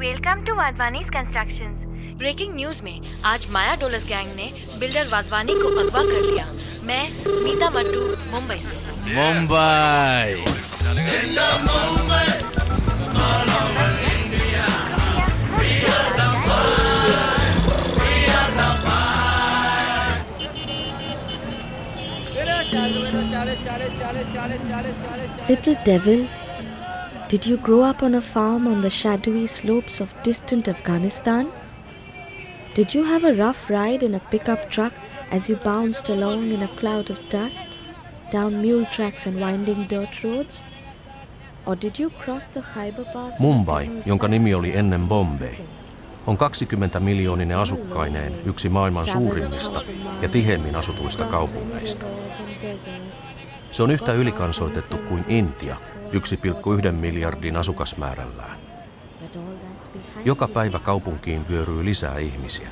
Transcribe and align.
Welcome 0.00 0.44
to 0.44 0.54
Wadhwani's 0.56 1.08
constructions. 1.14 1.80
Breaking 2.18 2.54
news 2.54 2.82
में 2.84 3.00
आज 3.24 3.46
Maya 3.52 3.74
Dolas 3.80 4.06
gang 4.08 4.28
ने 4.36 4.46
बिल्डर 4.80 5.08
वाधवानी 5.10 5.54
को 5.54 5.68
अगवा 5.80 6.02
कर 6.02 6.22
लिया। 6.22 6.46
मैं 6.84 7.02
मीता 7.44 7.68
मट्टू 7.70 8.04
मुंबई 8.30 8.56
से। 8.58 8.76
Mumbai. 9.14 10.58
Little 25.50 25.76
devil, 25.86 26.20
did 27.30 27.46
you 27.46 27.56
grow 27.58 27.82
up 27.84 28.02
on 28.02 28.16
a 28.16 28.20
farm 28.20 28.66
on 28.66 28.80
the 28.80 28.90
shadowy 28.90 29.46
slopes 29.46 30.00
of 30.00 30.12
distant 30.24 30.66
Afghanistan? 30.66 31.46
Did 32.74 32.92
you 32.92 33.04
have 33.04 33.22
a 33.22 33.34
rough 33.34 33.70
ride 33.70 34.02
in 34.02 34.16
a 34.16 34.20
pickup 34.30 34.68
truck 34.68 34.92
as 35.30 35.48
you 35.48 35.54
bounced 35.54 36.08
along 36.08 36.50
in 36.50 36.62
a 36.62 36.68
cloud 36.76 37.08
of 37.08 37.18
dust, 37.30 37.78
down 38.32 38.60
mule 38.60 38.84
tracks 38.86 39.26
and 39.26 39.40
winding 39.40 39.86
dirt 39.88 40.24
roads? 40.24 40.64
Or 41.66 41.76
did 41.76 42.00
you 42.00 42.10
cross 42.10 42.48
the 42.48 42.62
Khyber 42.62 43.04
Pass? 43.12 43.40
Mumbai, 43.40 43.90
jonka 44.06 44.28
nimi 44.28 44.54
oli 44.54 44.76
ennen 44.76 45.08
Bombay, 45.08 45.54
on 46.26 46.36
20 46.36 47.00
miljooninen 47.00 47.58
asukkaineen 47.58 48.34
yksi 48.44 48.68
maailman 48.68 49.08
suurimmista 49.08 49.80
ja 50.22 50.28
tiheimmin 50.28 50.76
asutuista 50.76 51.24
kaupungeista. 51.24 52.06
Se 53.72 53.82
on 53.82 53.90
yhtä 53.90 54.12
ylikansoitettu 54.12 54.98
kuin 54.98 55.24
Intia, 55.28 55.76
1,1 56.12 56.92
miljardin 57.00 57.56
asukasmäärällään. 57.56 58.58
Joka 60.24 60.48
päivä 60.48 60.78
kaupunkiin 60.78 61.48
vyöryy 61.48 61.84
lisää 61.84 62.18
ihmisiä. 62.18 62.68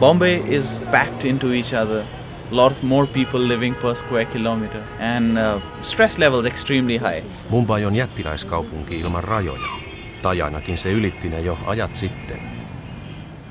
Bombay 0.00 0.42
is 0.46 0.88
packed 0.90 1.24
into 1.24 1.52
each 1.52 1.74
other. 1.82 2.02
A 2.52 2.56
lot 2.56 2.82
more 2.82 3.06
people 3.06 3.48
living 3.48 3.80
per 3.82 3.94
square 3.94 4.24
kilometer 4.24 4.80
and 5.16 5.38
uh, 5.56 5.62
stress 5.80 6.18
levels 6.18 6.46
extremely 6.46 6.98
high. 6.98 7.26
Mumbai 7.48 7.84
on 7.84 7.96
jättiläiskaupunki 7.96 9.00
ilman 9.00 9.24
rajoja. 9.24 9.68
Tai 10.22 10.42
ainakin 10.42 10.78
se 10.78 10.92
ylitti 10.92 11.28
ne 11.28 11.40
jo 11.40 11.58
ajat 11.66 11.96
sitten. 11.96 12.40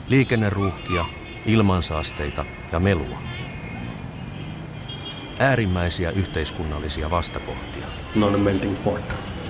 Liikenneruuhkia, 0.07 1.05
ilmansaasteita 1.45 2.45
ja 2.71 2.79
melua 2.79 3.17
äärimmäisiä 5.39 6.11
yhteiskunnallisia 6.11 7.09
vastakohtia. 7.09 7.72
Not 8.15 8.35
a 8.35 8.37
melting 8.37 8.77
pot. 8.83 9.01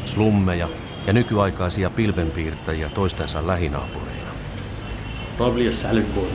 Slummeja 0.06 0.70
ja 1.08 1.14
nykyaikaisia 1.14 1.90
pilvenpiirtäjiä 1.90 2.90
toistensa 2.90 3.48
lähinaapureina. 3.48 4.32
Probably 5.38 5.68
a 5.68 5.72
salad 5.72 6.06
bowl. 6.16 6.30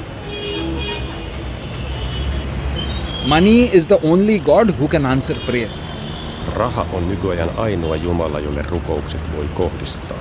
Money 3.28 3.70
is 3.72 3.86
the 3.86 3.98
only 4.02 4.38
God 4.38 4.70
who 4.78 4.88
can 4.88 5.06
answer 5.06 5.36
prayers. 5.46 6.02
Raha 6.56 6.86
on 6.92 7.08
nykyajan 7.08 7.50
ainoa 7.56 7.96
Jumala, 7.96 8.40
jolle 8.40 8.62
rukoukset 8.62 9.36
voi 9.36 9.44
kohdistaa. 9.54 10.18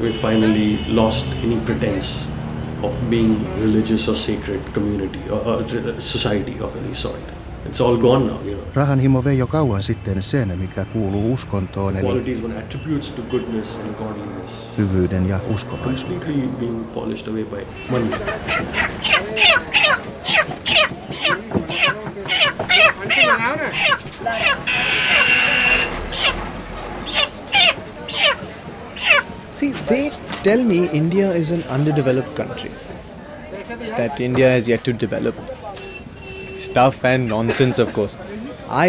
We 0.00 0.12
finally 0.12 0.78
lost 0.88 1.26
any 1.44 1.56
pretense 1.56 2.28
of 2.82 2.92
being 3.10 3.46
religious 3.60 4.08
or 4.08 4.16
sacred 4.16 4.60
community 4.74 5.30
or, 5.30 5.40
or 5.46 5.60
uh, 5.60 5.94
society 5.98 6.60
of 6.60 6.76
any 6.76 6.94
sort. 6.94 7.39
It's 7.66 7.80
all 7.80 7.96
gone 7.96 8.26
now, 8.26 8.38
you 8.44 8.54
know. 8.54 8.64
Rahan 8.74 9.00
himo 9.00 9.24
vei 9.24 9.38
jo 9.38 9.46
kauan 9.46 9.82
sitten 9.82 10.22
sen, 10.22 10.58
mikä 10.58 10.84
kuuluu 10.84 11.34
uskontoon, 11.34 11.96
eli 11.96 12.06
Qualities 12.06 12.44
one 12.44 12.58
attributes 12.58 13.12
to 13.12 13.22
goodness 13.22 13.76
and 13.84 13.94
godliness. 13.94 14.78
hyvyyden 14.78 15.28
ja 15.28 15.40
uskovaisuuden. 15.54 16.20
Completely 16.20 16.48
being 16.60 16.84
polished 16.94 17.28
away 17.28 17.44
by 17.44 17.66
money. 17.90 18.10
See, 29.50 29.72
they 29.88 30.10
tell 30.42 30.62
me 30.62 30.86
India 30.92 31.30
is 31.32 31.50
an 31.50 31.62
underdeveloped 31.64 32.34
country. 32.34 32.70
That 33.96 34.20
India 34.20 34.50
has 34.50 34.68
yet 34.68 34.84
to 34.84 34.92
develop. 34.92 35.34
Stuff 36.70 37.04
and 37.04 37.28
nonsense, 37.28 37.82
of 37.82 37.92
course. 37.92 38.18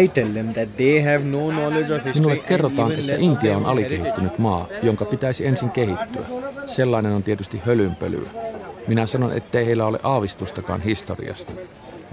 I 0.00 0.08
tell 0.08 0.32
them 0.32 0.54
that 0.54 0.76
they 0.76 1.02
have 1.02 1.24
no 1.24 1.50
knowledge 1.50 1.94
of 1.94 2.04
history. 2.04 2.12
Minulle 2.14 2.36
kerrotaan, 2.36 2.92
että 2.92 3.12
Intia 3.18 3.56
on 3.56 3.66
alikehittynyt 3.66 4.38
maa, 4.38 4.66
jonka 4.82 5.04
pitäisi 5.04 5.46
ensin 5.46 5.70
kehittyä. 5.70 6.22
Sellainen 6.66 7.12
on 7.12 7.22
tietysti 7.22 7.62
hölynpölyä. 7.66 8.30
Minä 8.86 9.06
sanon, 9.06 9.32
ettei 9.32 9.66
heillä 9.66 9.86
ole 9.86 9.98
aavistustakaan 10.02 10.80
historiasta. 10.80 11.52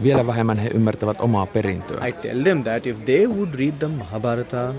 Vielä 0.04 0.28
vähemmän 0.28 0.58
he 0.58 0.70
ymmärtävät 0.74 1.22
omaa 1.22 1.46
perintöä. 1.46 2.08
I 2.08 2.12
tell 2.14 2.44
them 2.44 2.64
that 2.64 2.88
if 2.88 3.06
they 3.06 3.28
would 3.28 3.54
read 3.54 3.74
the 3.80 3.88
Mahabharata 3.88 4.74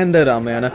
and 0.00 0.14
the 0.14 0.24
Ramayana, 0.24 0.70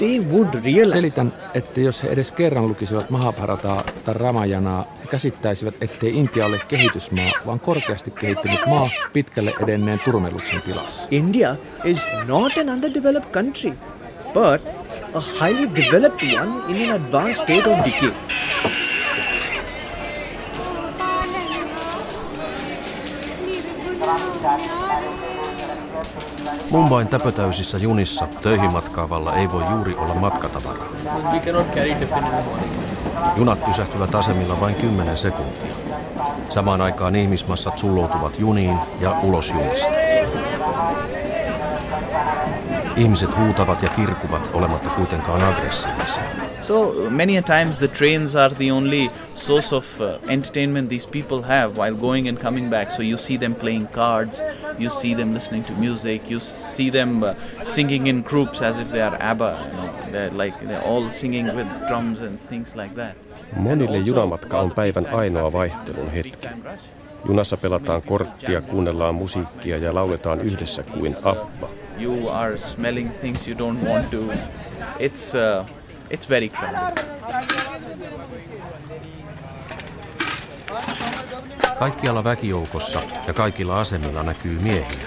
they 0.00 0.20
would 0.20 0.54
realize 0.54 0.90
Selitän, 0.90 1.32
että 1.54 1.80
jos 1.80 2.02
he 2.02 2.08
edes 2.08 2.32
kerran 2.32 2.68
lukisivat 2.68 3.10
Mahabharataa 3.10 3.84
tai 4.04 4.14
Ramajanaa, 4.14 4.84
he 5.02 5.06
käsittäisivät, 5.06 5.74
ettei 5.80 6.16
Intia 6.16 6.46
ole 6.46 6.60
kehitysmaa, 6.68 7.30
vaan 7.46 7.60
korkeasti 7.60 8.10
kehittynyt 8.10 8.66
maa 8.66 8.90
pitkälle 9.12 9.52
edenneen 9.62 10.00
turmeluksen 10.04 10.62
tilassa. 10.62 11.08
India 11.10 11.56
is 11.84 11.98
not 12.26 12.52
an 12.60 12.68
underdeveloped 12.68 13.30
country, 13.32 13.72
but 14.34 14.62
a 15.14 15.20
highly 15.20 15.68
developed 15.76 16.40
one 16.40 16.52
in 16.68 16.90
an 16.90 16.96
advanced 16.96 17.42
state 17.42 17.72
of 17.72 17.84
decay. 17.84 18.12
Mumbain 26.70 27.08
täpötäysissä 27.08 27.78
junissa 27.78 28.26
töihin 28.42 28.72
matkaavalla 28.72 29.36
ei 29.36 29.52
voi 29.52 29.64
juuri 29.70 29.94
olla 29.94 30.14
matkatavaraa. 30.14 30.88
Junat 33.36 33.64
pysähtyvät 33.64 34.14
asemilla 34.14 34.60
vain 34.60 34.74
10 34.74 35.18
sekuntia. 35.18 35.74
Samaan 36.50 36.80
aikaan 36.80 37.16
ihmismassat 37.16 37.78
sulloutuvat 37.78 38.38
juniin 38.38 38.78
ja 39.00 39.20
ulos 39.22 39.50
junista. 39.50 39.90
Ihmiset 42.96 43.36
huutavat 43.36 43.82
ja 43.82 43.88
kirkuvat 43.88 44.50
olematta 44.52 44.90
kuitenkaan 44.90 45.42
aggressiivisia. 45.44 46.39
So 46.60 47.08
many 47.10 47.40
times 47.42 47.78
the 47.78 47.88
trains 47.88 48.34
are 48.34 48.50
the 48.50 48.70
only 48.70 49.10
source 49.34 49.72
of 49.72 50.00
uh, 50.00 50.18
entertainment 50.28 50.90
these 50.90 51.06
people 51.06 51.42
have 51.42 51.76
while 51.76 51.94
going 51.94 52.28
and 52.28 52.38
coming 52.38 52.70
back. 52.70 52.90
So 52.90 53.02
you 53.02 53.16
see 53.18 53.38
them 53.38 53.54
playing 53.54 53.86
cards, 53.88 54.42
you 54.78 54.90
see 54.90 55.14
them 55.14 55.34
listening 55.34 55.64
to 55.64 55.72
music, 55.72 56.30
you 56.30 56.40
see 56.40 56.90
them 56.90 57.22
uh, 57.22 57.34
singing 57.64 58.06
in 58.06 58.22
groups 58.22 58.62
as 58.62 58.78
if 58.78 58.90
they 58.90 59.00
are 59.00 59.16
ABBA. 59.20 59.58
You 59.64 59.76
know, 59.76 60.12
they're 60.12 60.30
like 60.30 60.60
they're 60.60 60.82
all 60.82 61.10
singing 61.10 61.46
with 61.56 61.66
drums 61.88 62.20
and 62.20 62.38
things 62.48 62.76
like 62.76 62.94
that. 62.94 63.16
Monille 63.56 63.98
junamatka 63.98 64.58
on 64.58 64.70
päivän 64.70 65.06
ainoa 65.06 65.52
vaihtelun 65.52 66.10
hetki. 66.10 66.48
Junassa 67.28 67.56
pelataan 67.56 68.02
korttia, 68.02 68.60
kuunnellaan 68.60 69.14
musiikkia 69.14 69.76
ja 69.76 69.94
lauletaan 69.94 70.40
yhdessä 70.40 70.82
kuin 70.82 71.16
Abba. 71.22 71.68
You 71.98 72.28
are 72.28 72.58
smelling 72.58 73.10
things 73.20 73.48
you 73.48 73.56
don't 73.58 73.88
want 73.88 74.10
to. 74.10 74.18
It's 74.98 75.34
uh, 75.34 75.66
it's 76.10 76.28
very 76.28 76.48
crowded. 76.48 77.04
Kaikkialla 81.78 82.24
väkijoukossa 82.24 83.00
ja 83.26 83.32
kaikilla 83.32 83.80
asemilla 83.80 84.22
näkyy 84.22 84.58
miehiä, 84.58 85.06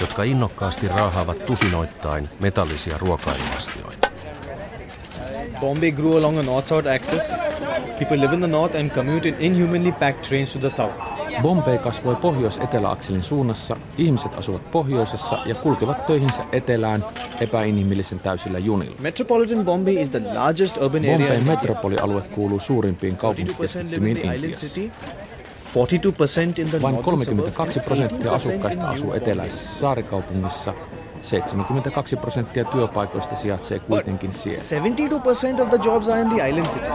jotka 0.00 0.22
innokkaasti 0.22 0.88
raahaavat 0.88 1.44
tusinoittain 1.44 2.28
metallisia 2.40 2.98
ruokailuastioita. 2.98 4.08
Bombay 5.60 5.92
grew 5.92 6.16
along 6.16 6.38
a 6.38 6.42
north-south 6.42 6.94
axis. 6.94 7.32
People 7.98 8.20
live 8.20 8.34
in 8.34 8.40
the 8.40 8.48
north 8.48 8.76
and 8.76 8.90
commute 8.90 9.28
in 9.28 9.34
inhumanly 9.38 9.92
packed 9.92 10.22
trains 10.28 10.52
to 10.52 10.58
the 10.58 10.70
south. 10.70 10.92
Bombay 11.42 11.78
kasvoi 11.78 12.16
pohjois-eteläakselin 12.16 13.22
suunnassa, 13.22 13.76
ihmiset 13.98 14.34
asuvat 14.38 14.70
pohjoisessa 14.70 15.38
ja 15.46 15.54
kulkevat 15.54 16.06
töihinsä 16.06 16.44
etelään 16.52 17.04
epäinhimillisen 17.40 18.20
täysillä 18.20 18.58
junilla. 18.58 18.96
Metropolitan 18.98 19.64
Bombay 19.64 19.94
is 20.00 20.10
the 20.10 20.20
largest 20.34 20.76
urban 20.76 21.02
area. 21.02 21.18
Bombayn 21.18 21.46
metropolialue 21.46 22.22
kuuluu 22.22 22.60
suurimpiin 22.60 23.16
kaupunkikeskittymiin 23.16 24.16
42% 24.16 24.20
live 24.20 24.30
in 24.30 24.36
the 24.36 24.46
Intiassa. 24.46 24.66
city, 24.66 24.90
42% 25.74 26.60
in 26.60 26.68
the 26.70 26.82
Vain 26.82 26.94
northern 26.94 27.04
32 27.04 27.72
suburbs, 27.72 27.86
prosenttia 27.86 28.30
18% 28.30 28.34
asukkaista 28.34 28.88
asuu 28.88 29.12
eteläisessä 29.12 29.74
saarikaupungissa, 29.74 30.74
72 31.24 32.16
prosenttia 32.16 32.64
työpaikoista 32.64 33.34
sijaitsee 33.34 33.78
kuitenkin 33.78 34.32
siellä. 34.32 34.58
72% 35.58 35.62
of 35.62 35.68
the 35.70 35.78
jobs 35.84 36.08
are 36.08 36.20
in 36.20 36.28
the 36.28 36.48
island 36.48 36.66
city. 36.66 36.86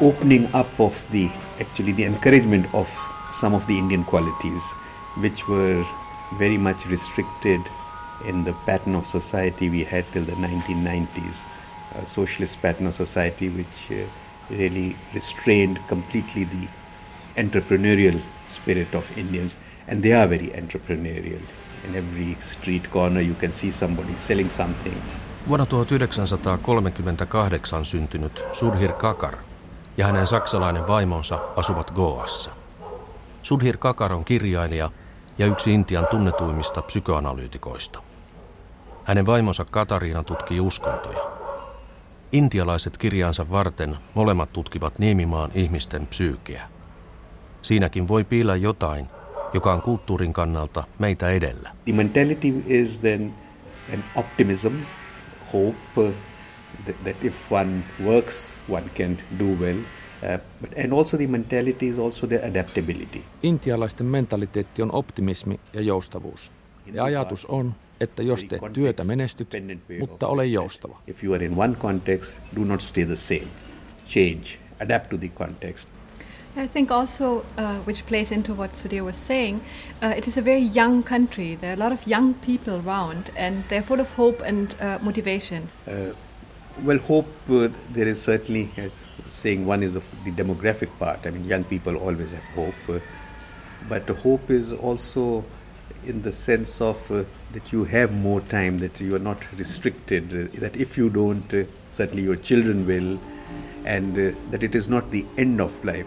opening 0.00 0.48
up 0.54 0.80
of 0.80 0.94
the 1.10 1.28
actually 1.60 1.92
the 1.92 2.04
encouragement 2.06 2.66
of 2.72 2.88
some 3.40 3.56
of 3.56 3.66
the 3.66 3.78
Indian 3.78 4.04
qualities 4.04 4.62
which 5.18 5.48
were 5.48 5.84
very 6.38 6.58
much 6.58 6.86
restricted 6.86 7.60
in 8.24 8.44
the 8.44 8.52
pattern 8.66 8.94
of 8.94 9.06
society 9.06 9.68
we 9.68 9.84
had 9.84 10.04
till 10.12 10.24
the 10.24 10.32
1990s, 10.32 11.44
a 11.96 12.06
socialist 12.06 12.60
pattern 12.62 12.86
of 12.86 12.94
society 12.94 13.48
which 13.48 13.90
uh, 13.90 14.06
really 14.50 14.96
restrained 15.14 15.78
completely 15.88 16.44
the 16.44 16.68
entrepreneurial 17.36 18.20
spirit 18.54 18.94
of 18.94 19.04
Indians, 19.16 19.58
and 19.92 20.00
they 20.00 20.14
are 20.14 20.30
very 20.30 20.46
entrepreneurial. 20.46 21.42
In 21.84 21.94
every 21.94 22.36
street 22.40 22.88
corner, 22.88 23.22
you 23.22 23.34
can 23.34 23.52
see 23.52 23.72
somebody 23.72 24.16
selling 24.16 24.50
something. 24.50 24.96
Vuonna 25.48 25.66
1938 25.66 27.84
syntynyt 27.84 28.42
Sudhir 28.52 28.92
Kakar 28.92 29.36
ja 29.96 30.06
hänen 30.06 30.26
saksalainen 30.26 30.86
vaimonsa 30.86 31.40
asuvat 31.56 31.90
Goassa. 31.90 32.50
Sudhir 33.42 33.76
Kakar 33.76 34.12
on 34.12 34.24
kirjailija 34.24 34.90
ja 35.38 35.46
yksi 35.46 35.74
Intian 35.74 36.06
tunnetuimmista 36.06 36.82
psykoanalyytikoista. 36.82 38.02
Hänen 39.04 39.26
vaimonsa 39.26 39.64
Katariina 39.64 40.22
tutkii 40.22 40.60
uskontoja. 40.60 41.30
Intialaiset 42.32 42.98
kirjaansa 42.98 43.50
varten 43.50 43.96
molemmat 44.14 44.52
tutkivat 44.52 44.98
Niemimaan 44.98 45.50
ihmisten 45.54 46.06
psyykeä. 46.06 46.68
Siinäkin 47.62 48.08
voi 48.08 48.24
piillä 48.24 48.56
jotain, 48.56 49.06
joka 49.54 49.72
on 49.72 49.82
kulttuurin 49.82 50.32
kannalta 50.32 50.84
meitä 50.98 51.30
edellä. 51.30 51.70
The 51.84 51.92
mentality 51.92 52.54
is 52.66 52.98
then 52.98 53.34
an 53.94 54.04
optimism, 54.14 54.72
hope 55.52 55.76
uh, 55.96 56.12
that, 56.84 57.04
that 57.04 57.24
if 57.24 57.52
one 57.52 57.82
works, 58.04 58.60
one 58.68 58.84
can 58.94 59.18
do 59.38 59.44
well. 59.44 59.78
Uh, 59.78 60.40
but, 60.60 60.70
and 60.84 60.92
also 60.92 61.16
the 61.16 61.26
mentality 61.26 61.88
is 61.88 61.98
also 61.98 62.26
the 62.26 62.40
adaptability. 62.48 63.22
Intialaisten 63.42 64.06
mentaliteetti 64.06 64.82
on 64.82 64.92
optimismi 64.92 65.60
ja 65.72 65.80
joustavuus. 65.80 66.52
Ja 66.92 67.04
ajatus 67.04 67.46
on, 67.46 67.74
että 68.00 68.22
jos 68.22 68.44
teet 68.44 68.62
työtä 68.72 69.04
menestyt, 69.04 69.52
mutta 70.00 70.26
ole 70.26 70.46
joustava. 70.46 71.00
If 71.06 71.24
you 71.24 71.34
are 71.34 71.44
in 71.44 71.58
one 71.58 71.74
context, 71.74 72.32
do 72.56 72.64
not 72.64 72.80
stay 72.80 73.06
the 73.06 73.16
same. 73.16 73.48
Change, 74.06 74.58
adapt 74.80 75.08
to 75.08 75.18
the 75.18 75.28
context. 75.28 75.88
I 76.56 76.66
think 76.66 76.90
also, 76.90 77.44
uh, 77.56 77.76
which 77.80 78.04
plays 78.06 78.32
into 78.32 78.52
what 78.52 78.72
Sudhir 78.72 79.04
was 79.04 79.16
saying, 79.16 79.60
uh, 80.02 80.14
it 80.16 80.26
is 80.26 80.36
a 80.36 80.42
very 80.42 80.60
young 80.60 81.04
country. 81.04 81.54
There 81.54 81.70
are 81.70 81.74
a 81.74 81.76
lot 81.76 81.92
of 81.92 82.04
young 82.06 82.34
people 82.34 82.80
around, 82.84 83.30
and 83.36 83.64
they're 83.68 83.82
full 83.82 84.00
of 84.00 84.10
hope 84.10 84.40
and 84.40 84.74
uh, 84.80 84.98
motivation. 85.00 85.70
Uh, 85.86 86.10
well, 86.82 86.98
hope 86.98 87.28
uh, 87.48 87.68
there 87.90 88.08
is 88.08 88.20
certainly, 88.20 88.72
as 88.76 88.92
saying 89.28 89.64
one 89.64 89.84
is 89.84 89.94
of 89.94 90.04
the 90.24 90.32
demographic 90.32 90.90
part. 90.98 91.20
I 91.24 91.30
mean, 91.30 91.44
young 91.44 91.62
people 91.62 91.96
always 91.96 92.32
have 92.32 92.42
hope, 92.54 92.74
uh, 92.88 92.98
but 93.88 94.08
hope 94.08 94.50
is 94.50 94.72
also 94.72 95.44
in 96.04 96.22
the 96.22 96.32
sense 96.32 96.80
of 96.80 97.08
that 97.52 97.72
you 97.72 97.84
have 97.84 98.12
more 98.12 98.40
time, 98.40 98.78
that 98.78 99.00
you 99.00 99.14
are 99.14 99.20
not 99.20 99.38
restricted, 99.56 100.30
that 100.54 100.74
if 100.74 100.96
you 100.96 101.10
don't, 101.10 101.68
certainly 101.92 102.22
your 102.22 102.36
children 102.36 102.86
will, 102.86 103.20
and 103.84 104.18
uh, 104.18 104.38
that 104.50 104.62
it 104.62 104.74
is 104.74 104.88
not 104.88 105.10
the 105.10 105.24
end 105.38 105.60
of 105.60 105.84
life. 105.84 106.06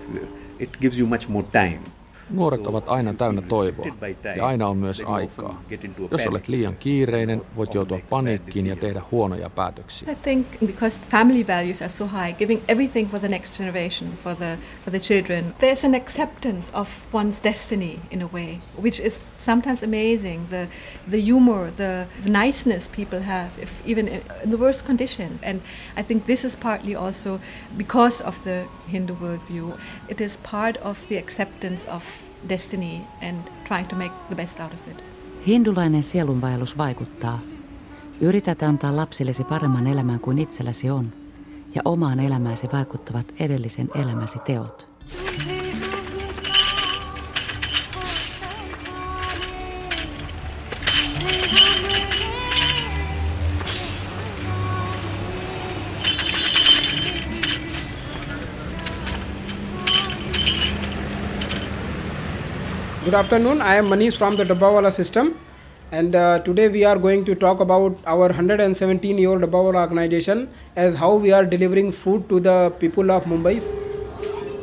It 0.60 0.80
gives 0.80 0.98
you 0.98 1.08
much 1.08 1.28
more 1.28 1.44
time. 1.44 1.84
Nuoret 2.30 2.68
ovat 2.68 2.84
aina 2.88 3.14
täynnä 3.14 3.42
toivoa 3.42 3.86
ja 4.36 4.46
aina 4.46 4.68
on 4.68 4.78
myös 4.78 5.04
aikaa. 5.06 5.62
Jos 6.12 6.28
olet 6.28 6.48
liian 6.48 6.76
kiireinen, 6.76 7.42
voit 7.56 7.74
joutua 7.74 8.00
paniikkiin 8.10 8.68
ja 8.68 8.76
tehdä 8.76 9.02
huonoja 9.12 9.50
päätöksiä. 9.50 10.12
I 10.12 10.16
think 10.16 10.48
because 10.66 11.02
family 11.10 11.48
values 11.48 11.82
are 11.82 11.90
so 11.90 12.06
high, 12.06 12.38
giving 12.38 12.62
everything 12.68 13.12
for 13.12 13.20
the 13.20 13.28
next 13.28 13.58
generation, 13.58 14.10
for 14.24 14.36
the 14.36 14.58
for 14.86 14.92
the 14.92 15.00
children, 15.00 15.54
there's 15.60 15.86
an 15.86 15.96
acceptance 15.96 16.72
of 16.74 16.90
one's 17.14 17.44
destiny 17.44 18.00
in 18.12 18.22
a 18.22 18.30
way, 18.34 18.58
which 18.82 19.06
is 19.06 19.32
sometimes 19.40 19.84
amazing. 19.84 20.48
The 20.50 20.68
the 21.12 21.22
humor, 21.22 21.72
the, 21.78 22.08
the 22.24 22.30
niceness 22.30 22.88
people 22.88 23.20
have, 23.20 23.50
if 23.62 23.70
even 23.86 24.08
in, 24.08 24.22
the 24.46 24.58
worst 24.58 24.86
conditions. 24.86 25.42
And 25.44 25.62
I 25.98 26.04
think 26.04 26.26
this 26.26 26.46
is 26.46 26.56
partly 26.56 26.96
also 26.96 27.40
because 27.78 28.22
of 28.22 28.44
the 28.44 28.66
Hindu 28.88 29.16
worldview. 29.16 29.78
It 30.08 30.22
is 30.22 30.38
part 30.38 30.78
of 30.78 31.08
the 31.10 31.18
acceptance 31.18 31.86
of 31.88 32.04
destiny 32.50 33.02
and 33.22 33.48
trying 33.68 33.88
to 33.88 33.96
make 33.96 34.14
the 34.28 34.36
best 34.36 34.60
out 34.60 34.74
of 34.74 34.88
it. 34.88 35.04
Hindulainen 35.48 36.04
sielunvaellus 36.04 36.78
vaikuttaa. 36.78 37.40
Yrität 38.22 38.64
antaa 38.64 38.96
lapsillesi 38.96 39.44
paremman 39.44 39.88
elämän 39.88 40.20
kuin 40.20 40.40
itselläsi 40.40 40.90
on, 40.90 41.14
ja 41.76 41.82
omaan 41.86 42.20
elämääsi 42.20 42.70
vaikuttavat 42.74 43.34
edellisen 43.40 43.90
elämäsi 43.96 44.40
teot. 44.40 44.88
Good 63.06 63.16
afternoon. 63.16 63.62
I 63.62 63.76
am 63.76 63.88
Manish 63.88 64.16
from 64.18 64.38
the 64.38 64.46
Dabbawala 64.46 64.92
system, 64.94 65.38
and 65.92 66.16
uh, 66.16 66.40
today 66.40 66.70
we 66.70 66.86
are 66.86 66.98
going 66.98 67.26
to 67.26 67.36
talk 67.36 67.60
about 67.60 67.98
our 68.06 68.28
117 68.30 69.18
year 69.18 69.30
old 69.30 69.42
Dabbawala 69.42 69.82
organization 69.82 70.48
as 70.78 70.96
how 70.96 71.16
we 71.16 71.34
are 71.34 71.44
delivering 71.46 71.92
food 71.92 72.30
to 72.30 72.40
the 72.40 72.72
people 72.80 73.12
of 73.12 73.26
Mumbai. 73.26 73.56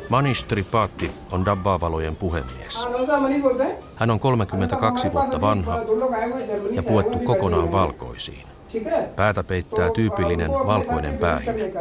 Manish 0.09 0.45
Tripathi 0.45 1.11
on 1.31 1.45
Dabbavalojen 1.47 2.17
puhemies. 2.17 2.79
Hän 3.97 4.11
on 4.11 4.21
32 4.21 5.13
vuotta 5.13 5.41
vanha 5.41 5.81
ja 6.71 6.83
puettu 6.83 7.19
kokonaan 7.19 7.73
valkoisiin. 7.73 8.47
Päätä 9.17 9.45
peittää 9.45 9.91
tyypillinen 9.91 10.51
valkoinen 10.51 11.19
päähine. 11.19 11.73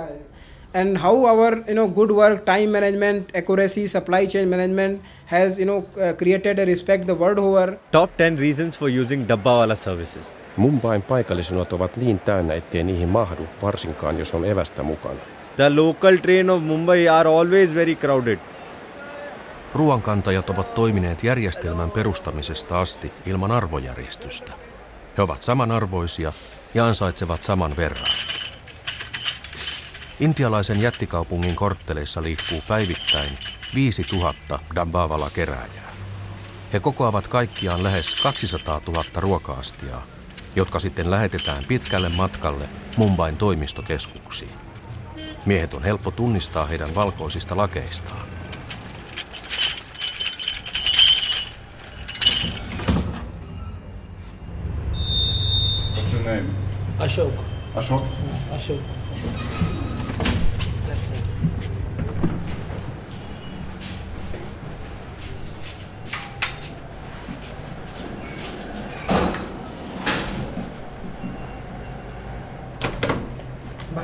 And 0.74 0.98
how 0.98 1.26
our 1.26 1.64
you 1.68 1.74
know 1.74 1.88
good 1.88 2.12
work 2.12 2.46
time 2.46 2.68
management 2.68 3.36
accuracy 3.36 3.88
supply 3.88 4.28
chain 4.28 4.50
management 4.50 5.02
has 5.26 5.60
you 5.60 5.66
know 5.66 5.78
uh, 5.78 6.14
created 6.18 6.60
a 6.60 6.66
respect 6.66 7.06
the 7.06 7.16
world 7.16 7.38
over 7.40 7.78
Top 7.92 8.10
10 8.18 8.38
reasons 8.40 8.78
for 8.80 8.90
using 8.90 9.28
Dabbawala 9.28 9.76
services. 9.76 10.36
Mumbain 10.58 11.02
paikallisunat 11.02 11.74
ovat 11.74 11.98
niin 11.98 12.20
täynnä, 12.20 12.54
ettei 12.54 12.84
niihin 12.84 13.10
mahdu, 13.10 13.44
varsinkaan 13.62 14.20
jos 14.20 14.34
on 14.34 14.46
evästä 14.46 14.84
mukana. 14.84 15.20
The 15.56 15.70
local 15.70 16.18
train 16.18 16.50
of 16.50 16.64
Mumbai 16.64 17.10
are 17.10 17.30
always 17.30 17.76
very 17.76 17.96
crowded. 17.96 18.40
Ruoankantajat 19.74 20.50
ovat 20.50 20.74
toimineet 20.74 21.24
järjestelmän 21.24 21.92
perustamisesta 21.92 22.80
asti 22.80 23.12
ilman 23.26 23.52
arvojärjestystä. 23.52 24.52
He 25.18 25.22
ovat 25.24 25.44
samanarvoisia 25.44 26.34
ja 26.74 26.86
ansaitsevat 26.86 27.44
saman 27.44 27.78
verran. 27.78 28.08
Intialaisen 30.20 30.82
jättikaupungin 30.82 31.56
kortteleissa 31.56 32.24
liikkuu 32.24 32.62
päivittäin 32.68 33.30
5000 33.76 34.60
Dambavala 34.76 35.30
kerääjää. 35.30 35.92
He 36.74 36.80
kokoavat 36.80 37.28
kaikkiaan 37.28 37.84
lähes 37.84 38.22
200 38.22 38.82
000 38.88 39.04
ruoka-astiaa, 39.16 40.08
jotka 40.56 40.80
sitten 40.80 41.12
lähetetään 41.12 41.64
pitkälle 41.68 42.10
matkalle 42.10 42.70
Mumbain 42.98 43.38
toimistokeskuksiin. 43.38 44.52
Miehet 45.46 45.74
on 45.74 45.84
helppo 45.84 46.12
tunnistaa 46.12 46.66
heidän 46.66 46.96
valkoisista 46.96 47.58
lakeistaan. 47.58 48.28
What's 55.94 56.14
your 56.14 56.24
name? 56.26 56.46
Ashok. 56.98 57.34
Ashok? 57.76 58.04
Ashok. 58.52 58.82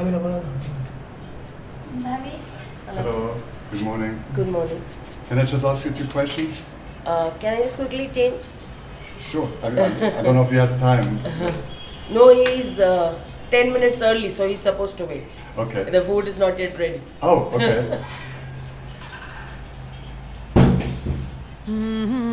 Hello. 0.06 0.44
Good 3.72 3.82
morning. 3.82 4.24
Good 4.36 4.48
morning. 4.48 4.82
Can 5.28 5.40
I 5.40 5.46
just 5.46 5.66
ask 5.66 5.84
you 5.84 5.90
two 5.92 6.06
questions? 6.08 6.68
Uh, 7.04 7.32
can 7.40 7.56
I 7.56 7.62
just 7.64 7.78
quickly 7.80 8.08
change? 8.10 8.44
Sure. 9.18 9.50
I, 9.64 9.68
I, 9.68 10.20
I 10.20 10.22
don't 10.22 10.36
know 10.36 10.44
if 10.44 10.52
he 10.52 10.58
has 10.58 10.76
time. 10.80 11.20
No, 12.12 12.30
he's 12.32 12.80
uh, 12.80 13.20
10 13.50 13.74
minutes 13.74 14.00
early, 14.04 14.30
so 14.30 14.48
he's 14.48 14.60
supposed 14.60 14.96
to 15.00 15.06
wait. 15.06 15.24
Okay. 15.58 15.86
The 15.90 16.02
food 16.02 16.28
is 16.28 16.38
not 16.38 16.60
yet 16.60 16.78
ready. 16.78 17.02
Oh, 17.24 17.46
okay. 17.56 18.00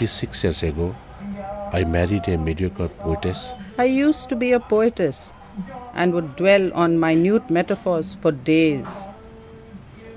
26 0.00 0.44
years 0.44 0.62
ago, 0.62 0.94
I 1.72 1.84
married 1.84 2.28
a 2.28 2.38
mediocre 2.38 2.88
poetess. 2.88 3.52
I 3.78 3.84
used 3.84 4.28
to 4.28 4.36
be 4.36 4.52
a 4.52 4.60
poetess 4.60 5.32
and 5.94 6.14
would 6.14 6.36
dwell 6.36 6.70
on 6.74 6.98
minute 6.98 7.50
metaphors 7.50 8.18
for 8.22 8.32
days. 8.46 8.88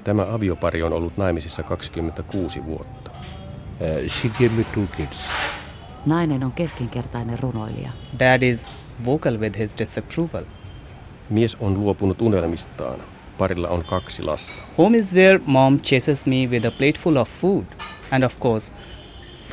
Tämä 0.03 0.23
aviopari 0.23 0.83
on 0.83 0.93
ollut 0.93 1.17
naimisissa 1.17 1.63
26 1.63 2.65
vuotta. 2.65 3.11
Uh, 3.11 4.09
she 4.09 4.29
gave 4.29 4.55
me 4.55 4.63
two 4.63 4.87
kids. 4.97 5.17
Nainen 6.05 6.43
on 6.43 6.51
keskinkertainen 6.51 7.39
runoilija. 7.39 7.91
Dad 8.19 8.43
is 8.43 8.71
vocal 9.05 9.37
with 9.37 9.57
his 9.59 9.77
disapproval. 9.77 10.43
Mies 11.29 11.57
on 11.59 11.73
luopunut 11.73 12.21
unelmistaan. 12.21 12.99
Parilla 13.37 13.69
on 13.69 13.83
kaksi 13.85 14.23
lasta. 14.23 14.53
Home 14.77 14.97
is 14.97 15.15
where 15.15 15.39
mom 15.45 15.79
chases 15.79 16.25
me 16.25 16.47
with 16.51 16.65
a 16.65 16.71
plateful 16.71 17.17
of 17.17 17.29
food 17.41 17.65
and 18.11 18.23
of 18.23 18.39
course 18.39 18.75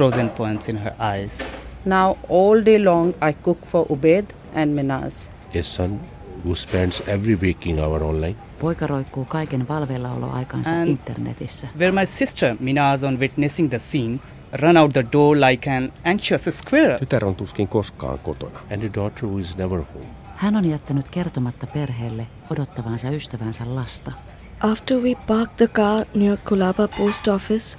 frozen 0.01 0.31
poems 0.31 0.69
in 0.69 0.79
her 0.79 0.93
eyes. 0.99 1.39
Now 1.85 2.17
all 2.29 2.65
day 2.65 2.79
long 2.79 3.15
I 3.21 3.33
cook 3.43 3.67
for 3.67 3.87
Ubed 3.91 4.33
and 4.55 4.75
Minaz. 4.75 5.29
A 5.55 5.63
son 5.63 6.01
who 6.45 6.55
spends 6.55 7.03
every 7.07 7.37
waking 7.43 7.79
hour 7.79 8.05
online. 8.05 8.37
Poika 8.61 8.87
roikkuu 8.87 9.25
kaiken 9.25 9.69
valveillaoloaikansa 9.69 10.71
And 10.71 10.89
internetissä. 10.89 11.69
Where 11.79 11.93
my 11.93 12.07
sister 12.07 12.57
Minaz 12.61 13.03
on 13.03 13.21
witnessing 13.21 13.71
the 13.71 13.79
scenes 13.79 14.35
run 14.53 14.77
out 14.77 14.93
the 14.93 15.05
door 15.13 15.37
like 15.37 15.71
an 15.71 15.93
anxious 16.05 16.45
squirrel. 16.45 16.99
Tytär 16.99 17.25
on 17.25 17.37
tuskin 17.37 17.69
koskaan 17.69 18.19
kotona. 18.19 18.59
And 18.73 18.83
a 18.83 18.95
daughter 18.95 19.29
who 19.29 19.39
is 19.39 19.57
never 19.57 19.83
home. 19.95 20.07
Hän 20.37 20.57
on 20.57 20.65
jättänyt 20.65 21.09
kertomatta 21.09 21.67
perheelle 21.67 22.27
odottavansa 22.51 23.11
ystävänsä 23.11 23.75
lasta. 23.75 24.13
After 24.61 24.99
we 24.99 25.15
park 25.27 25.57
the 25.57 25.69
car 25.69 26.07
near 26.15 26.39
Kulaba 26.49 26.89
post 26.89 27.29
office, 27.29 27.79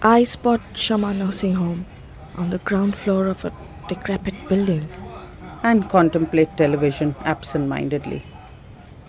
I 0.00 0.22
spot 0.22 0.60
Shama 0.74 1.12
nursing 1.12 1.54
home 1.54 1.84
on 2.36 2.50
the 2.50 2.58
ground 2.58 2.96
floor 2.96 3.26
of 3.26 3.44
a 3.44 3.52
decrepit 3.88 4.48
building. 4.48 4.88
And 5.64 5.90
contemplate 5.90 6.56
television 6.56 7.16
absent 7.24 7.66
mindedly. 7.66 8.22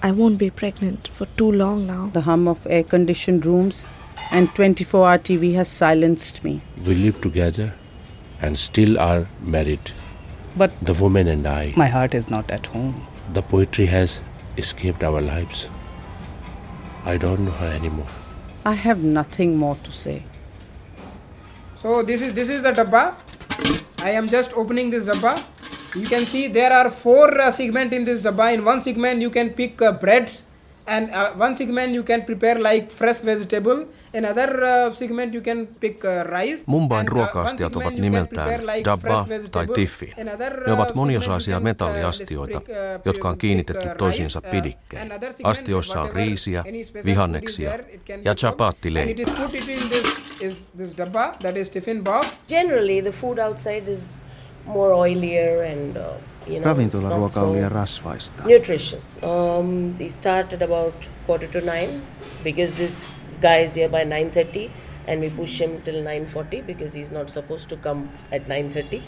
I 0.02 0.10
won't 0.10 0.40
be 0.40 0.50
pregnant 0.50 1.08
for 1.10 1.28
too 1.38 1.52
long 1.52 1.86
now. 1.86 2.10
The 2.12 2.22
hum 2.22 2.48
of 2.48 2.66
air 2.68 2.84
conditioned 2.84 3.46
rooms 3.46 3.86
and 4.32 4.50
24 4.56 5.08
hour 5.08 5.20
TV 5.20 5.54
has 5.54 5.68
silenced 5.68 6.44
me. 6.44 6.62
We 6.84 6.96
live 6.96 7.22
together 7.22 7.76
and 8.42 8.58
still 8.58 8.98
are 8.98 9.28
married. 9.42 9.92
But 10.58 10.72
the 10.82 10.94
woman 10.94 11.28
and 11.28 11.48
I. 11.48 11.74
My 11.76 11.88
heart 11.88 12.16
is 12.16 12.32
not 12.32 12.50
at 12.50 12.66
home. 12.66 13.06
The 13.32 13.44
poetry 13.44 13.86
has 13.86 14.22
escaped 14.58 15.04
our 15.04 15.22
lives. 15.22 15.68
I 17.06 17.18
don't 17.18 17.46
know 17.46 17.52
her 17.52 17.68
anymore. 17.68 18.08
I 18.66 18.74
have 18.74 19.04
nothing 19.04 19.56
more 19.56 19.76
to 19.84 19.92
say. 19.92 20.24
So 21.82 22.04
this 22.04 22.22
is 22.22 22.34
this 22.34 22.50
is 22.50 22.62
the 22.62 22.74
dabba. 22.74 23.16
I 24.04 24.12
am 24.12 24.28
just 24.28 24.52
opening 24.54 24.90
this 24.90 25.06
dabba. 25.06 25.42
You 25.96 26.06
can 26.06 26.26
see 26.26 26.48
there 26.48 26.74
are 26.74 26.92
four 26.92 27.40
uh, 27.40 27.52
segment 27.52 27.94
in 27.94 28.04
this 28.04 28.22
dabba. 28.22 28.54
In 28.54 28.66
one 28.66 28.82
segment 28.82 29.22
you 29.22 29.30
can 29.30 29.52
pick 29.52 29.82
uh, 29.82 29.94
breads, 29.94 30.44
and 30.90 31.10
uh, 31.10 31.42
one 31.42 31.56
segment 31.56 31.94
you 31.94 32.04
can 32.04 32.22
prepare 32.22 32.60
like 32.60 32.90
fresh 32.92 33.22
vegetable. 33.26 33.86
Another 34.14 34.64
uh, 34.64 34.96
segment 34.96 35.34
you 35.34 35.42
can 35.42 35.68
pick 35.68 36.06
uh, 36.06 36.24
rice. 36.24 36.64
Mumbain 36.66 37.00
and, 37.00 37.10
uh, 37.10 37.14
ruoka-astiat 37.14 37.76
ovat 37.76 37.94
nimeltään 37.94 38.66
like 38.66 38.84
dabba 38.86 39.28
tai 39.52 39.68
tiffi. 39.68 40.14
Another, 40.22 40.64
Ne 40.68 40.74
ovat 40.74 40.90
uh, 40.90 40.96
moniosaisia 40.96 41.58
uh, 41.58 41.64
metalliastioita, 41.64 42.60
pick, 42.60 42.70
uh, 42.70 43.02
jotka 43.06 43.30
on 43.30 43.38
kiinnitetty 43.38 43.88
uh, 43.88 43.96
toisiinsa 43.96 44.40
rice, 44.40 44.48
uh, 44.48 44.52
pidikkein. 44.52 45.12
Astioissa 45.44 46.02
on 46.02 46.12
riisiä, 46.12 46.64
vihanneksia 47.06 47.70
there, 47.70 47.84
ja 47.92 47.98
be 47.98 47.98
cooked. 47.98 48.28
And 48.28 48.38
chapattileipä. 48.38 49.12
it 49.12 49.20
is 49.20 49.30
put 49.30 49.56
it 49.56 49.70
in 49.70 49.90
this 49.90 50.06
is 50.42 50.66
this 50.78 50.98
dabba 50.98 51.36
that 51.42 51.58
is 51.58 51.70
tiffin 51.70 52.04
box. 52.04 52.28
Generally, 52.48 53.02
the 53.02 53.12
food 53.12 53.38
outside 53.38 53.92
is 53.92 54.26
more 54.70 54.92
oilier 55.04 55.52
and 55.72 55.98
uh, 55.98 56.14
you 56.48 56.60
know 56.60 56.68
Ravintolaruoka 56.74 57.42
liian 57.54 57.70
so 57.70 57.76
rasvaista. 57.76 58.44
nutritious. 58.46 59.08
Um, 59.24 59.96
they 59.98 60.10
start 60.10 60.54
at 60.54 60.62
about 60.62 60.94
quarter 61.28 61.48
to 61.48 61.62
nine 61.72 61.90
because 62.44 62.72
this 62.78 62.96
guy 63.42 63.58
is 63.68 63.76
here 63.76 63.90
by 63.90 64.04
nine 64.04 64.30
thirty, 64.32 64.70
and 65.08 65.22
we 65.22 65.30
push 65.30 65.62
him 65.62 65.82
till 65.86 66.04
nine 66.04 66.26
forty 66.26 66.62
because 66.62 66.94
he's 67.00 67.12
not 67.12 67.30
supposed 67.30 67.70
to 67.70 67.78
come 67.78 68.02
at 68.32 68.48
nine 68.48 68.70
thirty, 68.74 69.02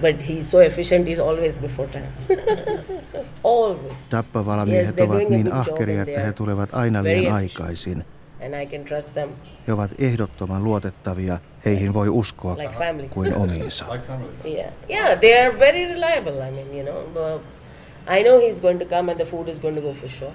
but 0.00 0.22
he's 0.22 0.50
so 0.50 0.58
efficient. 0.60 1.08
He's 1.08 1.18
always 1.28 1.58
before 1.58 1.86
time. 1.88 2.12
always. 3.42 4.10
Tappavalamiehet 4.10 4.98
Yes, 4.98 5.08
ovat 5.08 5.28
niin 5.28 5.52
ahkeria, 5.52 6.02
että 6.02 6.20
he 6.20 6.32
tulevat 6.32 6.68
aina 6.72 7.02
liian 7.04 7.34
aikaisin. 7.34 8.04
And 8.40 8.54
I 8.62 8.66
can 8.66 8.84
trust 8.84 9.14
them. 9.14 9.28
He 9.66 9.72
ovat 9.72 9.90
ehdottoman 9.98 10.64
luotettavia, 10.64 11.38
heihin 11.64 11.94
voi 11.94 12.08
uskoa 12.08 12.56
Like 12.56 12.78
family. 12.78 13.08
kuin 13.08 13.34
omiinsa. 13.36 13.84
Yeah, 14.44 14.72
yeah, 14.90 15.20
they 15.20 15.46
are 15.46 15.58
very 15.58 15.84
reliable. 15.86 16.48
I 16.48 16.50
mean, 16.50 16.74
you 16.74 16.84
know, 16.84 17.40
I 18.06 18.22
know 18.22 18.38
he's 18.40 18.60
going 18.60 18.78
to 18.78 18.84
come 18.96 19.10
and 19.12 19.20
the 19.20 19.24
food 19.30 19.48
is 19.48 19.60
going 19.60 19.74
to 19.76 19.82
go 19.82 19.94
for 19.94 20.08
sure. 20.08 20.32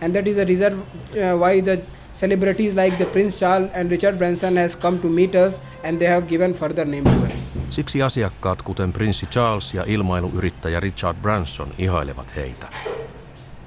and 0.00 0.14
that 0.14 0.26
is 0.26 0.36
the 0.36 0.44
reason 0.44 0.72
uh, 0.72 1.38
why 1.40 1.60
the 1.62 1.78
celebrities 2.12 2.74
like 2.74 2.96
the 2.98 3.04
Prince 3.06 3.38
Charles 3.40 3.70
and 3.74 3.90
Richard 3.90 4.18
Branson 4.18 4.56
has 4.56 4.76
come 4.76 4.98
to 4.98 5.08
meet 5.08 5.34
us 5.34 5.60
and 5.84 5.98
they 5.98 6.08
have 6.08 6.26
given 6.28 6.52
further 6.54 6.84
name 6.86 7.04
to 7.04 7.26
us. 7.26 7.42
Siksi 7.70 8.02
asiakkaat, 8.02 8.62
kuten 8.62 8.92
prinssi 8.92 9.26
Charles 9.26 9.74
ja 9.74 9.84
ilmailuyrittäjä 9.86 10.80
Richard 10.80 11.16
Branson, 11.22 11.68
ihailevat 11.78 12.36
heitä. 12.36 12.66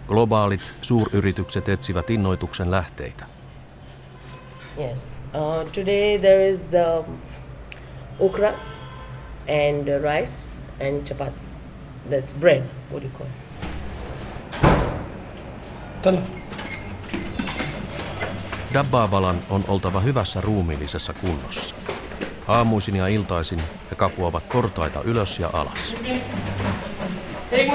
Globaalit 0.07 0.61
suuryritykset 0.81 1.69
etsivät 1.69 2.09
innoituksen 2.09 2.71
lähteitä. 2.71 3.25
Yes. 4.79 5.15
Uh, 5.33 5.65
today 5.73 6.17
there 6.17 6.49
is 6.49 6.73
um, 6.73 7.19
okra 8.19 8.53
and 9.45 9.89
uh, 9.89 9.99
rice 9.99 10.55
and 10.79 11.03
chapati. 11.03 11.33
That's 12.09 12.33
bread. 12.33 12.63
What 12.89 13.01
do 13.01 13.07
you 13.07 13.13
call 13.17 13.27
it? 16.13 16.19
Dabbavalan 18.73 19.43
on 19.49 19.63
oltava 19.67 19.99
hyvässä 19.99 20.41
ruumiillisessa 20.41 21.13
kunnossa. 21.13 21.75
Aamuisin 22.47 22.95
ja 22.95 23.07
iltaisin 23.07 23.59
he 23.59 23.95
kapuavat 23.95 24.49
portaita 24.49 25.01
ylös 25.01 25.39
ja 25.39 25.49
alas. 25.53 25.93
एक 27.51 27.71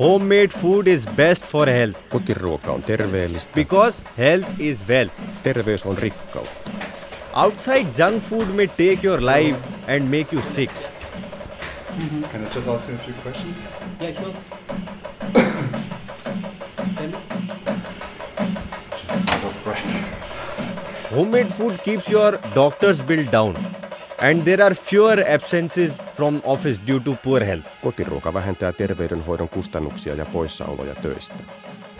Homemade 0.00 0.48
food 0.48 0.86
is 0.88 1.04
best 1.04 1.44
for 1.44 1.66
health. 1.66 1.96
Kotiruoka 2.10 2.72
on 2.72 2.82
terveellistä. 2.82 3.54
Because 3.54 4.02
health 4.18 4.48
is 4.58 4.88
wealth. 4.88 5.12
Terveys 5.42 5.86
on 5.86 5.98
rikkautta. 5.98 6.70
Outside 7.34 7.86
junk 7.98 8.22
food 8.22 8.48
may 8.54 8.66
take 8.66 8.98
your 9.02 9.20
life 9.20 9.56
and 9.88 10.10
make 10.10 10.32
you 10.32 10.42
sick. 10.54 10.70
Can 12.32 12.46
I 12.46 12.48
just 12.54 12.68
ask 12.68 12.88
you 12.88 12.94
a 12.94 12.98
few 12.98 13.14
questions? 13.22 13.56
Yeah, 14.00 14.12
sure. 14.12 14.34
Out 19.30 19.44
of 19.44 19.64
breath. 19.64 21.10
Homemade 21.10 21.52
food 21.58 21.78
keeps 21.84 22.08
your 22.08 22.38
doctor's 22.54 23.02
bill 23.02 23.24
down. 23.30 23.79
And 24.20 24.44
there 24.44 24.62
are 24.62 24.74
fewer 24.74 25.24
absences 25.26 25.98
from 26.16 26.42
office 26.44 26.76
due 26.86 27.00
to 27.00 27.14
poor 27.24 27.40
health. 27.40 27.66
Kotiruoka 27.82 28.34
vähentää 28.34 28.72
terveydenhoidon 28.72 29.48
kustannuksia 29.48 30.14
ja 30.14 30.26
poissaoloja 30.26 30.94
töistä. 30.94 31.34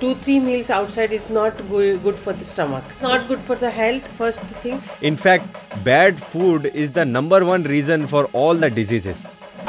Two, 0.00 0.14
three 0.14 0.40
meals 0.40 0.70
outside 0.70 1.14
is 1.14 1.28
not 1.28 1.54
good 2.02 2.14
for 2.14 2.34
the 2.34 2.44
stomach. 2.44 2.84
Not 3.00 3.26
good 3.28 3.38
for 3.46 3.56
the 3.58 3.70
health, 3.76 4.04
first 4.18 4.40
thing. 4.62 4.80
In 5.02 5.14
fact, 5.16 5.44
bad 5.84 6.14
food 6.32 6.70
is 6.74 6.90
the 6.90 7.04
number 7.04 7.44
one 7.44 7.64
reason 7.68 8.06
for 8.06 8.28
all 8.32 8.56
the 8.58 8.70
diseases. 8.76 9.16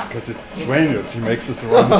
Because 0.07 0.29
it's 0.31 0.45
strangers, 0.61 1.11
he 1.13 1.19
makes 1.19 1.49
us 1.49 1.63
run. 1.65 1.89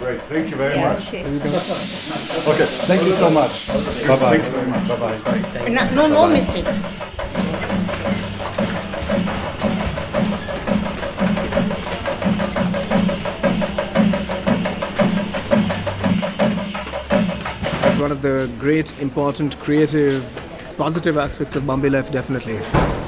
Great, 0.00 0.20
thank 0.28 0.50
you 0.50 0.56
very 0.56 0.74
Yeah, 0.74 0.92
much. 0.92 1.08
okay. 1.08 1.24
Okay, 1.24 2.66
thank 2.86 3.02
you 3.06 3.12
so 3.12 3.30
much. 3.30 3.68
Bye 4.08 4.16
bye. 4.16 4.38
Thank 4.38 4.44
you 4.44 4.50
very 4.50 4.66
much. 4.66 4.88
Bye 4.88 4.96
bye. 4.96 5.68
No, 5.70 5.84
no, 5.94 6.06
no 6.08 6.26
mistakes. 6.28 6.80
One 18.04 18.12
of 18.12 18.20
the 18.20 18.50
great, 18.60 18.88
important, 19.00 19.56
creative, 19.64 20.22
positive 20.76 21.16
aspects 21.16 21.56
of 21.56 21.66
Bombay 21.66 21.88
life, 21.88 22.12
definitely, 22.12 22.58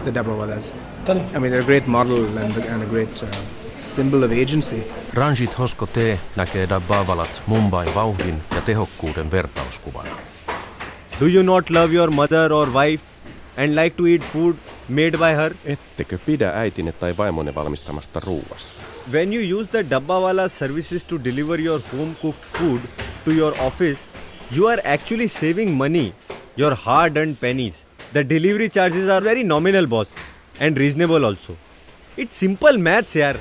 the 0.05 0.11
Dabbawalas. 0.11 0.73
I 1.35 1.39
mean, 1.39 1.51
they're 1.53 1.61
a 1.61 1.71
great 1.73 1.87
model 1.87 2.25
and, 2.39 2.57
and 2.73 2.83
a 2.83 2.87
great 2.87 3.23
uh, 3.23 3.27
symbol 3.75 4.25
of 4.25 4.33
agency. 4.33 4.83
Ranjit 5.15 5.59
Hosko 5.59 5.87
T. 5.87 6.19
näkee 6.37 6.69
Dabbavalat 6.69 7.43
Mumbain 7.47 7.95
vauhdin 7.95 8.43
ja 8.55 8.61
tehokkuuden 8.61 9.31
vertauskuvana. 9.31 10.17
Do 11.21 11.27
you 11.27 11.43
not 11.43 11.71
love 11.71 11.95
your 11.95 12.11
mother 12.11 12.53
or 12.53 12.69
wife 12.73 13.05
and 13.57 13.75
like 13.75 13.97
to 13.97 14.07
eat 14.07 14.23
food 14.33 14.57
made 14.89 15.19
by 15.19 15.35
her? 15.37 15.55
Ettekö 15.65 16.19
pidä 16.19 16.51
äitinne 16.51 16.93
tai 16.93 17.17
vaimonne 17.17 17.55
valmistamasta 17.55 18.21
ruuasta? 18.21 18.73
When 19.13 19.33
you 19.33 19.61
use 19.61 19.71
the 19.71 19.87
Dabbawala 19.91 20.49
services 20.49 21.05
to 21.05 21.25
deliver 21.25 21.61
your 21.61 21.81
home 21.93 22.15
cooked 22.23 22.45
food 22.59 22.81
to 23.25 23.31
your 23.31 23.55
office, 23.61 24.01
you 24.53 24.67
are 24.67 24.79
actually 24.87 25.27
saving 25.29 25.77
money 25.77 26.11
your 26.59 26.73
hard 26.81 27.17
earned 27.17 27.35
pennies 27.37 27.75
the 28.15 28.19
delivery 28.29 28.69
charges 28.69 29.09
are 29.11 29.23
very 29.23 29.43
nominal 29.45 29.87
boss 29.95 30.09
and 30.61 30.79
reasonable 30.79 31.25
also 31.25 31.57
it's 32.19 32.37
simple 32.37 32.79
maths 32.79 33.17
यार 33.17 33.39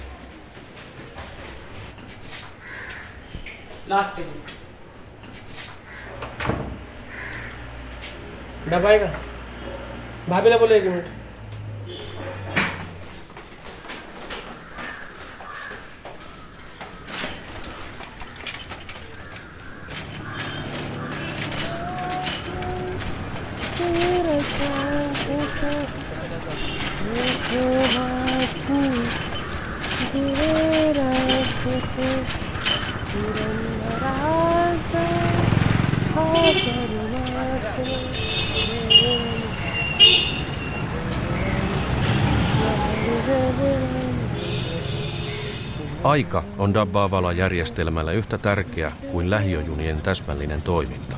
डबाएगा 8.70 9.08
भाभी 10.30 10.50
ने 10.50 10.58
बोले 10.60 10.78
एक 10.78 10.84
minute. 10.84 11.25
Aika 46.04 46.44
on 46.58 46.74
Dabbavala-järjestelmällä 46.74 48.12
yhtä 48.12 48.38
tärkeä 48.38 48.92
kuin 49.12 49.30
lähiöjunien 49.30 50.02
täsmällinen 50.02 50.62
toiminta. 50.62 51.15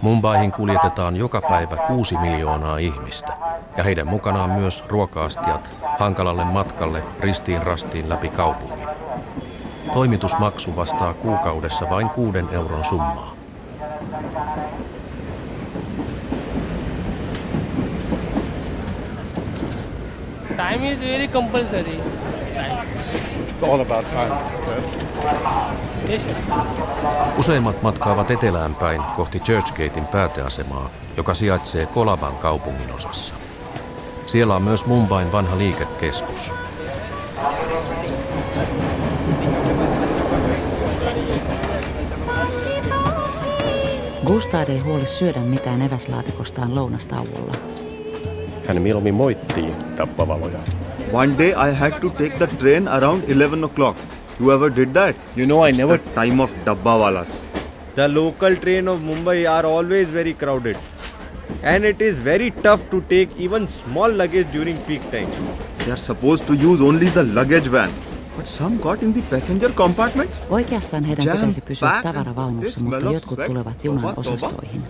Mumbaihin 0.00 0.52
kuljetetaan 0.52 1.16
joka 1.16 1.40
päivä 1.40 1.76
kuusi 1.76 2.16
miljoonaa 2.18 2.78
ihmistä, 2.78 3.32
ja 3.76 3.84
heidän 3.84 4.06
mukanaan 4.06 4.50
myös 4.50 4.84
ruokaastiat 4.88 5.76
hankalalle 5.98 6.44
matkalle 6.44 7.02
ristiin 7.20 7.62
rastiin 7.62 8.08
läpi 8.08 8.28
kaupungin. 8.28 8.88
Toimitusmaksu 9.92 10.76
vastaa 10.76 11.14
kuukaudessa 11.14 11.90
vain 11.90 12.10
kuuden 12.10 12.48
euron 12.52 12.84
summaa. 12.84 13.32
Time 20.48 20.92
is 20.92 21.00
very 21.00 21.28
compulsory. 21.28 22.00
It's 23.48 23.62
all 23.62 23.80
about 23.80 24.10
time. 24.10 24.34
Yes. 24.76 25.85
Useimmat 27.38 27.82
matkaavat 27.82 28.30
etelään 28.30 28.74
päin 28.74 29.02
kohti 29.16 29.40
Churchgatein 29.40 30.06
pääteasemaa, 30.12 30.90
joka 31.16 31.34
sijaitsee 31.34 31.86
Kolaban 31.86 32.36
kaupungin 32.36 32.92
osassa. 32.94 33.34
Siellä 34.26 34.54
on 34.54 34.62
myös 34.62 34.86
Mumbain 34.86 35.32
vanha 35.32 35.58
liikekeskus. 35.58 36.52
Gustad 44.26 44.68
ei 44.68 44.78
huoli 44.78 45.06
syödä 45.06 45.40
mitään 45.40 45.82
eväslaatikostaan 45.82 46.76
lounastauolla. 46.76 47.54
Hän 48.66 48.82
mieluummin 48.82 49.14
moittii 49.14 49.70
dabbavaloja. 49.96 50.58
One 51.12 51.38
day 51.38 51.48
I 51.70 51.74
had 51.74 52.00
to 52.00 52.10
take 52.10 52.36
the 52.38 52.46
train 52.46 52.88
around 52.88 53.22
11 53.28 53.66
o'clock. 53.66 54.15
You 54.40 54.52
ever 54.52 54.68
did 54.70 54.92
that? 54.94 55.14
You 55.36 55.46
know 55.46 55.60
I 55.66 55.70
It's 55.70 55.78
never- 55.78 55.98
the 55.98 56.14
time 56.14 56.40
of 56.44 56.50
dabbawalas. 56.64 57.28
The 57.94 58.08
local 58.08 58.56
train 58.56 58.88
of 58.88 59.00
Mumbai 59.00 59.38
are 59.50 59.64
always 59.66 60.10
very 60.10 60.34
crowded. 60.34 60.76
And 61.62 61.84
it 61.84 62.02
is 62.02 62.18
very 62.18 62.50
tough 62.66 62.82
to 62.90 63.00
take 63.12 63.30
even 63.38 63.68
small 63.68 64.12
luggage 64.22 64.48
during 64.52 64.76
peak 64.88 65.02
time. 65.10 65.30
They 65.78 65.92
are 65.92 66.02
supposed 66.02 66.46
to 66.46 66.54
use 66.54 66.82
only 66.82 67.08
the 67.08 67.24
luggage 67.38 67.70
van. 67.76 67.90
But 68.36 68.48
some 68.48 68.76
got 68.78 69.02
in 69.02 69.12
the 69.14 69.22
passenger 69.30 69.70
compartments. 69.72 70.36
Oikeastaan 70.50 71.04
heidän 71.04 71.26
Jam 71.26 71.36
pitäisi 71.36 71.60
pysyä 71.60 72.00
tavaravaunussa, 72.02 72.80
mutta 72.84 73.10
jotkut 73.10 73.44
tulevat 73.46 73.84
junan 73.84 74.00
Toba, 74.02 74.14
toba. 74.14 74.20
osastoihin. 74.20 74.82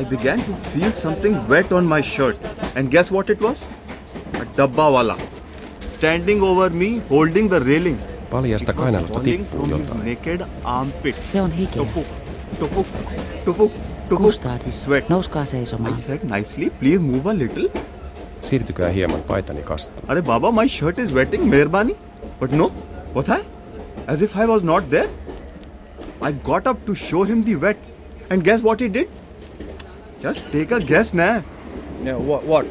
I 0.00 0.04
began 0.04 0.42
to 0.42 0.52
feel 0.72 0.92
something 1.02 1.36
wet 1.48 1.72
on 1.72 1.84
my 1.84 2.02
shirt. 2.02 2.36
And 2.76 2.88
guess 2.90 3.12
what 3.12 3.30
it 3.30 3.40
was? 3.42 3.58
A 4.40 4.44
dabbawala. 4.56 5.16
Standing 5.94 6.42
over 6.42 6.70
me, 6.70 7.02
holding 7.10 7.50
the 7.50 7.58
railing. 7.60 7.98
Paljasta 8.34 8.72
kainalosta 8.72 9.20
tippuu 9.20 9.66
jotain. 9.66 9.98
naked 9.98 10.46
armpit. 10.64 11.16
Se 11.24 11.42
on 11.42 11.52
hikeä. 11.52 11.86
Sweat. 14.70 15.08
nouskaa 15.08 15.44
seisomaan. 15.44 15.94
I 15.94 16.00
said 16.00 16.20
nicely, 16.22 16.70
please 16.70 16.98
move 16.98 17.30
a 17.30 17.38
little. 17.38 17.70
Siirtykää 18.42 18.88
hieman 18.88 19.22
paitani 19.22 19.62
kastuun. 19.62 20.10
Are 20.10 20.22
Baba, 20.22 20.52
my 20.52 20.68
shirt 20.68 20.98
is 20.98 21.14
wetting, 21.14 21.44
Mehrbani. 21.44 21.96
But 22.40 22.50
no, 22.50 22.72
what 23.14 23.28
I? 23.28 23.44
As 24.06 24.22
if 24.22 24.36
I 24.36 24.46
was 24.46 24.62
not 24.62 24.90
there. 24.90 25.08
I 26.20 26.32
got 26.32 26.66
up 26.66 26.86
to 26.86 26.94
show 26.94 27.26
him 27.26 27.44
the 27.44 27.54
wet. 27.54 27.78
And 28.30 28.42
guess 28.42 28.62
what 28.62 28.80
he 28.80 28.94
did? 28.94 29.08
Just 30.22 30.42
take 30.52 30.74
a 30.74 30.80
guess, 30.80 31.14
nah. 31.14 31.42
Yeah, 32.04 32.26
what? 32.28 32.48
what? 32.48 32.66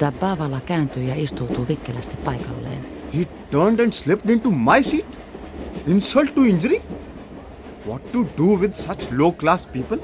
Dabbavala 0.00 0.60
kääntyy 0.60 1.04
ja 1.04 1.14
istuutuu 1.14 1.68
vikkelästi 1.68 2.16
paikalleen. 2.24 2.89
He 3.10 3.26
turned 3.50 3.80
and 3.80 3.92
slipped 3.92 4.26
into 4.26 4.50
my 4.50 4.80
seat? 4.80 5.04
Insult 5.86 6.34
to 6.36 6.46
injury? 6.46 6.78
What 7.84 8.12
to 8.12 8.24
do 8.36 8.54
with 8.54 8.74
such 8.76 9.10
low 9.10 9.32
class 9.32 9.66
people? 9.66 9.98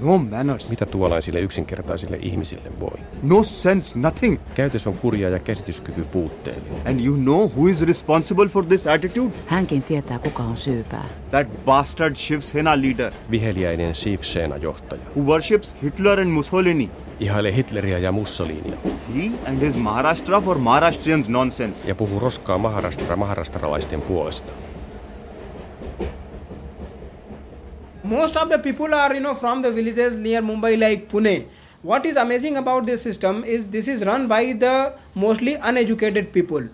No 0.00 0.18
manners. 0.18 0.68
Mitä 0.68 0.86
tuollaisille 0.86 1.40
yksinkertaisille 1.40 2.16
ihmisille 2.22 2.72
voi? 2.80 2.98
No 3.22 3.42
sense, 3.42 3.98
nothing. 3.98 4.38
Käytös 4.54 4.86
on 4.86 4.98
kurja 4.98 5.28
ja 5.28 5.38
käsityskyky 5.38 6.04
puutteellinen. 6.04 6.86
And 6.86 7.00
you 7.00 7.16
know 7.16 7.50
who 7.56 7.66
is 7.66 7.80
responsible 7.82 8.48
for 8.48 8.66
this 8.66 8.86
attitude? 8.86 9.34
Hänkin 9.46 9.82
tietää, 9.82 10.18
kuka 10.18 10.42
on 10.42 10.56
syypää. 10.56 11.04
That 11.30 11.64
bastard 11.64 12.16
Shiv 12.16 12.40
Sena 12.40 12.82
leader 12.82 13.12
Viheliäinen 13.30 13.94
Shiv 13.94 14.20
Sena-johtaja. 14.22 15.02
who 15.16 15.26
worships 15.32 15.76
Hitler 15.82 16.20
and 16.20 16.30
Mussolini. 16.30 16.90
Ihailee 17.20 17.56
Hitleriä 17.56 17.98
ja 17.98 18.12
Mussolinia. 18.12 18.76
He 19.16 19.30
and 19.48 19.60
his 19.60 19.74
Maharashtra 19.76 20.40
for 20.40 20.58
Maharashtrians 20.58 21.28
nonsense. 21.28 21.88
Ja 21.88 21.94
puhuu 21.94 22.18
roskaa 22.20 22.58
Maharashtra 22.58 23.16
maharastralaisten 23.16 24.00
puolesta. 24.02 24.52
Most 28.08 28.36
of 28.36 28.48
the 28.48 28.58
people 28.58 28.94
are 28.94 29.14
you 29.14 29.20
know 29.20 29.34
from 29.34 29.62
the 29.62 29.70
villages 29.70 30.16
near 30.16 30.42
mumbai 30.42 30.76
like 30.78 31.06
pune 31.12 31.44
what 31.84 32.06
is 32.06 32.16
amazing 32.16 32.56
about 32.56 32.86
this 32.86 33.02
system 33.02 33.44
is 33.44 33.68
this 33.70 33.88
is 33.88 34.04
run 34.04 34.28
by 34.28 34.42
the 34.64 34.92
mostly 35.14 35.58
uneducated 35.62 36.26
people 36.32 36.68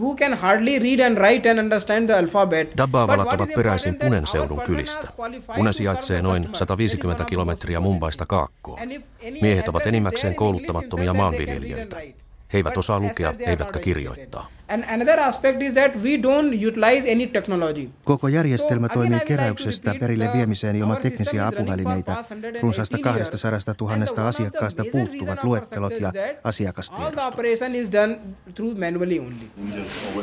who 0.00 0.16
can 0.16 0.32
hardly 0.32 0.78
read 0.78 1.00
and 1.00 1.18
write 1.18 1.50
and 1.50 1.58
understand 1.58 2.08
the 2.08 2.16
alphabet 2.16 2.76
Dabbavalat 2.76 3.32
ovat 3.32 3.48
peräisin 3.54 3.94
Punen 3.94 4.26
seudun 4.26 4.60
kylistä. 4.60 5.08
Pune 5.56 5.72
sijaitsee 5.72 6.22
noin 6.22 6.48
150 6.52 7.24
kilometriä 7.24 7.80
Mumbaista 7.80 8.26
kaakkoon. 8.26 8.78
Miehet 9.40 9.68
ovat 9.68 9.86
enimmäkseen 9.86 10.34
kouluttamattomia 10.34 11.14
maanviljelijöitä. 11.14 11.96
He 12.54 12.58
eivät 12.58 12.76
osaa 12.76 13.00
lukea 13.00 13.34
eivätkä 13.38 13.78
kirjoittaa. 13.78 14.50
and 14.68 14.84
another 14.88 15.20
aspect 15.20 15.62
is 15.62 15.74
that 15.74 15.94
we 16.02 16.16
don't 16.16 16.54
utilize 16.68 17.12
any 17.12 17.26
technology 17.26 17.88
Koko 18.04 18.28
järjestelmä 18.28 18.88
toimii 18.88 19.20
keräyksestä 19.20 19.94
perille 20.00 20.30
viemiseen 20.32 20.76
ilman 20.76 20.96
teknisiä 20.96 21.46
apuvälineitä. 21.46 22.16
Runsaasta 22.62 22.98
200 22.98 23.74
000 23.80 24.28
asiakkaasta 24.28 24.82
puuttuvat 24.92 25.44
luettelot 25.44 26.00
ja 26.00 26.08
all 26.08 26.12
the 26.12 26.36
asiakastiedosto. 26.44 27.28
operation 27.28 27.74
is 27.74 27.92
done 27.92 28.18
through 28.54 28.78
manually 28.78 29.18
only 29.18 29.46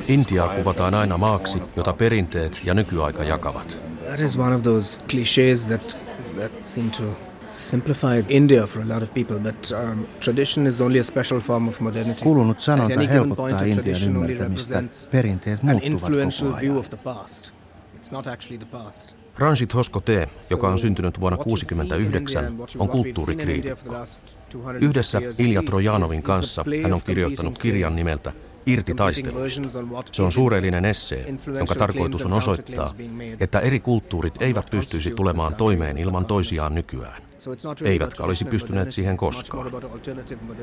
Intiaa 0.08 0.56
kuvataan 0.56 0.94
aina 0.94 1.18
maaksi, 1.18 1.62
jota 1.76 1.94
perinteet 1.94 2.62
ja 2.66 2.74
nykyaika 2.74 3.24
jakavat. 3.24 3.82
That 4.06 4.20
is 4.20 4.38
one 4.40 4.56
of 4.56 4.64
those 4.64 5.00
cliches 5.10 5.66
that 5.66 5.98
that 6.36 6.52
seem 6.64 6.92
to 6.92 7.31
simplify 7.52 8.24
India 8.30 8.68
for 8.68 8.82
a 8.82 8.88
lot 8.88 9.04
of 9.04 9.14
people, 9.14 9.40
but 9.40 9.72
um, 9.72 10.08
tradition 10.20 10.68
is 10.68 10.82
only 10.82 11.00
a 11.00 11.04
special 11.04 11.40
form 11.40 11.68
of 11.68 11.80
modernity. 11.80 12.24
Kulunut 12.24 12.58
At 12.58 12.60
sanonta 12.60 12.94
any 12.94 13.08
given 13.08 13.36
point, 13.36 13.52
helpottaa 13.52 13.66
Intian 13.66 14.04
ymmärtämistä. 14.04 14.84
Perinteet 15.12 15.60
an 15.60 15.66
muuttuvat 15.66 15.84
influential 15.84 16.50
koko 16.50 16.62
view 16.62 16.72
ajan. 16.72 16.80
of 16.80 16.90
the 16.90 16.98
past. 16.98 17.52
It's 17.96 18.12
not 18.12 18.28
actually 18.28 18.58
the 18.58 18.78
past. 18.78 19.16
Ranjit 19.38 19.74
Hoskote, 19.74 20.30
joka 20.50 20.70
on 20.70 20.80
syntynyt 20.80 21.20
vuonna 21.20 21.38
1969, 21.38 22.80
on 22.80 22.90
kulttuurikriitikko. 22.90 23.96
Yhdessä 24.82 25.22
Ilja 25.38 25.64
Trojanovin 25.64 26.24
kanssa 26.24 26.66
hän 26.84 26.94
on 26.94 27.02
kirjoittanut 27.02 27.60
kirjan 27.60 27.96
nimeltä 27.96 28.34
Irti 28.66 28.96
taisteluista. 28.96 29.62
Se 30.12 30.22
on 30.22 30.32
suurellinen 30.32 30.86
essee, 30.86 31.26
jonka 31.58 31.76
tarkoitus 31.76 32.26
on 32.26 32.34
osoittaa, 32.34 32.96
että 33.40 33.60
eri 33.60 33.80
kulttuurit 33.80 34.42
eivät 34.42 34.70
pystyisi 34.70 35.12
tulemaan 35.12 35.56
toimeen 35.56 35.98
ilman 35.98 36.26
toisiaan 36.26 36.76
nykyään. 36.76 37.22
Eivätkä 37.84 38.24
olisi 38.24 38.46
pystyneet 38.46 38.92
siihen 38.92 39.18
koskaan. 39.18 39.72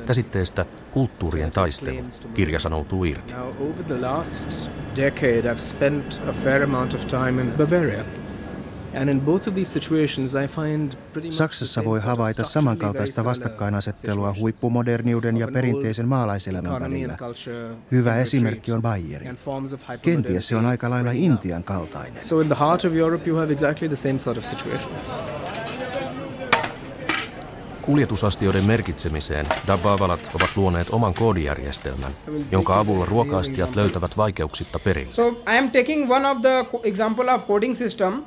Käsitteestä 0.06 0.66
kulttuurien 0.90 1.50
taistelu 1.50 2.04
kirja 2.34 2.58
sanoutuu 2.58 3.04
irti. 3.04 3.34
Saksassa 11.30 11.84
voi 11.84 12.00
havaita 12.00 12.44
samankaltaista 12.44 13.24
vastakkainasettelua 13.24 14.34
huippumoderniuden 14.40 15.36
ja 15.36 15.48
perinteisen 15.52 16.08
maalaiselämän 16.08 16.80
välillä. 16.80 17.16
Hyvä 17.90 18.16
esimerkki 18.16 18.72
on 18.72 18.82
Bayern. 18.82 19.38
Kenties 20.02 20.48
se 20.48 20.56
on 20.56 20.66
aika 20.66 20.90
lailla 20.90 21.10
Intian 21.10 21.64
kaltainen. 21.64 22.24
So 22.24 22.40
in 22.40 22.46
the 22.46 22.56
heart 22.60 22.84
of 22.84 22.92
Europe, 22.94 23.30
you 23.30 23.38
have 23.38 23.52
exactly 23.52 23.88
the 23.88 23.96
same 23.96 24.18
sort 24.18 24.38
of 24.38 24.44
situation. 24.44 24.92
Kuljetusastioiden 27.88 28.64
merkitsemiseen 28.64 29.46
Dabbavalat 29.66 30.20
ovat 30.34 30.50
luoneet 30.56 30.90
oman 30.90 31.14
koodijärjestelmän, 31.14 32.12
jonka 32.52 32.78
avulla 32.78 33.04
ruokaastijat 33.04 33.76
löytävät 33.76 34.16
vaikeuksitta 34.16 34.78
perille. 34.78 35.12
So 35.12 35.28
I 35.28 35.58
am 35.58 35.70
taking 35.70 36.10
one 36.10 36.30
of 36.30 36.40
the 36.40 36.66
example 36.82 37.34
of 37.34 37.46
coding 37.46 37.76
system. 37.76 38.22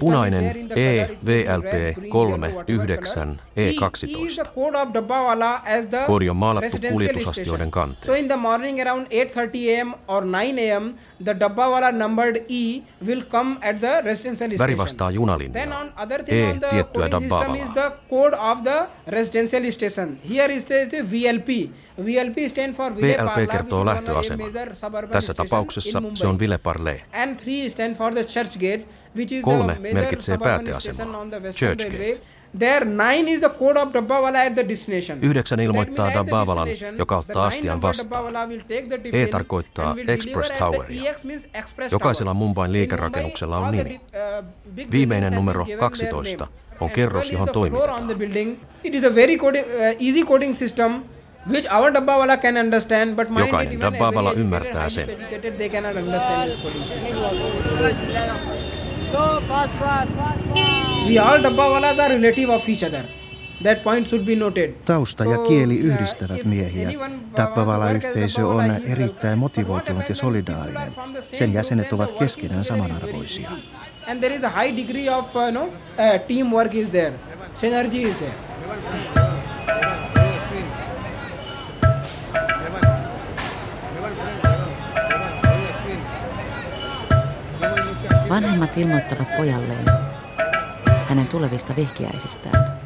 Punainen 0.00 0.44
EVLP 0.76 1.72
green, 1.94 2.12
yellow, 2.12 2.38
whatever 2.54 2.86
39 2.86 3.38
E, 3.56 3.62
E 3.62 3.70
is 3.70 4.36
the 4.36 4.42
E12. 4.42 4.54
code 4.54 4.76
of 4.76 4.88
Dabbawala 4.92 5.50
as 5.64 5.86
the 5.86 6.00
Koodi 6.06 6.28
on 6.30 6.36
maalattu 6.36 6.78
kuljetusastioiden 6.92 7.70
kanteen. 7.70 8.06
So 8.06 8.14
in 8.14 8.28
the 8.28 8.36
morning 8.36 8.80
around 8.84 9.06
8:30 9.10 9.80
am 9.80 9.94
or 10.08 10.20
9 10.24 10.58
am, 10.58 10.94
the 11.24 11.34
Dabbawala 11.34 11.92
numbered 11.92 12.36
E 12.48 12.82
will 13.06 13.22
come 13.34 13.56
at 13.62 13.80
the 13.80 13.94
residential 14.04 14.48
Väri 14.48 14.56
station. 14.58 14.78
vastaa 14.78 15.08
Then 15.10 15.16
junalinjaa. 15.20 15.80
on 15.80 15.92
other 15.96 16.22
thing 16.24 16.38
E 16.38 16.50
on 16.50 16.60
the 16.60 16.68
tiettyä 16.70 17.02
system 17.02 17.22
is 17.22 17.30
Dabbavalaa. 17.30 17.74
the 17.74 17.90
code 18.10 18.36
of 18.50 18.58
the 18.70 18.78
residential 19.18 19.72
station. 19.72 20.18
Here 20.34 20.50
is 20.56 20.64
the 20.64 21.02
VLP. 21.12 21.70
VLP 22.04 23.50
kertoo 23.50 23.86
lähtöaseman. 23.86 24.50
suburban 24.74 25.10
Tässä 25.10 25.34
tapauksessa 25.34 26.02
se 26.14 26.26
on 26.26 26.38
Vile 26.38 26.58
Parle. 26.58 27.02
And 27.22 27.36
3 27.36 27.68
stand 27.68 27.94
for 27.94 28.14
the 28.14 28.24
Churchgate, 28.24 28.84
which 29.16 29.32
is 29.32 29.44
Kolme 29.44 29.76
merkitsee 29.92 30.38
pääteasemaa, 30.38 31.26
Churchgate. 31.52 31.98
Railway. 31.98 32.20
There 32.58 32.84
9 32.84 33.28
is 33.28 33.40
the 33.40 33.48
code 33.48 33.80
of 33.80 33.92
Dabbawala 33.94 34.46
at 34.46 34.54
the 34.54 34.68
destination. 34.68 35.18
Yhdeksän 35.22 35.60
ilmoittaa 35.60 36.14
Dabbavalan, 36.14 36.68
joka 36.98 37.16
ottaa 37.16 37.46
astian 37.46 37.82
vastaan. 37.82 38.24
E 39.12 39.26
tarkoittaa 39.26 39.96
Express 40.08 40.52
Toweria. 40.52 41.10
Express 41.10 41.92
Jokaisella. 41.92 42.34
Mumbain 42.34 42.68
In 42.68 42.72
liikerakennuksella 42.72 43.58
on 43.58 43.72
nimi. 43.72 44.00
uh, 44.38 44.90
Viimeinen 44.90 45.34
numero 45.34 45.64
have 45.64 45.76
been 45.76 45.90
given 45.92 45.98
their 45.98 46.10
12 46.12 46.36
name. 46.38 46.52
on 46.80 46.90
kerros, 46.90 47.12
12 47.12 47.26
is 47.26 47.32
johon 47.32 47.48
toimitetaan. 47.48 48.56
It 48.84 48.94
is 48.94 49.04
a 49.04 49.14
very 49.14 49.34
uh, 49.34 49.96
easy 49.98 50.24
coding 50.24 50.56
system 50.56 51.02
which 51.48 51.66
our 51.70 51.90
Dabbawala 51.90 52.40
can 52.40 52.56
understand, 52.56 53.16
but 53.16 53.30
mind 53.30 53.46
Jokainen 53.46 53.80
Dabbavala 53.80 54.32
ymmärtää 54.32 54.90
sen. 54.90 55.10
educated, 55.10 55.58
they 55.58 55.68
cannot 55.68 55.96
understand 55.96 56.50
this 56.50 56.60
coding 56.62 56.88
system. 56.88 57.16
We 61.08 61.18
all 61.18 61.42
Dabbawalas 61.42 61.98
are 61.98 62.14
relative 62.14 62.50
of 62.50 62.68
each 62.68 62.84
other. 62.84 63.04
That 63.62 63.82
point 63.82 64.08
should 64.08 64.24
be 64.24 64.36
noted. 64.36 64.74
Tausta 64.84 65.24
ja 65.24 65.38
kieli 65.38 65.78
yhdistävät 65.78 66.44
miehiä. 66.44 66.90
Dabbavala-yhteisö 67.36 68.46
on 68.46 68.70
erittäin 68.70 69.38
motivoitunut 69.38 70.08
ja 70.08 70.14
solidaarinen. 70.14 70.92
Sen 71.20 71.52
jäsenet 71.52 71.92
ovat 71.92 72.12
keskenään 72.12 72.64
samanarvoisia. 72.64 73.50
And 74.06 74.20
there 74.20 74.34
is 74.34 74.44
a 74.44 74.50
high 74.50 74.76
degree 74.76 75.10
of 75.10 75.36
uh, 75.36 75.52
no, 75.52 75.64
uh, 75.64 75.72
teamwork 76.28 76.74
is 76.74 76.90
there, 76.90 77.12
synergy 77.54 78.08
is 78.08 78.16
there. 78.16 79.27
Vanhemmat 88.28 88.76
ilmoittavat 88.76 89.36
pojalleen 89.36 89.84
hänen 91.08 91.26
tulevista 91.26 91.76
vihkiäisistään. 91.76 92.80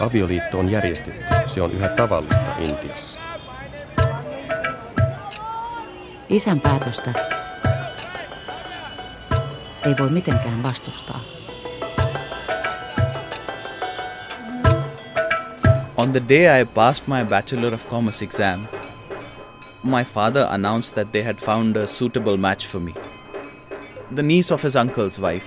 Avioliitto 0.00 0.58
on 0.58 0.70
järjestetty. 0.70 1.24
Se 1.46 1.62
on 1.62 1.72
yhä 1.72 1.88
tavallista 1.88 2.50
Intiassa. 2.58 3.20
Isän 6.28 6.60
päätöstä 6.60 7.10
ei 9.86 9.94
voi 9.98 10.10
mitenkään 10.10 10.62
vastustaa. 10.62 11.20
On 15.96 16.12
the 16.12 16.22
day 16.28 16.60
I 16.60 16.64
passed 16.64 17.04
my 17.06 17.24
Bachelor 17.24 17.74
of 17.74 17.88
Commerce 17.88 18.24
exam, 18.24 18.66
my 19.82 20.04
father 20.14 20.46
announced 20.50 20.94
that 20.94 21.12
they 21.12 21.22
had 21.22 21.36
found 21.36 21.76
a 21.76 21.86
suitable 21.86 22.36
match 22.36 22.68
for 22.68 22.80
me. 22.80 23.13
The 24.14 24.22
niece 24.22 24.52
of 24.52 24.62
his 24.62 24.76
uncle's 24.76 25.18
wife, 25.18 25.44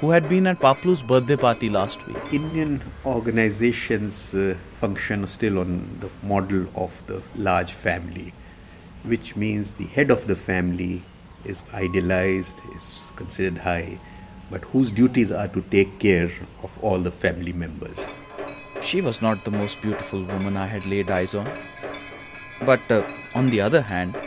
who 0.00 0.10
had 0.10 0.28
been 0.28 0.46
at 0.46 0.60
Paplu's 0.60 1.02
birthday 1.02 1.36
party 1.36 1.70
last 1.70 2.06
week. 2.06 2.18
Indian 2.30 2.82
organizations 3.06 4.34
uh, 4.34 4.54
function 4.74 5.26
still 5.26 5.58
on 5.58 5.98
the 6.00 6.10
model 6.22 6.66
of 6.74 7.02
the 7.06 7.22
large 7.36 7.72
family, 7.72 8.34
which 9.04 9.34
means 9.34 9.72
the 9.72 9.86
head 9.86 10.10
of 10.10 10.26
the 10.26 10.36
family 10.36 11.04
is 11.46 11.64
idealized, 11.72 12.60
is 12.74 13.10
considered 13.16 13.56
high, 13.56 13.98
but 14.50 14.62
whose 14.64 14.90
duties 14.90 15.32
are 15.32 15.48
to 15.48 15.62
take 15.62 15.98
care 15.98 16.30
of 16.62 16.78
all 16.84 16.98
the 16.98 17.10
family 17.10 17.54
members. 17.54 17.96
She 18.82 19.00
was 19.00 19.22
not 19.22 19.46
the 19.46 19.50
most 19.50 19.80
beautiful 19.80 20.22
woman 20.22 20.58
I 20.58 20.66
had 20.66 20.84
laid 20.84 21.10
eyes 21.10 21.34
on. 21.34 21.50
But 22.60 22.90
uh, 22.90 23.04
on 23.34 23.48
the 23.48 23.62
other 23.62 23.80
hand, 23.80 24.18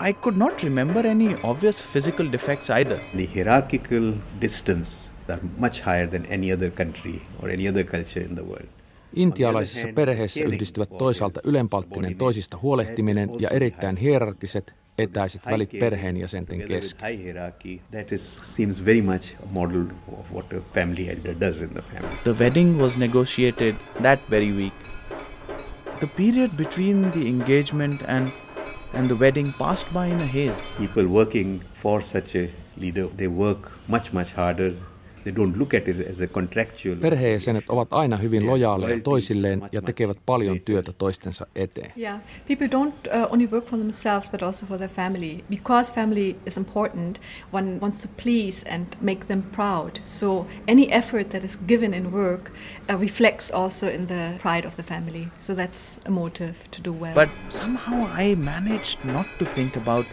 I 0.00 0.12
could 0.12 0.36
not 0.36 0.62
remember 0.62 1.06
any 1.06 1.36
obvious 1.42 1.92
physical 1.92 2.32
defects 2.32 2.70
either. 2.70 3.00
The 3.16 3.26
hierarchical 3.34 4.12
distance 4.40 5.10
are 5.28 5.40
much 5.58 5.80
higher 5.80 6.10
than 6.10 6.26
any 6.30 6.52
other 6.52 6.70
country 6.70 7.22
or 7.42 7.50
any 7.50 7.68
other 7.68 7.84
culture 7.84 8.24
in 8.24 8.34
the 8.36 8.42
world. 8.44 8.68
Intialaisissa 9.14 9.88
perheissä 9.94 10.44
yhdistyvät 10.44 10.98
toisaalta 10.98 11.40
ylenpalttinen 11.44 12.16
toisista 12.16 12.58
huolehtiminen 12.62 13.30
ja 13.38 13.48
erittäin 13.48 13.96
hierarkiset 13.96 14.74
etäiset 14.98 15.42
välit 15.46 15.70
perheenjäsenten 15.78 16.56
Where 16.58 16.66
there 16.66 16.78
is 16.78 16.94
kesken. 16.94 17.08
high 17.10 17.24
hierarchy, 17.24 17.78
that 17.92 18.12
is 18.12 18.40
seems 18.56 18.84
very 18.84 19.02
much 19.02 19.34
a 19.42 19.46
model 19.50 19.84
of 20.18 20.32
what 20.34 20.52
a 20.52 20.60
family 20.74 21.08
elder 21.08 21.34
does 21.40 21.60
in 21.60 21.68
the 21.70 21.82
family. 21.82 22.16
The 22.24 22.34
wedding 22.44 22.80
was 22.82 22.96
negotiated 22.96 23.74
that 24.02 24.20
very 24.30 24.52
week. 24.52 24.74
The 26.00 26.06
period 26.06 26.50
between 26.56 27.10
the 27.12 27.28
engagement 27.28 28.02
and 28.06 28.30
and 28.92 29.08
the 29.10 29.16
wedding 29.16 29.52
passed 29.52 29.92
by 29.92 30.06
in 30.06 30.20
a 30.20 30.26
haze. 30.26 30.66
People 30.78 31.06
working 31.06 31.62
for 31.74 32.00
such 32.00 32.34
a 32.34 32.50
leader, 32.76 33.06
they 33.08 33.28
work 33.28 33.72
much 33.88 34.12
much 34.12 34.32
harder. 34.32 34.74
They 35.28 35.36
don't 35.36 35.58
look 35.58 35.74
at 35.74 35.88
it 35.88 36.08
as 36.10 36.20
a 36.20 36.26
contractual. 36.26 36.96
Perheenjäsenet 36.96 37.64
ovat 37.68 37.88
aina 37.90 38.16
hyvin 38.16 38.46
lojaaleja 38.46 39.00
toisilleen 39.00 39.62
ja 39.72 39.82
tekevät 39.82 40.16
paljon 40.26 40.60
työtä 40.60 40.92
toistensa 40.92 41.46
eteen. 41.54 41.92
Yeah, 41.98 42.20
people 42.46 42.66
don't 42.66 43.16
uh, 43.16 43.32
only 43.32 43.50
work 43.50 43.66
for 43.66 43.78
themselves 43.78 44.30
but 44.30 44.42
also 44.42 44.66
for 44.66 44.78
their 44.78 44.90
family. 44.90 45.44
Because 45.50 45.92
family 45.92 46.36
is 46.46 46.56
important, 46.56 47.20
one 47.52 47.78
wants 47.80 48.02
to 48.02 48.08
please 48.22 48.68
and 48.70 48.86
make 49.00 49.26
them 49.26 49.42
proud. 49.42 49.90
So 50.04 50.46
any 50.68 50.92
effort 50.92 51.30
that 51.30 51.44
is 51.44 51.58
given 51.66 51.94
in 51.94 52.12
work 52.12 52.50
uh, 52.90 53.00
reflects 53.00 53.50
also 53.54 53.86
in 53.86 54.06
the 54.06 54.38
pride 54.42 54.66
of 54.66 54.74
the 54.76 54.82
family. 54.82 55.28
So 55.40 55.54
that's 55.54 56.00
a 56.06 56.10
motive 56.10 56.54
to 56.70 56.82
do 56.82 56.92
well. 57.00 57.14
But 57.14 57.28
somehow 57.48 58.08
I 58.20 58.34
managed 58.34 58.98
not 59.04 59.26
to 59.38 59.44
think 59.44 59.76
about 59.76 60.06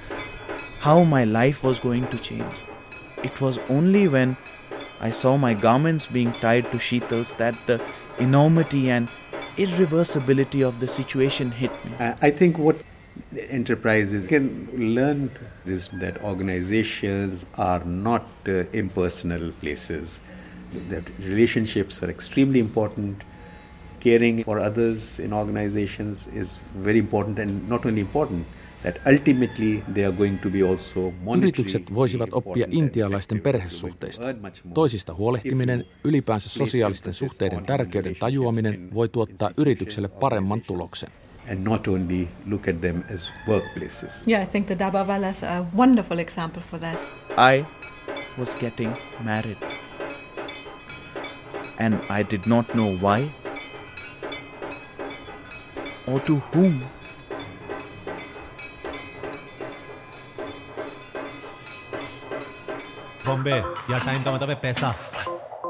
how 0.79 1.03
my 1.03 1.25
life 1.25 1.67
was 1.67 1.79
going 1.79 2.07
to 2.07 2.17
change. 2.17 2.55
It 3.23 3.41
was 3.41 3.59
only 3.69 4.07
when 4.07 4.35
I 4.99 5.11
saw 5.11 5.37
my 5.37 5.53
garments 5.53 6.05
being 6.05 6.33
tied 6.33 6.71
to 6.71 6.77
sheetals 6.77 7.35
that 7.37 7.55
the 7.67 7.81
enormity 8.19 8.89
and 8.89 9.09
irreversibility 9.57 10.65
of 10.67 10.79
the 10.79 10.87
situation 10.87 11.51
hit 11.51 11.71
me. 11.85 11.91
I 11.99 12.15
I 12.21 12.31
think 12.31 12.57
what 12.57 12.77
enterprises 13.49 14.27
can 14.27 14.69
learn 14.95 15.29
is 15.65 15.89
that 15.93 16.21
organizations 16.21 17.45
are 17.57 17.83
not 17.83 18.25
uh, 18.47 18.63
impersonal 18.71 19.51
places. 19.61 20.19
That 20.89 21.07
relationships 21.19 22.03
are 22.03 22.09
extremely 22.09 22.59
important. 22.59 23.23
Caring 23.99 24.43
for 24.43 24.59
others 24.59 25.19
in 25.19 25.33
organizations 25.33 26.27
is 26.27 26.59
very 26.75 26.99
important, 26.99 27.39
and 27.39 27.67
not 27.67 27.85
only 27.85 28.01
important, 28.01 28.45
that 28.85 29.01
ultimately 29.07 29.83
they 29.93 30.05
are 30.05 30.15
going 30.17 30.39
to 30.39 30.49
be 30.49 30.61
also 30.69 30.99
monetarily 31.11 31.37
Yritykset 31.37 31.93
voisivat 31.93 32.29
oppia 32.31 32.67
intialaisten 32.71 33.41
perhesuhteista. 33.41 34.23
Toisista 34.73 35.13
huolehtiminen, 35.13 35.85
ylipäänsä 36.03 36.49
sosiaalisten 36.49 37.13
suhteiden 37.13 37.65
tärkeyden 37.65 38.15
tajuaminen 38.15 38.93
voi 38.93 39.09
tuottaa 39.09 39.51
yritykselle 39.57 40.07
paremman 40.07 40.61
tuloksen. 40.61 41.09
and 41.51 41.63
not 41.63 41.87
only 41.87 42.27
look 42.45 42.67
at 42.67 42.81
them 42.81 43.03
as 43.15 43.29
workplaces. 43.47 44.23
yeah, 44.27 44.43
I 44.43 44.45
think 44.45 44.67
the 44.67 44.75
Dabbawalas 44.75 45.43
are 45.43 45.57
a 45.59 45.65
wonderful 45.77 46.19
example 46.19 46.61
for 46.61 46.79
that. 46.79 46.97
I 47.37 47.65
was 48.37 48.55
getting 48.55 48.97
married. 49.23 49.57
And 51.79 51.93
I 52.09 52.23
did 52.31 52.41
not 52.45 52.65
know 52.73 52.97
why 53.01 53.31
or 56.07 56.19
to 56.21 56.35
whom. 56.53 56.83
Bombay 63.44 63.50
या 63.90 63.98
time 64.06 64.22
का 64.22 64.32
मतलब 64.32 64.48
है 64.50 64.54
पैसा 64.62 64.94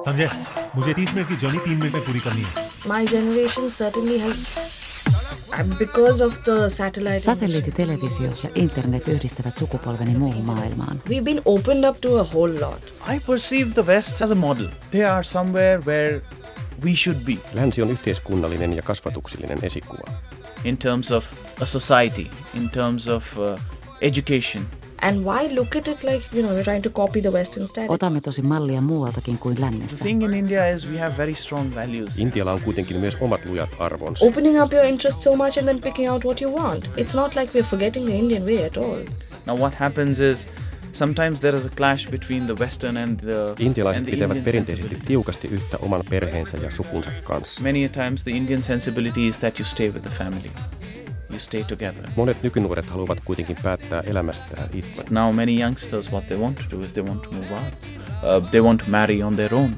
समझे 0.05 0.29
मुझे 0.75 0.92
तीस 0.94 1.14
मिनट 1.14 1.29
की 1.29 1.37
जर्नी 1.37 1.59
तीन 1.64 1.79
मिनट 1.83 1.94
में 1.94 2.05
पूरी 2.05 2.20
करनी 2.27 2.42
है 2.42 2.68
My 2.90 3.05
generation 3.12 3.66
certainly 3.77 4.18
has, 4.20 4.38
and 5.59 5.75
because 5.79 6.20
of 6.27 6.37
the 6.44 6.55
satellite. 6.77 7.20
Satelliittitelevisio 7.25 8.31
ja 8.42 8.51
internet 8.55 9.09
yhdistävät 9.14 9.55
sukupolveni 9.55 10.14
muuhun 10.18 10.44
maailmaan. 10.44 11.03
We've 11.09 11.25
been 11.25 11.42
opened 11.44 11.85
up 11.90 12.01
to 12.07 12.14
a 12.20 12.25
whole 12.35 12.55
lot. 12.61 12.81
I 13.14 13.18
perceive 13.27 13.75
the 13.75 13.87
West 13.92 14.23
as 14.23 14.31
a 14.31 14.35
model. 14.35 14.68
They 14.90 15.05
are 15.05 15.25
somewhere 15.25 15.81
where 15.87 16.20
we 16.85 16.94
should 16.94 17.20
be. 17.27 17.37
Länsi 17.53 17.83
on 17.83 17.90
yhteiskunnallinen 17.90 18.73
ja 18.77 18.83
kasvatuksellinen 18.83 19.59
esikuva. 19.62 20.12
In 20.64 20.77
terms 20.79 21.11
of 21.11 21.25
a 21.62 21.66
society, 21.66 22.27
in 22.55 22.70
terms 22.70 23.09
of 23.09 23.25
uh, 23.38 23.61
education. 24.01 24.66
And 25.01 25.23
why 25.25 25.47
look 25.55 25.75
at 25.75 25.88
it 25.88 26.03
like, 26.03 26.25
you 26.34 26.41
know, 26.41 26.53
we're 26.55 26.63
trying 26.63 26.81
to 26.84 26.89
copy 26.89 27.21
the 27.21 27.29
Western 27.31 27.67
style? 27.67 27.86
Otamme 27.89 28.21
tosi 28.21 28.41
mallia 28.41 28.81
muualtakin 28.81 29.38
kuin 29.38 29.55
The 29.55 29.62
lännestä. 29.62 30.03
thing 30.03 30.23
in 30.23 30.34
India 30.34 30.67
is 30.69 30.88
we 30.91 30.97
have 30.99 31.17
very 31.17 31.34
strong 31.34 31.75
values. 31.75 32.19
Intialla 32.19 32.51
on 32.53 32.62
kuitenkin 32.62 32.97
myös 32.97 33.17
omat 33.21 33.45
lujat 33.45 33.69
arvonsa. 33.79 34.25
Opening 34.25 34.62
up 34.63 34.73
your 34.73 34.86
interest 34.86 35.21
so 35.21 35.36
much 35.36 35.58
and 35.58 35.67
then 35.67 35.79
picking 35.81 36.10
out 36.10 36.25
what 36.25 36.41
you 36.41 36.55
want. 36.55 36.89
It's 36.97 37.15
not 37.15 37.36
like 37.36 37.51
we're 37.53 37.67
forgetting 37.69 38.05
the 38.05 38.15
Indian 38.15 38.45
way 38.45 38.65
at 38.65 38.77
all. 38.77 38.99
Now 39.45 39.60
what 39.60 39.73
happens 39.75 40.19
is 40.19 40.47
sometimes 40.93 41.41
there 41.41 41.58
is 41.58 41.65
a 41.65 41.69
clash 41.75 42.12
between 42.12 42.47
the 42.47 42.55
Western 42.60 42.97
and 42.97 43.19
the 43.19 43.49
and 43.49 43.60
Intialaiset 43.60 44.03
the 44.03 44.12
pitävät 44.12 44.38
Indian 44.38 44.45
perinteisesti 44.45 44.97
tiukasti 45.05 45.47
yhtä 45.47 45.77
oman 45.81 46.03
perheensä 46.10 46.58
ja 46.58 46.71
sukunsa 46.71 47.10
kanssa. 47.23 47.62
Many 47.62 47.86
a 47.86 47.89
times 47.89 48.23
the 48.23 48.31
Indian 48.31 48.63
sensibility 48.63 49.27
is 49.27 49.38
that 49.38 49.60
you 49.60 49.65
stay 49.65 49.88
with 49.89 50.01
the 50.01 50.12
family. 50.17 50.51
You 51.30 51.40
stay 51.40 51.64
together. 51.64 52.10
Monet 52.16 52.44
nykynuoret 52.44 52.86
haluavat 52.86 53.18
kuitenkin 53.26 53.58
päättää 53.64 54.02
elämästään 54.02 54.70
itse. 54.74 55.04
But 55.04 55.12
now 55.12 55.36
many 55.36 55.62
youngsters, 55.62 56.12
what 56.12 56.28
they 56.28 56.38
want 56.38 56.58
to 56.58 56.64
do 56.72 56.80
is 56.80 56.94
they 56.94 57.04
want 57.04 57.22
to 57.22 57.30
move 57.32 57.48
out. 57.54 57.74
Uh, 58.44 58.50
they 58.50 58.62
want 58.62 58.84
to 58.86 58.92
marry 58.92 59.24
on 59.24 59.36
their 59.36 59.56
own. 59.56 59.76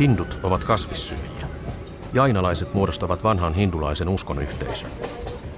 Hindut 0.00 0.40
ovat 0.42 0.64
kasvissyöjiä. 0.64 1.48
Jainalaiset 2.12 2.74
muodostavat 2.74 3.24
vanhan 3.24 3.54
hindulaisen 3.54 4.08
uskonyhteisön. 4.08 4.90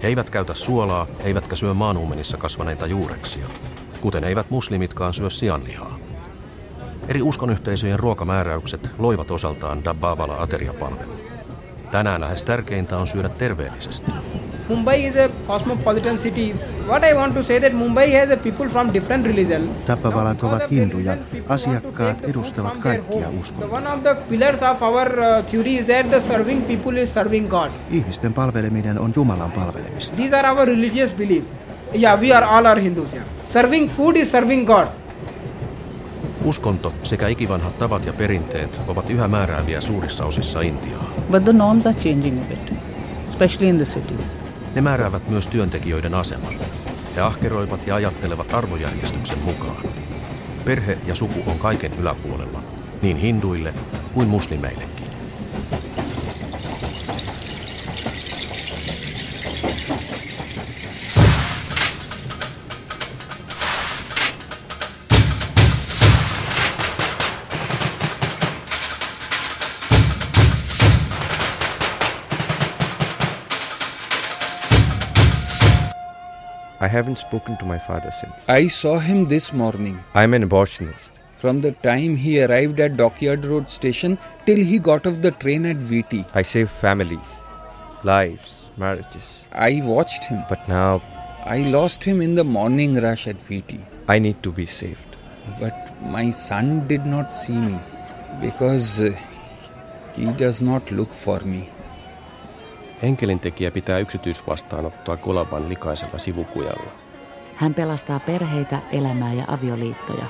He 0.02 0.08
eivät 0.08 0.30
käytä 0.30 0.54
suolaa, 0.54 1.06
eivätkä 1.24 1.56
syö 1.56 1.74
maanuumenissa 1.74 2.36
kasvaneita 2.36 2.86
juureksia, 2.86 3.46
kuten 4.02 4.24
eivät 4.24 4.50
muslimitkaan 4.50 5.14
syö 5.14 5.30
sianlihaa. 5.30 5.98
Eri 7.08 7.22
uskonyhteisöjen 7.22 7.98
ruokamääräykset 7.98 8.90
loivat 8.98 9.30
osaltaan 9.30 9.84
Dabbavala 9.84 10.36
ateriapalvelun. 10.42 11.16
Tänään 11.90 12.20
lähes 12.20 12.44
tärkeintä 12.44 12.98
on 12.98 13.06
syödä 13.06 13.28
terveellisesti. 13.28 14.12
Mumbai 14.68 15.06
is 15.06 15.16
a 15.16 15.28
cosmopolitan 15.46 16.18
city. 16.18 16.56
What 16.86 17.02
I 17.10 17.14
want 17.14 17.34
to 17.34 17.42
say 17.42 17.60
that 17.60 17.72
Mumbai 17.72 18.12
has 18.20 18.30
a 18.30 18.36
people 18.36 18.68
from 18.68 18.94
different 18.94 19.26
religion. 19.26 19.70
Tappavalat 19.86 20.42
ovat 20.42 20.70
hinduja. 20.70 21.16
Asiakkaat 21.48 22.24
edustavat 22.24 22.76
kaikkia 22.76 23.28
The 23.28 23.38
uskontoja. 23.38 23.72
one 23.78 23.86
of 23.92 24.02
the 24.02 24.14
pillars 24.28 24.62
of 24.62 24.82
our 24.82 25.08
uh, 25.08 25.44
theory 25.50 25.76
is 25.76 25.86
that 25.86 26.08
the 26.08 26.20
serving 26.20 26.64
people 26.66 27.00
is 27.02 27.14
serving 27.14 27.48
God. 27.48 27.70
Ihmisten 27.90 28.34
palveleminen 28.34 28.98
on 28.98 29.12
Jumalan 29.16 29.52
palvelemista. 29.52 30.16
These 30.16 30.36
are 30.36 30.48
our 30.50 30.66
religious 30.68 31.14
belief. 31.14 31.44
Yeah, 31.94 32.20
we 32.20 32.32
are 32.32 32.46
all 32.46 32.66
are 32.66 32.80
Hindus. 32.80 33.14
Yeah. 33.14 33.24
Serving 33.46 33.90
food 33.90 34.16
is 34.16 34.30
serving 34.30 34.66
God. 34.66 34.86
Uskonto 36.44 36.92
sekä 37.02 37.28
ikivanhat 37.28 37.78
tavat 37.78 38.06
ja 38.06 38.12
perinteet 38.12 38.80
ovat 38.86 39.10
yhä 39.10 39.28
määrääviä 39.28 39.80
suurissa 39.80 40.24
osissa 40.24 40.60
Intiaa. 40.60 41.10
But 41.30 41.44
the 41.44 41.52
norms 41.52 41.86
are 41.86 41.96
changing 41.98 42.40
a 42.40 42.44
bit, 42.48 42.72
especially 43.30 43.68
in 43.68 43.76
the 43.76 43.84
cities. 43.84 44.20
Ne 44.74 44.80
määräävät 44.80 45.28
myös 45.28 45.46
työntekijöiden 45.46 46.14
aseman. 46.14 46.54
He 47.16 47.20
ahkeroivat 47.20 47.86
ja 47.86 47.94
ajattelevat 47.94 48.54
arvojärjestyksen 48.54 49.38
mukaan. 49.44 49.82
Perhe 50.64 50.98
ja 51.06 51.14
suku 51.14 51.50
on 51.50 51.58
kaiken 51.58 51.92
yläpuolella, 52.00 52.62
niin 53.02 53.16
hinduille 53.16 53.74
kuin 54.14 54.28
muslimeillekin. 54.28 55.01
Haven't 76.92 77.18
spoken 77.26 77.56
to 77.58 77.66
my 77.72 77.78
father 77.88 78.12
since. 78.20 78.48
I 78.48 78.62
saw 78.68 78.94
him 79.08 79.28
this 79.34 79.52
morning. 79.52 79.98
I'm 80.14 80.34
an 80.38 80.48
abortionist. 80.48 81.12
From 81.42 81.60
the 81.66 81.72
time 81.86 82.16
he 82.24 82.32
arrived 82.42 82.80
at 82.86 82.96
Dockyard 82.96 83.44
Road 83.52 83.70
station 83.76 84.18
till 84.46 84.60
he 84.72 84.78
got 84.90 85.06
off 85.06 85.22
the 85.22 85.32
train 85.44 85.66
at 85.70 85.78
VT. 85.92 86.20
I 86.40 86.42
save 86.42 86.70
families, 86.70 87.32
lives, 88.04 88.52
marriages. 88.76 89.30
I 89.70 89.80
watched 89.94 90.24
him. 90.24 90.44
But 90.48 90.68
now 90.68 91.02
I 91.56 91.58
lost 91.76 92.04
him 92.04 92.22
in 92.22 92.36
the 92.36 92.44
morning 92.44 93.00
rush 93.06 93.26
at 93.26 93.40
VT. 93.48 93.80
I 94.08 94.18
need 94.20 94.42
to 94.44 94.52
be 94.52 94.66
saved. 94.66 95.16
But 95.58 96.00
my 96.16 96.30
son 96.30 96.86
did 96.86 97.04
not 97.14 97.32
see 97.32 97.58
me 97.68 97.78
because 98.40 99.02
he 100.14 100.26
does 100.44 100.62
not 100.62 100.90
look 100.92 101.12
for 101.12 101.40
me. 101.40 101.62
Enkelintekijä 103.02 103.70
pitää 103.70 103.98
yksityisvastaanottoa 103.98 105.16
Kolaban 105.16 105.68
likaisella 105.68 106.18
sivukujalla. 106.18 106.90
Hän 107.56 107.74
pelastaa 107.74 108.20
perheitä, 108.20 108.78
elämää 108.92 109.32
ja 109.32 109.44
avioliittoja. 109.48 110.24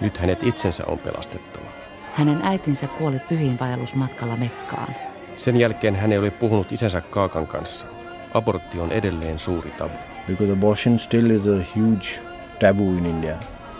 Nyt 0.00 0.18
hänet 0.18 0.42
itsensä 0.42 0.84
on 0.86 0.98
pelastettava. 0.98 1.66
Hänen 2.14 2.40
äitinsä 2.42 2.88
kuoli 2.88 3.18
pyhiinvaellusmatkalla 3.18 4.36
Mekkaan. 4.36 4.94
Sen 5.36 5.56
jälkeen 5.56 5.96
hän 5.96 6.12
ei 6.12 6.18
ole 6.18 6.30
puhunut 6.30 6.72
isänsä 6.72 7.00
Kaakan 7.00 7.46
kanssa. 7.46 7.86
Abortti 8.34 8.80
on 8.80 8.92
edelleen 8.92 9.38
suuri 9.38 9.70
tabu. 9.70 9.94
because 10.28 10.52
abortion 10.52 10.98
still 10.98 11.30
is 11.30 11.46
a 11.46 11.62
huge 11.76 12.20
taboo 12.60 12.90
in 12.98 13.06
India. 13.06 13.34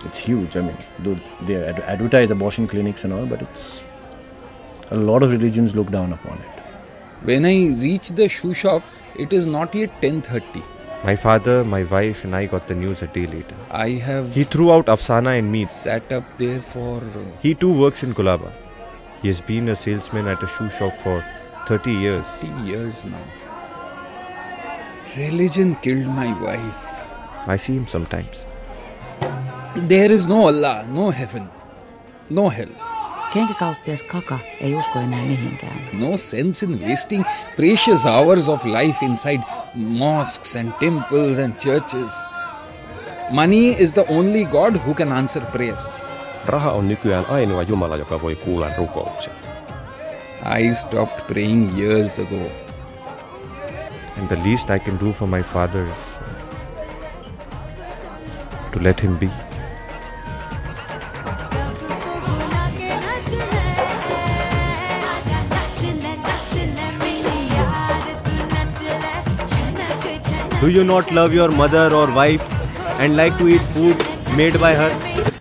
It's 0.04 0.28
huge. 0.28 0.58
I 0.58 0.62
mean, 0.62 0.76
they 1.46 1.56
ad- 1.70 1.82
advertise 1.88 2.32
abortion 2.32 2.68
clinics 2.68 3.04
and 3.04 3.12
all, 3.12 3.26
but 3.26 3.42
it's 3.42 3.84
a 4.90 5.06
lot 5.06 5.22
of 5.22 5.30
religions 5.32 5.74
look 5.74 5.90
down 5.92 6.12
upon 6.12 6.38
it. 6.38 6.55
When 7.28 7.44
I 7.44 7.54
reached 7.84 8.14
the 8.16 8.28
shoe 8.28 8.54
shop, 8.54 8.82
it 9.24 9.32
is 9.32 9.46
not 9.52 9.74
yet 9.74 9.94
10:30. 10.02 10.60
My 11.06 11.14
father, 11.22 11.54
my 11.72 11.80
wife, 11.94 12.20
and 12.26 12.36
I 12.40 12.46
got 12.52 12.68
the 12.68 12.76
news 12.82 13.02
a 13.06 13.08
day 13.16 13.24
later. 13.32 13.56
I 13.86 13.88
have 14.10 14.28
He 14.38 14.44
threw 14.52 14.68
out 14.74 14.92
Afsana 14.94 15.32
and 15.40 15.50
me. 15.56 15.64
sat 15.78 16.12
up 16.18 16.28
there 16.42 16.60
for 16.68 16.94
uh, 17.22 17.24
He 17.46 17.54
too 17.64 17.72
works 17.82 18.04
in 18.08 18.14
Kolaba. 18.20 18.52
He 19.22 19.28
has 19.32 19.40
been 19.50 19.68
a 19.74 19.76
salesman 19.82 20.28
at 20.34 20.46
a 20.48 20.52
shoe 20.54 20.70
shop 20.78 21.02
for 21.06 21.16
30 21.66 21.96
years. 22.06 22.26
30 22.46 22.70
years 22.70 23.04
now. 23.04 23.24
Religion 25.16 25.74
killed 25.86 26.06
my 26.22 26.30
wife. 26.46 26.82
I 27.54 27.56
see 27.56 27.74
him 27.80 27.86
sometimes. 27.86 28.44
There 29.94 30.10
is 30.18 30.26
no 30.26 30.42
Allah, 30.46 30.74
no 30.98 31.10
heaven, 31.10 31.48
no 32.30 32.48
hell. 32.48 32.74
Kenkäkauppias 33.36 34.02
Kaka 34.02 34.38
ei 34.60 34.74
usko 34.74 34.98
enää 34.98 35.22
mihinkään. 35.22 35.80
No 35.92 36.16
sense 36.16 36.66
in 36.66 36.88
wasting 36.88 37.24
precious 37.56 38.06
hours 38.06 38.48
of 38.48 38.64
life 38.64 39.06
inside 39.06 39.42
mosques 39.74 40.56
and 40.56 40.72
temples 40.72 41.38
and 41.38 41.54
churches. 41.56 42.12
Money 43.30 43.76
is 43.78 43.92
the 43.92 44.04
only 44.08 44.44
God 44.44 44.76
who 44.76 44.94
can 44.94 45.12
answer 45.12 45.42
prayers. 45.42 46.08
Raha 46.46 46.72
on 46.72 46.88
nykyään 46.88 47.26
ainoa 47.26 47.62
Jumala, 47.62 47.96
joka 47.96 48.22
voi 48.22 48.36
kuulla 48.36 48.70
rukoukset. 48.78 49.50
I 50.58 50.74
stopped 50.74 51.26
praying 51.26 51.78
years 51.78 52.18
ago. 52.18 52.50
And 54.18 54.28
the 54.28 54.38
least 54.44 54.70
I 54.70 54.78
can 54.78 55.00
do 55.00 55.12
for 55.12 55.28
my 55.28 55.42
father 55.42 55.86
is 55.86 55.94
to 58.72 58.82
let 58.82 59.02
him 59.02 59.18
be. 59.18 59.45
Do 70.66 70.72
you 70.72 70.82
not 70.82 71.12
love 71.12 71.32
your 71.32 71.48
mother 71.58 71.94
or 71.94 72.10
wife 72.10 72.42
and 73.02 73.16
like 73.16 73.36
to 73.40 73.46
eat 73.46 73.60
food 73.74 73.96
made 74.38 74.58
by 74.58 74.74
her? 74.74 74.88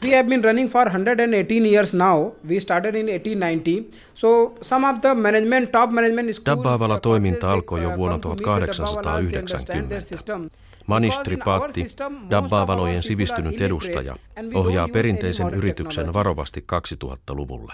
We 0.04 0.12
have 0.12 0.28
been 0.30 0.44
running 0.48 0.70
for 0.70 0.84
118 0.84 1.66
years 1.66 1.96
now. 1.96 2.34
We 2.44 2.60
started 2.60 2.94
in 2.94 3.08
1890. 3.08 3.90
So 4.14 4.56
some 4.62 4.86
of 4.86 5.02
the 5.02 5.16
management, 5.16 5.74
top 5.74 5.92
management 5.92 6.36
schools, 6.36 6.46
Dabbaavala 6.52 7.00
toiminta 7.08 7.50
alkoi 7.56 7.82
jo 7.86 7.90
uh, 7.90 7.96
vuonna 7.98 8.20
1890. 8.28 10.50
Manish 10.88 11.22
Tripathi, 11.24 11.86
Dabbaavalojen 12.30 13.04
sivistynyt 13.04 13.62
edustaja, 13.62 14.16
ohjaa 14.54 14.88
perinteisen 14.88 15.54
yrityksen 15.54 16.14
varovasti 16.14 16.66
2000-luvulle. 17.04 17.74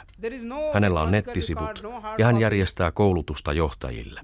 Hänellä 0.74 1.02
on 1.02 1.12
nettisivut 1.12 1.84
ja 2.18 2.26
hän 2.26 2.40
järjestää 2.40 2.92
koulutusta 2.92 3.54
johtajille. 3.54 4.22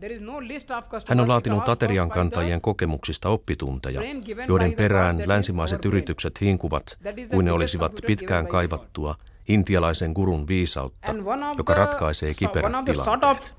Hän 1.07 1.19
on 1.19 1.27
laatinut 1.27 1.69
aterian 1.69 2.09
kantajien 2.09 2.61
kokemuksista 2.61 3.29
oppitunteja, 3.29 4.01
joiden 4.47 4.73
perään 4.73 5.23
länsimaiset 5.25 5.85
yritykset 5.85 6.41
hinkuvat, 6.41 6.97
kuin 7.29 7.45
ne 7.45 7.51
olisivat 7.51 7.91
pitkään 8.07 8.47
kaivattua 8.47 9.15
intialaisen 9.47 10.11
gurun 10.11 10.47
viisautta, 10.47 11.07
joka 11.57 11.73
ratkaisee 11.73 12.33
kiperät 12.33 12.71
tilanteet. 12.85 13.55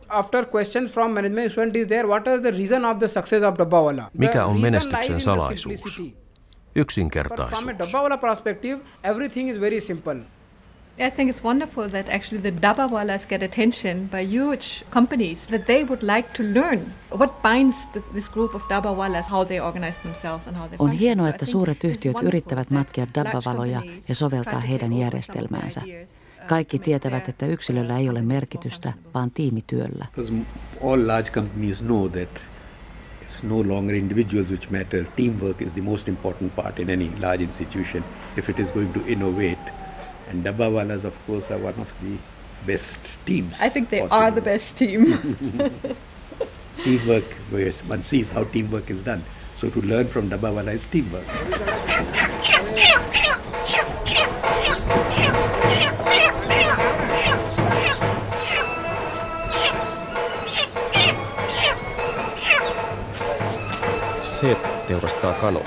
Mikä 4.15 4.45
on 4.47 4.61
menestyksen 4.61 5.21
salaisuus? 5.21 6.03
Yksinkertaisuus. 6.77 7.65
I 11.01 11.11
think 11.11 11.31
it's 11.31 11.45
wonderful 11.45 11.89
that 11.89 12.09
actually 12.09 12.43
the 12.43 12.51
Dabbawalas 12.51 13.29
get 13.29 13.43
attention 13.43 14.09
by 14.09 14.27
huge 14.37 14.85
companies 14.91 15.47
that 15.47 15.67
they 15.67 15.85
would 15.85 16.03
like 16.03 16.33
to 16.33 16.43
learn 16.43 16.93
what 17.11 17.43
binds 17.43 17.87
the, 17.93 18.03
this 18.13 18.29
group 18.29 18.55
of 18.55 18.63
Dabbawalas, 18.63 19.29
how 19.29 19.45
they 19.45 19.61
organize 19.61 19.99
themselves 20.03 20.47
and 20.47 20.57
how 20.57 20.69
they 20.69 20.77
On 20.79 20.91
hienoa, 20.91 21.29
että 21.29 21.45
suuret 21.45 21.85
yhtiöt 21.85 22.17
yrittävät 22.23 22.71
matkia 22.71 23.07
Dabbavaloja 23.15 23.83
ja 24.09 24.15
soveltaa 24.15 24.61
heidän 24.61 24.93
järjestelmäänsä. 24.93 25.83
Kaikki 26.47 26.79
tietävät, 26.79 27.29
että 27.29 27.47
yksilöllä 27.47 27.99
ei 27.99 28.09
ole 28.09 28.23
merkitystä, 28.23 28.93
vaan 29.15 29.31
tiimityöllä. 29.31 30.07
All 30.85 31.07
large 31.07 31.31
companies 31.31 31.83
know 31.83 32.11
that 32.11 32.29
it's 33.23 33.43
no 33.43 33.69
longer 33.69 33.95
individuals 33.95 34.51
which 34.51 34.71
matter. 34.71 35.05
Teamwork 35.17 35.63
is 35.63 35.73
the 35.73 35.83
most 35.83 36.09
important 36.09 36.57
part 36.57 36.79
in 36.79 36.91
any 36.91 37.11
large 37.21 37.45
institution 37.45 38.05
if 38.37 38.49
it 38.49 38.59
is 38.59 38.73
going 38.73 38.93
to 38.93 39.01
innovate. 39.07 39.78
And 40.29 40.45
Dabbawalas, 40.45 41.05
of 41.05 41.15
course, 41.27 41.51
are 41.51 41.59
one 41.59 41.75
of 41.81 41.95
the 42.03 42.19
best 42.67 43.01
teams. 43.25 43.59
I 43.61 43.69
think 43.69 43.91
they 43.91 44.01
possible. 44.01 44.23
are 44.23 44.31
the 44.31 44.43
best 44.43 44.77
team. 44.77 45.15
teamwork, 46.85 47.33
where 47.51 47.73
one 47.87 48.03
sees 48.03 48.29
how 48.31 48.45
teamwork 48.45 48.91
is 48.91 49.03
done. 49.03 49.25
So 49.57 49.71
to 49.71 49.81
learn 49.83 50.07
from 50.07 50.31
Dabbawala 50.31 50.75
is 50.75 50.85
teamwork. 50.87 51.25
Se 64.31 64.57
teurastaa 64.89 65.33
kanoja. 65.35 65.67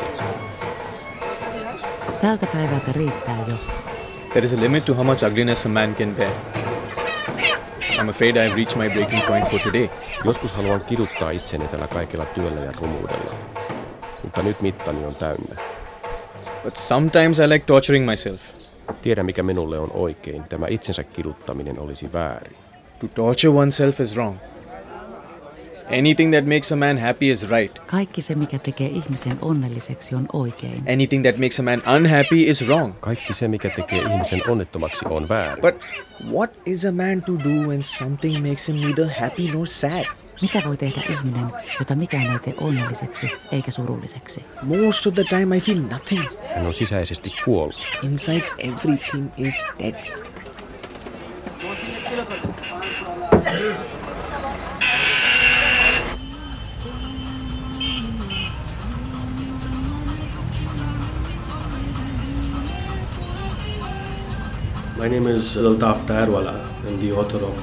Tältä 2.21 2.45
päivältä 2.45 2.91
riittää 2.91 3.37
jo. 3.47 3.80
There 4.33 4.45
is 4.45 4.53
a 4.53 4.57
limit 4.57 4.85
to 4.85 4.93
how 4.93 5.03
much 5.03 5.23
ugliness 5.23 5.65
a 5.65 5.69
man 5.69 5.93
can 5.95 6.15
bear. 6.15 6.31
I'm 7.99 8.09
afraid 8.09 8.37
I've 8.37 8.55
reached 8.55 8.77
my 8.77 8.87
breaking 8.89 9.21
point 9.27 9.49
for 9.49 9.59
today. 9.59 9.89
Joskus 10.25 10.51
haluan 10.51 10.81
kiduttaa 10.81 11.31
itseni 11.31 11.67
tällä 11.67 11.87
kaikella 11.87 12.25
työllä 12.25 12.61
ja 12.61 12.71
rumuudella. 12.81 13.33
Mutta 14.23 14.43
nyt 14.43 14.61
mittani 14.61 15.05
on 15.05 15.15
täynnä. 15.15 15.55
But 16.63 16.75
sometimes 16.75 17.39
I 17.39 17.49
like 17.49 17.65
torturing 17.65 18.05
myself. 18.05 18.41
Tiedän 19.01 19.25
mikä 19.25 19.43
minulle 19.43 19.79
on 19.79 19.91
oikein. 19.93 20.43
Tämä 20.43 20.65
itsensä 20.69 21.03
kiduttaminen 21.03 21.79
olisi 21.79 22.13
väärin. 22.13 22.55
To 22.99 23.07
torture 23.07 23.53
oneself 23.53 23.99
is 23.99 24.15
wrong. 24.15 24.37
Anything 25.87 26.31
that 26.33 26.45
makes 26.45 26.71
a 26.71 26.75
man 26.75 26.97
happy 26.97 27.31
is 27.31 27.49
right. 27.49 27.79
Kaikki 27.79 28.21
se, 28.21 28.35
mikä 28.35 28.59
tekee 28.59 28.87
ihmisen 28.87 29.37
onnelliseksi, 29.41 30.15
on 30.15 30.25
oikein. 30.33 30.83
Anything 30.93 31.23
that 31.23 31.37
makes 31.37 31.59
a 31.59 31.63
man 31.63 31.83
unhappy 31.95 32.35
is 32.35 32.67
wrong. 32.67 32.93
Kaikki 32.99 33.33
se, 33.33 33.47
mikä 33.47 33.69
tekee 33.69 33.99
ihmisen 33.99 34.41
onnettomaksi, 34.49 35.05
on 35.09 35.29
väärin. 35.29 35.61
But 35.61 35.75
what 36.31 36.51
is 36.65 36.85
a 36.85 36.91
man 36.91 37.21
to 37.21 37.31
do 37.31 37.67
when 37.67 37.83
something 37.83 38.47
makes 38.47 38.67
him 38.67 38.75
neither 38.75 39.09
happy 39.19 39.47
nor 39.53 39.67
sad? 39.67 40.05
Mitä 40.41 40.59
voi 40.67 40.77
tehdä 40.77 41.01
ihminen, 41.09 41.45
jota 41.79 41.95
mikään 41.95 42.33
ei 42.33 42.39
tee 42.39 42.53
onnelliseksi 42.57 43.31
eikä 43.51 43.71
surulliseksi? 43.71 44.45
Most 44.61 45.07
of 45.07 45.13
the 45.13 45.23
time 45.23 45.57
I 45.57 45.59
feel 45.59 45.79
nothing. 45.79 46.23
Hän 46.55 46.67
on 46.67 46.73
sisäisesti 46.73 47.33
kuollut. 47.45 47.99
Inside 48.03 48.43
everything 48.57 49.31
is 49.37 49.65
dead. 49.79 49.95
My 65.01 65.09
name 65.09 65.29
is 65.37 65.57
Altaf 65.57 66.05
Tayarwala. 66.05 66.53
I'm 66.85 66.99
the 66.99 67.11
author 67.17 67.43
of 67.43 67.57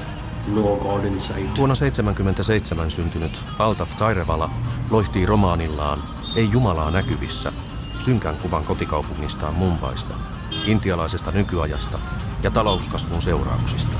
No 0.53 0.75
God 0.75 1.05
in 1.05 1.19
Sight. 1.19 1.57
Vuonna 1.57 1.75
77 1.75 2.91
syntynyt 2.91 3.31
Altaf 3.59 3.97
Tairevala 3.97 4.49
loihtii 4.91 5.25
romaanillaan 5.25 5.99
Ei 6.35 6.49
Jumalaa 6.51 6.91
näkyvissä 6.91 7.53
synkän 7.99 8.35
kuvan 8.37 8.63
kotikaupungistaan 8.63 9.53
Mumbaista, 9.53 10.13
intialaisesta 10.65 11.31
nykyajasta 11.31 11.99
ja 12.43 12.51
talouskasvun 12.51 13.21
seurauksista. 13.21 13.93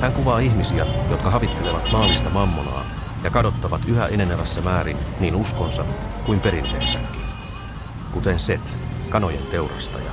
Hän 0.00 0.12
kuvaa 0.12 0.38
ihmisiä, 0.38 0.86
jotka 1.10 1.30
havittelevat 1.30 1.92
maallista 1.92 2.30
mammonaa 2.30 2.84
ja 3.24 3.30
kadottavat 3.30 3.80
yhä 3.88 4.06
enenevässä 4.06 4.60
määrin 4.60 4.96
niin 5.20 5.36
uskonsa 5.36 5.84
kuin 6.26 6.40
perinteensäkin. 6.40 7.20
Kuten 8.12 8.40
Set, 8.40 8.76
kanojen 9.10 9.46
teurastaja, 9.46 10.10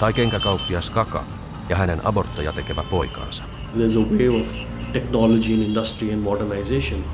tai 0.00 0.12
kenkäkauppias 0.12 0.90
Kaka, 0.90 1.24
ja 1.68 1.76
hänen 1.76 2.06
abortteja 2.06 2.52
tekevä 2.52 2.82
poikansa. 2.90 3.42
There's 3.76 3.98
a 3.98 4.10
wave 4.10 4.40
of 4.40 4.46
technology 4.92 5.54
and 5.54 5.62
industry 5.62 6.12
and 6.12 6.22
modernization. 6.22 7.04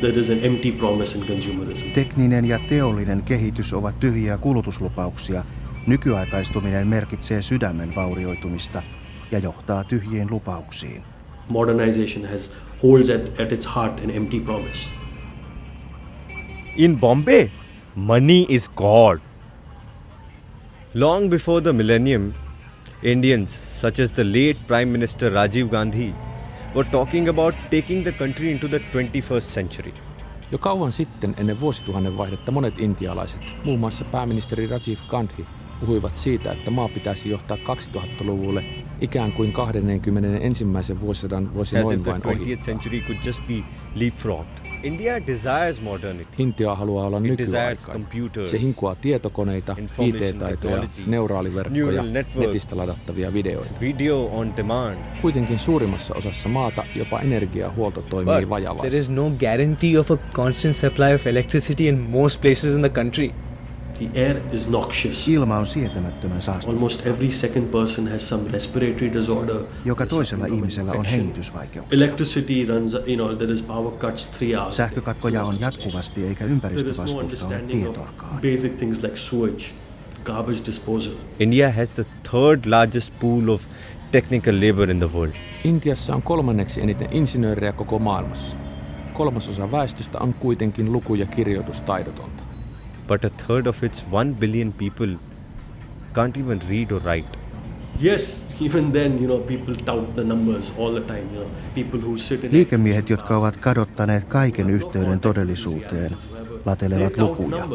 There 0.00 0.20
is 0.20 0.30
an 0.30 0.38
empty 0.42 0.72
promise 0.72 1.18
in 1.18 1.26
consumerism. 1.26 1.90
Tekninen 1.94 2.44
ja 2.44 2.58
teollinen 2.68 3.22
kehitys 3.22 3.72
ovat 3.72 4.00
tyhjiä 4.00 4.38
kulutuslupauksia. 4.38 5.44
Nykyaikaistuminen 5.86 6.86
merkitsee 6.86 7.42
sydämen 7.42 7.94
vaurioitumista 7.94 8.82
ja 9.30 9.38
johtaa 9.38 9.84
tyhjiin 9.84 10.30
lupauksiin. 10.30 11.02
Modernization 11.48 12.30
has 12.30 12.50
holds 12.82 13.10
at, 13.10 13.40
at 13.40 13.52
its 13.52 13.66
heart 13.66 14.00
an 14.04 14.10
empty 14.10 14.40
promise. 14.40 14.88
In 16.76 17.00
Bombay, 17.00 17.48
money 17.94 18.46
is 18.48 18.68
God. 18.68 19.18
Long 20.94 21.30
before 21.30 21.60
the 21.60 21.72
millennium, 21.72 22.32
Indians 23.02 23.63
such 23.84 24.00
as 24.00 24.12
the 24.12 24.24
late 24.24 24.56
Prime 24.66 24.92
Minister 24.92 25.30
Rajiv 25.30 25.68
Gandhi, 25.68 26.14
were 26.74 26.90
talking 26.90 27.28
about 27.28 27.54
taking 27.70 28.02
the 28.02 28.12
country 28.12 28.50
into 28.50 28.68
the 28.68 28.78
21st 28.78 29.40
century. 29.40 29.92
Jo 30.52 30.58
kauan 30.58 30.92
sitten 30.92 31.34
ennen 31.38 31.60
vuosituhannen 31.60 32.16
vaihdetta 32.16 32.52
monet 32.52 32.78
intialaiset, 32.78 33.40
muun 33.64 33.80
muassa 33.80 34.04
pääministeri 34.04 34.66
Rajiv 34.66 34.98
Gandhi, 35.08 35.44
puhuivat 35.80 36.16
siitä, 36.16 36.52
että 36.52 36.70
maa 36.70 36.88
pitäisi 36.88 37.30
johtaa 37.30 37.56
2000-luvulle 37.56 38.64
ikään 39.00 39.32
kuin 39.32 39.52
21. 39.52 40.66
vuosisadan 41.00 41.54
voisi 41.54 41.76
noin 41.76 42.04
vain 42.04 42.26
ohi. 42.26 42.58
India 44.84 45.26
desires 45.26 45.80
modernity. 45.82 46.30
Intia 46.38 46.74
haluaa 46.74 47.06
olla 47.06 47.20
nykyaikainen. 47.20 48.06
Se 48.50 48.60
hinkuaa 48.60 48.94
tietokoneita, 48.94 49.76
IT-taitoja, 49.78 50.82
neuraaliverkkoja, 51.06 52.02
netistä 52.36 52.76
ladattavia 52.76 53.32
videoita. 53.32 53.70
Video 53.80 54.26
on 54.32 54.56
demand. 54.56 54.96
Kuitenkin 55.22 55.58
suurimmassa 55.58 56.14
osassa 56.14 56.48
maata 56.48 56.84
jopa 56.96 57.20
energiahuolto 57.20 58.02
toimii 58.02 58.40
But 58.40 58.48
vajavaisesti. 58.50 58.88
there 58.90 58.98
is 59.00 59.10
no 59.10 59.30
guarantee 59.40 59.98
of 59.98 60.10
a 60.10 60.16
constant 60.32 60.76
supply 60.76 61.14
of 61.14 61.26
electricity 61.26 61.88
in 61.88 61.98
most 61.98 62.40
places 62.40 62.74
in 62.74 62.80
the 62.80 62.88
country. 62.88 63.34
The 63.98 64.20
air 64.20 64.36
is 64.52 64.68
noxious. 64.68 65.28
Ilma 65.28 65.56
on 65.56 65.66
sietämättömän 65.66 66.42
saastunut. 66.42 66.76
Almost 66.76 67.06
every 67.06 67.30
second 67.30 67.66
person 67.66 68.08
has 68.08 68.28
some 68.28 68.50
respiratory 68.50 69.12
disorder. 69.12 69.56
Joka 69.84 70.06
toisella 70.06 70.46
ihmisellä 70.46 70.92
on 70.92 71.04
hengitysvaikeuksia. 71.04 71.96
Electricity 71.96 72.64
runs, 72.68 72.94
you 72.94 73.16
know, 73.16 73.36
there 73.36 73.52
is 73.52 73.62
power 73.62 73.92
cuts 73.92 74.26
three 74.26 74.56
hours. 74.56 74.76
Sähkökatkoja 74.76 75.44
on 75.44 75.60
jatkuvasti 75.60 76.26
eikä 76.26 76.44
no 76.44 76.50
ympäristövastuusta 76.50 77.46
ole 77.46 77.58
tietoakaan. 77.58 78.34
basic 78.34 78.76
things 78.76 79.02
like 79.02 79.16
sewage, 79.16 79.64
garbage 80.24 80.58
disposal. 80.66 81.14
India 81.40 81.72
has 81.72 81.92
the 81.92 82.04
third 82.30 82.64
largest 82.66 83.14
pool 83.20 83.48
of 83.48 83.62
technical 84.12 84.54
labor 84.54 84.90
in 84.90 84.98
the 84.98 85.10
world. 85.12 85.34
Intiassa 85.64 86.14
on 86.14 86.22
kolmanneksi 86.22 86.80
eniten 86.80 87.08
insinöörejä 87.10 87.72
koko 87.72 87.98
maailmassa. 87.98 88.56
Kolmasosa 89.12 89.72
väestöstä 89.72 90.18
on 90.18 90.34
kuitenkin 90.34 90.92
luku- 90.92 91.14
ja 91.14 91.26
kirjoitustaidotonta. 91.26 92.43
But 93.08 93.24
a 93.24 93.30
third 93.46 93.66
of 93.66 93.82
its 93.82 94.02
1 94.10 94.34
billion 94.34 94.72
people 94.72 95.16
can't 96.14 96.36
even 96.36 96.60
read 96.68 96.92
or 96.92 97.00
write. 97.00 97.36
Yes, 98.00 98.44
Even 98.60 98.92
then, 98.92 99.18
you 99.18 99.26
know, 99.26 99.38
people 99.38 99.74
tout 99.74 100.16
the 100.16 100.24
numbers 100.24 100.72
all 100.78 100.94
the 100.94 101.00
time. 101.00 101.28
You 101.32 101.40
know, 101.40 101.50
people 101.74 102.00
who 102.00 102.18
sit 102.18 102.44
in 102.44 102.52
Liikemiehet, 102.52 103.10
jotka 103.10 103.36
ovat 103.36 103.56
kadottaneet 103.56 104.24
kaiken 104.24 104.70
yhteyden 104.70 105.20
todellisuuteen, 105.20 106.16
latelevat 106.66 107.16
lukuja. 107.18 107.68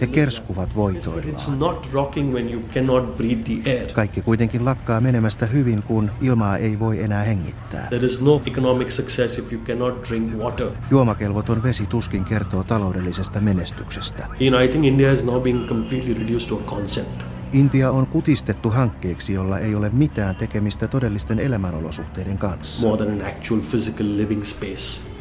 He 0.00 0.06
kerskuvat 0.06 0.76
voitoillaan. 0.76 1.34
It's 1.34 1.50
not 1.58 1.88
rocking 1.92 2.32
when 2.32 2.52
you 2.52 2.62
cannot 2.74 3.16
breathe 3.16 3.42
the 3.42 3.70
air. 3.70 3.92
Kaikki 3.92 4.22
kuitenkin 4.22 4.64
lakkaa 4.64 5.00
menemästä 5.00 5.46
hyvin, 5.46 5.82
kun 5.82 6.10
ilmaa 6.20 6.56
ei 6.56 6.78
voi 6.78 7.02
enää 7.02 7.24
hengittää. 7.24 7.86
There 7.88 8.06
is 8.06 8.20
no 8.20 8.42
economic 8.46 8.90
success 8.90 9.38
if 9.38 9.52
you 9.52 9.62
cannot 9.62 10.08
drink 10.08 10.34
water. 10.38 10.68
Juomakelvoton 10.90 11.62
vesi 11.62 11.86
tuskin 11.86 12.24
kertoo 12.24 12.64
taloudellisesta 12.64 13.40
menestyksestä. 13.40 14.26
You 14.40 14.50
know, 14.50 14.64
I 14.64 14.68
think 14.68 14.84
India 14.84 15.12
is 15.12 15.24
now 15.24 15.42
being 15.42 15.68
completely 15.68 16.14
reduced 16.14 16.48
to 16.48 16.56
a 16.56 16.70
concept. 16.76 17.22
Intia 17.52 17.90
on 17.90 18.06
kutistettu 18.06 18.70
hankkeeksi, 18.70 19.32
jolla 19.32 19.58
ei 19.58 19.74
ole 19.74 19.90
mitään 19.90 20.36
tekemistä 20.36 20.88
todellisten 20.88 21.38
elämänolosuhteiden 21.38 22.38
kanssa. 22.38 22.88
more 22.88 23.04
than 23.04 23.20
an 23.20 23.26
actual 23.26 23.60
physical 23.60 24.06
living 24.16 24.42
space. 24.42 25.15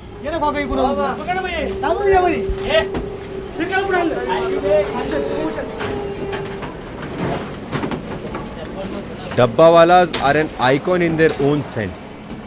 Dabbawalas 9.37 10.09
are 10.23 10.39
an 10.39 10.49
icon 10.75 11.01
in 11.01 11.17
their 11.17 11.31
own 11.41 11.63
sense 11.63 11.97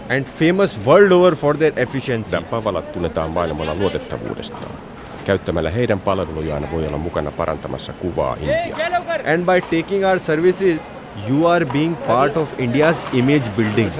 and 0.09 0.27
famous 0.27 0.79
world 0.87 1.13
over 1.13 1.37
for 1.37 1.55
their 1.55 1.73
efficiency. 1.77 2.33
Dabbavalat 2.33 2.93
tunnetaan 2.93 3.31
maailmalla 3.31 3.75
luotettavuudestaan. 3.75 4.73
Käyttämällä 5.25 5.71
heidän 5.71 6.01
palvelujaan 6.01 6.71
voi 6.73 6.87
olla 6.87 6.99
mukana 6.99 7.31
parantamassa 7.31 7.93
kuvaa 7.93 8.37
Intiasta. 8.41 9.13
And 9.33 9.45
by 9.45 9.61
taking 9.61 10.07
our 10.07 10.19
services, 10.19 10.81
you 11.29 11.47
are 11.47 11.67
being 11.67 11.97
part 12.07 12.37
of 12.37 12.49
India's 12.61 12.97
image 13.13 13.45
building. 13.57 13.91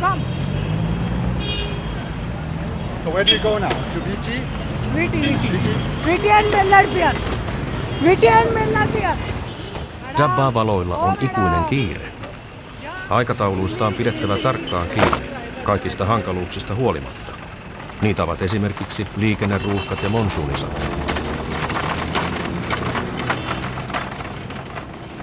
Come. 0.00 0.22
So 3.02 3.10
where 3.10 3.24
do 3.24 3.32
you 3.32 3.42
go 3.42 3.58
now? 3.58 3.68
To 3.68 4.00
BT? 4.00 4.42
BT. 4.94 5.12
BT, 5.12 5.44
BT 6.04 6.30
and 6.30 6.50
Bellard 6.50 6.88
Pier. 6.92 7.14
BT 8.02 8.24
and 8.24 8.54
Bellard 8.54 8.90
Pier. 8.92 9.16
Dabbaa-valoilla 10.18 10.96
on 10.96 11.16
ikuinen 11.20 11.64
kiire. 11.64 12.12
Aikatauluista 13.10 13.86
on 13.86 13.94
pidettävä 13.94 14.38
tarkkaan 14.38 14.88
kiinni, 14.88 15.30
kaikista 15.62 16.04
hankaluuksista 16.04 16.74
huolimatta. 16.74 17.29
Niitä 18.01 18.23
ovat 18.23 18.41
esimerkiksi 18.41 19.07
liikenneruuhkat 19.17 20.03
ja 20.03 20.09
monsuunisateet. 20.09 20.95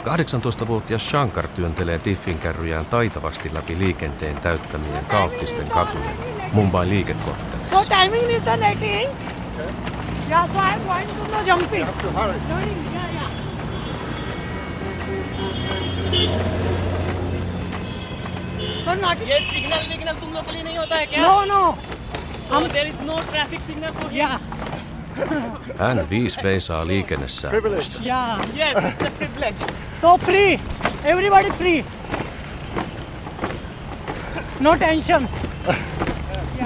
18-vuotias 0.04 1.08
Shankar 1.08 1.48
työntelee 1.48 1.98
Tiffin 1.98 2.38
kärryjään 2.38 2.86
taitavasti 2.86 3.54
läpi 3.54 3.78
liikenteen 3.78 4.36
täyttämien 4.36 5.04
kaoottisten 5.06 5.68
katujen 5.68 6.16
Mumbain 6.52 6.88
liikekorttelissa. 6.90 7.70
So 7.70 7.84
timing 7.84 8.30
is 8.36 8.42
the 8.42 8.56
netting. 8.56 9.10
Yeah, 10.30 10.46
so 10.52 10.58
I'm 10.58 10.80
going 10.86 11.08
to 11.08 11.14
the 11.36 11.46
jumping. 11.46 11.80
You 11.80 11.86
have 11.86 12.02
to 12.02 12.10
hurry. 12.10 12.36
Yeah, 12.94 13.12
yeah. 13.12 13.30
So 18.84 18.94
not 18.94 19.18
ये 19.28 19.38
सिग्नल 19.52 19.82
विग्नल 19.88 20.14
तुम 20.20 20.32
लोग 20.34 20.44
के 20.46 20.52
लिए 20.52 20.62
नहीं 20.62 20.78
होता 20.78 20.96
है 20.96 21.06
क्या 21.06 21.22
No, 21.22 21.44
no. 21.44 21.78
हम 22.52 22.66
there 22.72 22.86
is 22.86 23.06
no 23.06 23.20
traffic 23.30 23.60
signal 23.70 23.90
for 24.00 24.12
Yeah. 24.20 24.38
N5 25.86 26.36
veisaa 26.44 26.76
liikennesäännöistä. 26.90 27.98
Yeah. 28.04 28.44
Yes 28.58 28.76
it's 28.84 29.02
a 29.06 29.10
privilege 29.18 29.64
So 30.02 30.12
free. 30.26 30.52
Everybody 31.12 31.50
free. 31.58 31.80
No 34.66 34.72
tension. 34.84 35.26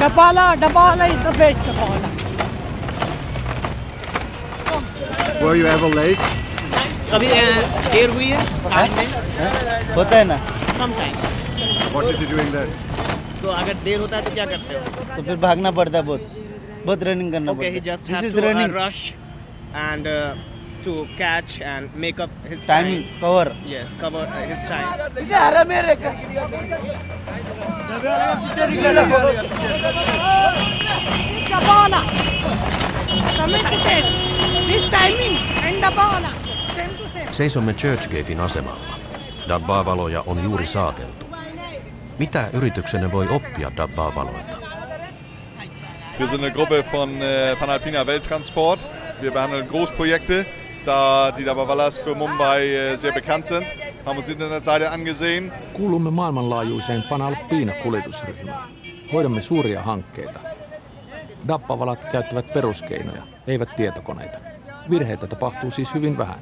Dabala, 0.02 0.44
Dabala 0.62 1.04
is 1.14 1.20
the 1.26 1.32
best 1.40 1.58
Dabala. 1.68 2.08
Were 5.42 5.54
you 5.60 5.66
ever 5.74 5.90
late? 5.98 6.24
कभी 7.12 7.26
अ, 7.26 7.42
देर 7.92 8.10
हुई 8.10 8.26
है 8.26 8.38
काम 8.70 8.94
में 8.96 9.94
होता 9.96 10.16
है 10.16 10.24
ना 10.32 10.38
sometime 10.78 11.24
What 11.96 12.08
is 12.12 12.22
he 12.22 12.26
doing 12.34 12.50
then? 12.56 12.72
तो 13.41 13.47
अगर 13.47 13.73
देर 13.83 13.99
होता 13.99 14.17
है 14.17 14.23
तो 14.23 14.33
क्या 14.33 14.45
करते 14.45 14.77
हो 14.77 15.15
तो 15.15 15.23
फिर 15.23 15.35
भागना 15.47 15.71
पड़ता 15.79 15.97
है 15.97 16.03
बहुत 16.05 16.21
बहुत 16.85 17.03
रनिंग 17.03 17.31
करना 17.31 17.51
okay, 17.51 17.73
पड़ता 17.73 17.91
है 17.91 17.97
this 18.07 18.23
is 18.23 18.39
running 18.39 18.75
rush 18.77 19.03
and 19.75 20.07
to 20.83 21.07
catch 21.17 21.61
and 21.61 21.93
make 21.95 22.19
up 22.19 22.29
his 22.49 22.59
timing 22.65 23.03
time. 23.03 23.19
cover 23.19 23.55
yes 23.65 23.89
cover 23.99 24.19
uh, 24.19 24.45
his 24.51 24.61
time 24.69 24.87
ye 25.29 25.35
hara 25.35 25.63
mere 25.71 25.95
ka 26.03 26.13
the 31.49 31.59
ball 31.67 31.97
committed 33.37 34.05
this 34.69 34.85
timing 34.95 35.35
and 35.63 35.83
the 35.87 35.91
ball 35.99 36.29
same 36.75 36.93
to 36.99 37.11
same 37.15 37.33
seisomme 37.41 37.73
churchgatein 37.83 38.45
asemalla 38.47 39.01
dabbaa 39.49 39.83
valoja 39.91 40.23
on 40.25 40.43
juuri 40.45 40.71
saateltu 40.75 41.30
Mitä 42.21 42.49
yrityksenne 42.53 43.11
voi 43.11 43.27
oppia 43.29 43.71
Dabbaa-valoilta? 43.77 44.57
Wir 46.19 46.27
sind 46.27 46.43
eine 46.43 46.51
Gruppe 46.51 46.83
von 46.91 47.21
äh, 47.21 47.59
Panalpina 47.59 48.05
Welttransport. 48.05 48.87
Wir 49.21 49.31
behandeln 49.31 49.67
Großprojekte, 49.67 50.45
da 50.85 51.31
die 51.37 51.45
Dabawallas 51.45 51.99
für 51.99 52.15
Mumbai 52.15 52.75
äh, 52.75 52.97
sehr 52.97 53.13
bekannt 53.13 53.45
sind. 53.45 53.67
Haben 54.05 54.17
uns 54.17 54.29
Internetseite 54.29 54.91
angesehen. 54.91 55.51
Kuulumme 55.73 56.11
maailmanlaajuiseen 56.11 57.03
Panalpina-kuljetusryhmään. 57.09 58.69
Hoidamme 59.13 59.41
suuria 59.41 59.81
hankkeita. 59.81 60.39
Dappavalat 61.47 62.05
käyttävät 62.11 62.53
peruskeinoja, 62.53 63.23
eivät 63.47 63.75
tietokoneita. 63.75 64.37
Virheitä 64.89 65.27
tapahtuu 65.27 65.71
siis 65.71 65.93
hyvin 65.93 66.17
vähän. 66.17 66.39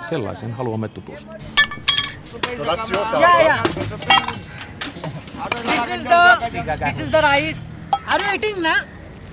Sellaisen 0.00 0.52
haluamme 0.52 0.88
tutustua. 0.88 1.34
So 2.56 2.64
that's 2.64 2.90
your 2.90 3.06
Yeah, 3.20 3.44
yeah. 3.44 4.59
This 5.40 5.88
is 5.96 6.02
the 6.04 6.22
this 6.84 6.98
is 7.00 7.08
the 7.10 7.20
rice. 7.22 7.58
Are 8.12 8.20
you 8.20 8.30
eating 8.36 8.56
na? 8.62 8.74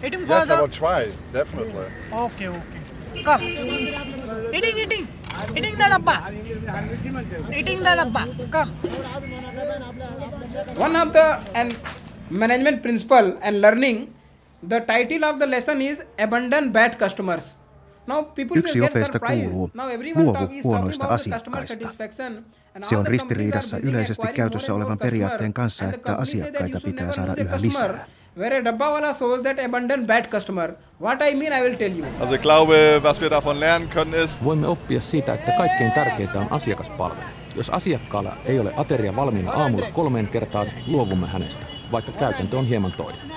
Eating 0.04 0.24
for 0.26 0.34
Yes, 0.40 0.50
I 0.50 0.56
the 0.56 0.62
will 0.62 0.72
try, 0.82 1.02
definitely. 1.34 1.86
Okay, 2.26 2.48
okay. 2.48 2.82
Come. 3.28 3.42
Eating, 4.58 4.76
eating. 4.84 5.04
Eating 5.58 5.76
the 5.82 5.88
dabba. 5.94 6.16
Eating 7.60 7.80
the 7.88 7.94
dabba. 8.00 8.24
Come. 8.56 8.70
One 10.86 10.96
of 10.96 11.12
the 11.14 11.26
and 11.56 11.76
management 12.30 12.82
principle 12.84 13.38
and 13.42 13.60
learning, 13.62 14.14
the 14.64 14.80
title 14.82 15.26
of 15.26 15.40
the 15.40 15.48
lesson 15.48 15.82
is 15.82 16.04
abandon 16.20 16.72
bad 16.72 16.98
customers. 17.00 17.56
Now 18.08 18.24
people 18.38 18.56
Yksi 18.58 18.80
will 18.80 18.88
get 18.88 18.94
opeista 18.96 19.14
surprised. 19.20 19.52
kuuluu, 19.52 19.72
Now 19.76 19.88
everyone 19.90 20.24
luovu 20.24 20.40
talk, 20.40 20.52
is 20.52 20.64
talking 20.64 20.72
huonoista 20.72 21.06
about 21.06 21.20
the 21.24 21.30
customer 21.36 21.58
asiakkaista. 21.60 21.84
satisfaction. 21.84 22.46
Se 22.84 22.98
on 22.98 23.08
ristiriidassa 23.08 23.78
yleisesti 23.78 24.28
käytössä 24.28 24.74
olevan 24.74 24.98
periaatteen 24.98 25.54
kanssa, 25.54 25.86
että 25.86 26.16
asiakkaita 26.16 26.80
pitää 26.86 27.12
saada 27.12 27.34
yhä 27.38 27.58
lisää. 27.62 28.06
Where 28.38 28.58
a 28.58 28.64
Dabbawala 28.64 29.14
shows 29.14 29.42
that 29.42 29.58
abandon 29.66 30.06
bad 30.08 30.26
customer. 30.28 30.74
What 31.02 31.20
I 31.22 31.36
mean, 31.36 31.54
I 31.54 31.62
will 31.62 31.76
tell 31.76 31.98
you. 31.98 32.08
Also 32.20 32.36
ich 32.36 32.42
glaube, 32.42 33.00
was 33.04 33.22
wir 33.22 33.32
davon 33.32 33.60
lernen 33.60 33.90
können 33.90 34.24
ist, 34.24 34.44
Voimme 34.44 34.68
oppia 34.68 35.02
siitä, 35.02 35.34
että 35.34 35.52
kaikkein 35.52 35.92
tärkeintä 35.92 36.40
on 36.40 36.48
asiakaspalvelu. 36.52 37.22
Jos 37.56 37.70
asiakkaalla 37.70 38.38
ei 38.46 38.60
ole 38.60 38.74
ateria 38.76 39.16
valmiina 39.16 39.52
aamulla 39.52 39.92
kolmeen 39.94 40.28
kertaan, 40.28 40.68
luovumme 40.88 41.28
hänestä, 41.28 41.66
vaikka 41.92 42.12
käytäntö 42.12 42.58
on 42.58 42.66
hieman 42.66 42.92
toinen. 42.92 43.37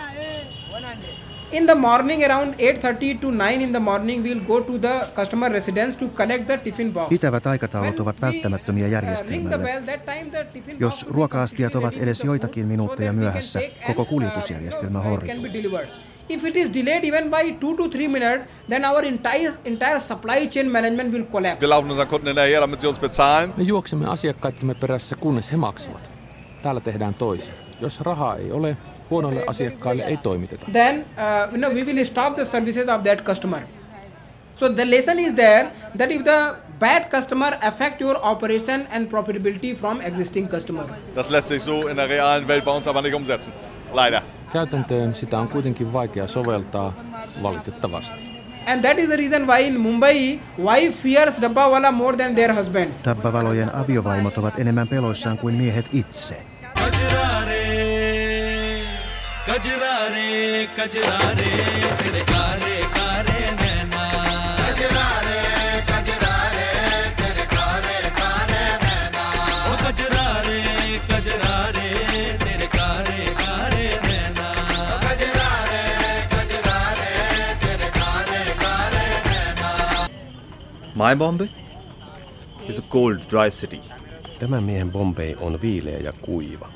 In 1.52 1.66
the 1.66 1.74
morning 1.74 2.22
around 2.24 2.54
8.30 2.54 3.20
to 3.20 3.30
9 3.30 3.60
in 3.60 3.72
the 3.72 3.80
morning, 3.80 4.22
we'll 4.22 4.46
go 4.46 4.60
to 4.60 4.78
the 4.78 5.08
customer 5.14 5.50
residence 5.52 5.98
to 5.98 6.08
collect 6.08 6.46
the 6.46 6.58
tiffin 6.58 6.92
box. 6.92 7.08
Pitävät 7.08 7.46
aikataulut 7.46 8.00
ovat 8.00 8.20
välttämättömiä 8.20 8.84
the 8.84 8.92
järjestelmälle. 8.92 9.58
bell, 9.58 9.84
that 9.84 10.04
time 10.04 10.30
the 10.30 10.44
tiffin 10.52 10.76
Jos 10.80 11.06
ruoka-astiat 11.08 11.74
ovat 11.74 11.96
edes 11.96 12.24
joitakin 12.24 12.66
minuutteja 12.66 13.12
myöhässä, 13.12 13.60
koko 13.86 14.02
uh, 14.02 14.08
kuljetusjärjestelmä 14.08 14.98
can 14.98 15.10
horjuu. 15.10 15.42
be 15.42 15.52
delivered. 15.52 15.88
If 16.28 16.44
it 16.44 16.56
is 16.56 16.74
delayed 16.74 17.04
even 17.04 17.24
by 17.30 17.52
2 17.52 17.58
to 17.76 17.88
3 17.88 18.08
minutes, 18.08 18.50
then 18.68 18.84
our 18.84 19.04
entire, 19.04 19.52
entire 19.64 19.98
supply 19.98 20.46
chain 20.48 20.70
management 20.70 21.12
will 21.12 21.24
collapse. 21.24 21.60
wir 21.60 21.70
laufen 21.70 21.90
unseren 21.90 22.08
Kunden 22.08 22.26
hinterher, 22.26 22.60
damit 22.60 22.80
sie 22.80 22.88
uns 22.88 23.00
bezahlen. 23.00 23.54
Me 23.56 23.62
juoksemme 23.62 24.06
asiakkaittemme 24.06 24.74
perässä, 24.74 25.16
kunnes 25.16 25.52
he 25.52 25.56
maksavat. 25.56 26.10
Täällä 26.62 26.80
tehdään 26.80 27.14
toisin. 27.14 27.54
Jos 27.80 28.00
rahaa 28.00 28.36
ei 28.36 28.52
ole, 28.52 28.76
huonoille 29.10 29.44
asiakkaille 29.46 30.04
ei 30.04 30.16
toimiteta. 30.16 30.66
Then 30.72 31.00
uh, 31.00 31.52
you 31.52 31.58
know, 31.58 31.74
we 31.74 31.84
will 31.84 32.04
stop 32.04 32.34
the 32.34 32.44
services 32.44 32.88
of 32.88 33.02
that 33.02 33.24
customer. 33.24 33.60
So 34.54 34.68
the 34.68 34.90
lesson 34.90 35.18
is 35.18 35.32
there 35.34 35.70
that 35.98 36.10
if 36.10 36.24
the 36.24 36.54
bad 36.78 37.10
customer 37.10 37.58
affect 37.62 38.00
your 38.00 38.18
operation 38.22 38.86
and 38.90 39.08
profitability 39.08 39.74
from 39.74 40.00
existing 40.00 40.48
customer. 40.48 40.84
Das 41.14 41.30
lässt 41.30 41.48
sich 41.48 41.62
so 41.62 41.88
in 41.88 41.96
der 41.96 42.08
realen 42.08 42.48
Welt 42.48 42.64
bei 42.64 42.76
uns 42.76 42.88
aber 42.88 43.02
nicht 43.02 43.14
umsetzen. 43.14 43.52
Leider. 43.94 44.22
Käytäntöön 44.52 45.14
sitä 45.14 45.38
on 45.38 45.48
kuitenkin 45.48 45.92
vaikea 45.92 46.26
soveltaa, 46.26 46.92
valitettavasti. 47.42 48.40
And 48.66 48.82
that 48.82 48.98
is 48.98 49.08
the 49.08 49.16
reason 49.16 49.46
why 49.46 49.66
in 49.66 49.80
Mumbai, 49.80 50.40
wife 50.58 51.02
fears 51.02 51.40
dabbawala 51.40 51.92
more 51.92 52.16
than 52.16 52.34
their 52.34 52.54
husbands. 52.54 53.04
Dabbavalojen 53.04 53.74
aviovaimot 53.74 54.38
ovat 54.38 54.58
enemmän 54.60 54.88
peloissaan 54.88 55.38
kuin 55.38 55.54
miehet 55.54 55.88
itse. 55.92 56.42
कजरारे 59.59 60.29
कजरारे 60.77 61.51
तेरे 61.99 62.21
कारे 62.31 62.75
कारे 62.95 63.39
नैना 63.59 64.03
कजरारे 64.61 65.41
कजरारे 65.91 66.69
तेरे 67.19 67.45
कारे 67.53 67.97
कारे 68.19 68.63
नैना 68.85 69.25
ओ 69.69 69.75
कजरारे 69.83 70.57
कजरारे 71.11 71.87
तेरे 72.45 72.67
कारे 72.77 73.19
कारे 73.43 73.85
नैना 74.07 74.47
कजरारे 75.05 75.83
कजरारे 76.33 77.13
तेरे 77.65 77.89
कारे 77.99 78.41
कारे 78.65 79.05
नैना 79.29 79.69
My 81.03 81.13
Bombay 81.23 81.49
is 82.67 82.79
a 82.79 82.85
cold, 82.93 83.19
dry 83.29 83.49
city. 83.61 83.81
Tämän 84.39 84.63
miehen 84.63 84.91
Bombay 84.91 85.35
on 85.39 85.61
viileä 85.61 85.99
ja 85.99 86.13
kuiva. 86.21 86.69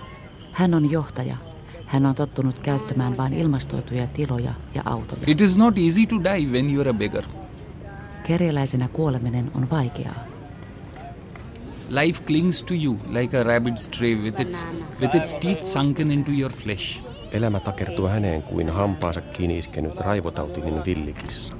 Hän 0.51 0.73
on 0.73 0.91
johtaja. 0.91 1.37
Hän 1.86 2.06
on 2.06 2.14
tottunut 2.14 2.58
käyttämään 2.58 3.16
vain 3.16 3.32
ilmastoituja 3.32 4.06
tiloja 4.06 4.54
ja 4.74 4.82
autoja. 4.84 5.22
It 5.26 5.40
is 5.40 5.56
not 5.56 5.78
easy 5.78 6.06
to 6.06 6.16
die 6.24 6.46
when 6.52 6.70
you 6.70 6.80
are 6.80 6.90
a 6.90 6.94
beggar. 6.94 7.24
Kerjäläisenä 8.26 8.88
kuoleminen 8.88 9.50
on 9.54 9.70
vaikeaa. 9.70 10.24
Life 11.88 12.24
clings 12.24 12.62
to 12.62 12.74
you 12.84 12.96
like 13.10 13.38
a 13.38 13.44
rabid 13.44 13.76
stray 13.76 14.16
with 14.16 14.40
its, 14.40 14.66
with 15.00 15.14
its 15.14 15.34
teeth 15.34 15.64
sunken 15.64 16.10
into 16.10 16.30
your 16.32 16.52
flesh. 16.52 17.00
Elämä 17.32 17.60
takertuu 17.60 18.06
häneen 18.06 18.42
kuin 18.42 18.70
hampaansa 18.70 19.20
kiinni 19.20 19.58
iskenyt 19.58 20.00
raivotautinen 20.00 20.84
villikissa. 20.84 21.54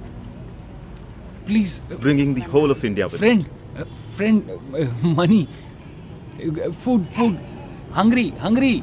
Please, 1.46 1.82
Bringing 2.00 2.34
the 2.34 2.48
whole 2.52 2.72
of 2.72 2.84
India 2.84 3.06
with 3.06 3.18
friend, 3.18 3.44
uh, 3.80 3.86
friend, 4.16 4.42
uh, 4.50 4.88
money, 5.02 5.48
uh, 6.46 6.74
food, 6.74 7.02
food, 7.16 7.34
hungry, 7.96 8.32
hungry. 8.42 8.82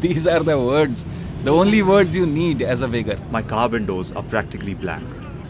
These 0.00 0.34
are 0.34 0.44
the 0.44 0.56
words, 0.56 1.06
the 1.44 1.50
only 1.50 1.82
words 1.82 2.16
you 2.16 2.26
need 2.26 2.62
as 2.62 2.82
a 2.82 2.88
beggar. 2.88 3.18
My 3.30 3.42
car 3.42 3.70
windows 3.70 4.12
are 4.12 4.28
practically 4.30 4.74
black. 4.74 5.02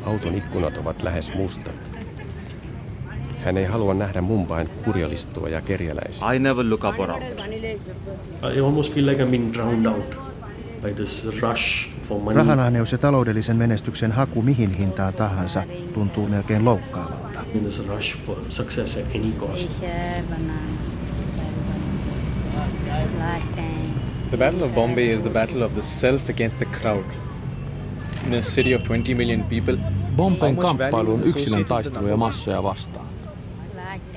Auton 0.05 0.35
ikkunat 0.35 0.79
ovat 0.79 1.03
lähes 1.03 1.35
mustat. 1.35 1.75
Hän 3.45 3.57
ei 3.57 3.65
halua 3.65 3.95
nähdä 3.95 4.21
Mumbain 4.21 4.69
kurjalistua 4.85 5.49
ja 5.49 5.61
kerjäläisiä. 5.61 6.33
I 6.33 6.39
never 6.39 6.67
look 6.71 6.85
up 6.85 7.01
or 7.01 7.11
out. 7.11 7.23
I 8.57 8.61
almost 8.61 8.95
feel 8.95 9.07
like 9.07 9.25
I'm 9.25 9.31
being 9.31 9.53
drowned 9.53 9.87
out 9.87 10.19
by 10.83 10.95
this 10.95 11.29
rush 11.41 11.89
for 12.03 12.21
money. 12.21 12.37
Rahanahneus 12.37 12.93
ja 12.93 12.99
taloudellisen 12.99 13.57
menestyksen 13.57 14.13
haku 14.13 14.43
mihin 14.43 14.71
hintaan 14.71 15.15
tahansa 15.15 15.63
tuntuu 15.95 16.29
melkein 16.29 16.65
loukkaavalta. 16.65 17.41
In 17.55 17.61
this 17.61 17.89
rush 17.89 18.17
for 18.17 18.37
success 18.49 18.97
at 18.97 19.05
any 19.15 19.33
cost. 19.39 19.83
The 24.30 24.38
Battle 24.38 24.62
of 24.62 24.74
Bombay 24.74 25.11
is 25.11 25.22
the 25.22 25.30
battle 25.30 25.62
of 25.62 25.74
the 25.74 25.82
self 25.82 26.30
against 26.30 26.59
the 26.59 26.64
crowd. 26.64 27.05
In 28.26 28.34
a 28.34 28.43
city 28.43 28.74
of 28.74 28.82
20 28.82 29.14
million 29.14 29.45
people, 29.45 29.76
Bombayn 30.16 30.40
how 30.40 30.72
much 30.72 30.78
value 30.78 30.90
kamppailu 30.90 31.14
on 31.14 31.22
yksilön 31.24 31.64
taisteluja 31.64 32.11
number? 32.11 32.16
massoja 32.16 32.62
vastaan. 32.62 33.07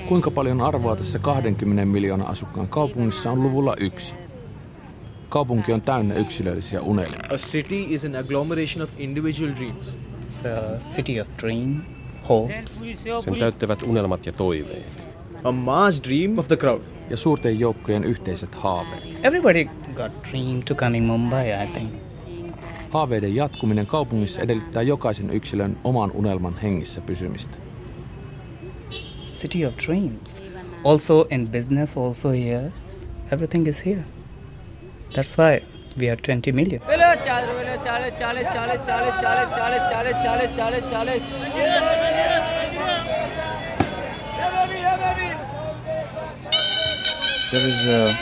Kuinka 0.08 0.32
paljon 0.32 0.62
arvoa 0.62 0.96
tässä 0.96 1.20
20 1.20 1.86
miljoonan 1.86 2.28
asukkaan 2.28 2.68
kaupungissa 2.68 3.32
on 3.32 3.44
luvulla 3.44 3.76
yksi? 3.80 4.16
Kaupunki 5.30 5.74
on 5.74 5.82
täynnä 5.82 6.16
yksilöllisiä 6.16 6.82
unelmia. 6.82 7.20
A 7.34 7.38
city 7.38 7.86
is 7.90 8.06
an 8.06 8.16
agglomeration 8.16 8.84
of 8.84 8.90
individual 8.98 9.52
dreams. 9.56 9.88
It's 10.22 10.48
a 10.48 10.80
city 10.80 11.20
of 11.20 11.28
dream, 11.42 11.82
hopes. 12.30 12.86
Sen 13.26 13.36
täyttävät 13.40 13.82
unelmat 13.82 14.26
ja 14.26 14.32
toiveet. 14.32 15.15
A 15.46 15.52
mass 15.52 16.02
dream 16.04 16.40
of 16.40 16.48
the 16.48 16.58
crowd. 16.58 16.82
Ja 17.10 17.18
suurten 17.18 17.60
joukkojen 17.60 18.04
yhteiset 18.04 18.56
haaveet. 18.56 19.04
Everybody 19.24 19.66
got 19.96 20.12
dream 20.32 20.64
to 20.64 20.76
come 20.76 20.98
in 20.98 21.04
Mumbai, 21.04 21.64
I 21.64 21.68
think. 21.74 21.94
Haaveiden 22.90 23.36
jatkuminen 23.36 23.88
kaupungissa 23.88 24.42
edellyttää 24.42 24.82
jokaisen 24.82 25.30
yksilön 25.30 25.78
oman 25.84 26.12
unelman 26.12 26.58
hengissä 26.58 27.02
pysymistä. 27.02 27.58
City 29.34 29.66
of 29.66 29.74
dreams. 29.86 30.44
Also 30.84 31.28
in 31.32 31.50
business, 31.52 31.98
also 31.98 32.30
here. 32.30 32.72
Everything 33.32 33.68
is 33.68 33.86
here. 33.86 34.04
That's 35.14 35.38
why 35.38 35.60
we 36.00 36.12
are 36.12 36.22
20 36.22 36.52
million. 36.52 36.82
There 47.52 47.68
is 47.68 47.88
a 47.88 48.16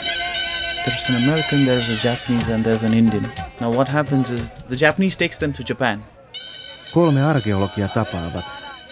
there's 0.84 1.08
an 1.08 1.16
American, 1.24 1.64
there's 1.64 1.88
a 1.88 1.96
Japanese, 2.02 2.54
and 2.54 2.64
there's 2.64 2.84
an 2.84 2.94
Indian. 2.94 3.32
Now 3.60 3.76
what 3.76 3.88
happens 3.88 4.30
is 4.30 4.50
the 4.68 4.76
Japanese 4.76 5.18
takes 5.18 5.38
them 5.38 5.52
to 5.52 5.62
Japan. 5.68 6.04
Kolme 6.92 7.22
arkeologia 7.22 7.88
tapaavat. 7.88 8.44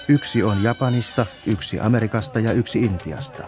Yksi 0.09 0.43
on 0.43 0.63
Japanista, 0.63 1.27
yksi 1.47 1.81
Amerikasta 1.81 2.41
ja 2.41 2.53
yksi 2.53 2.81
Intiasta. 2.81 3.43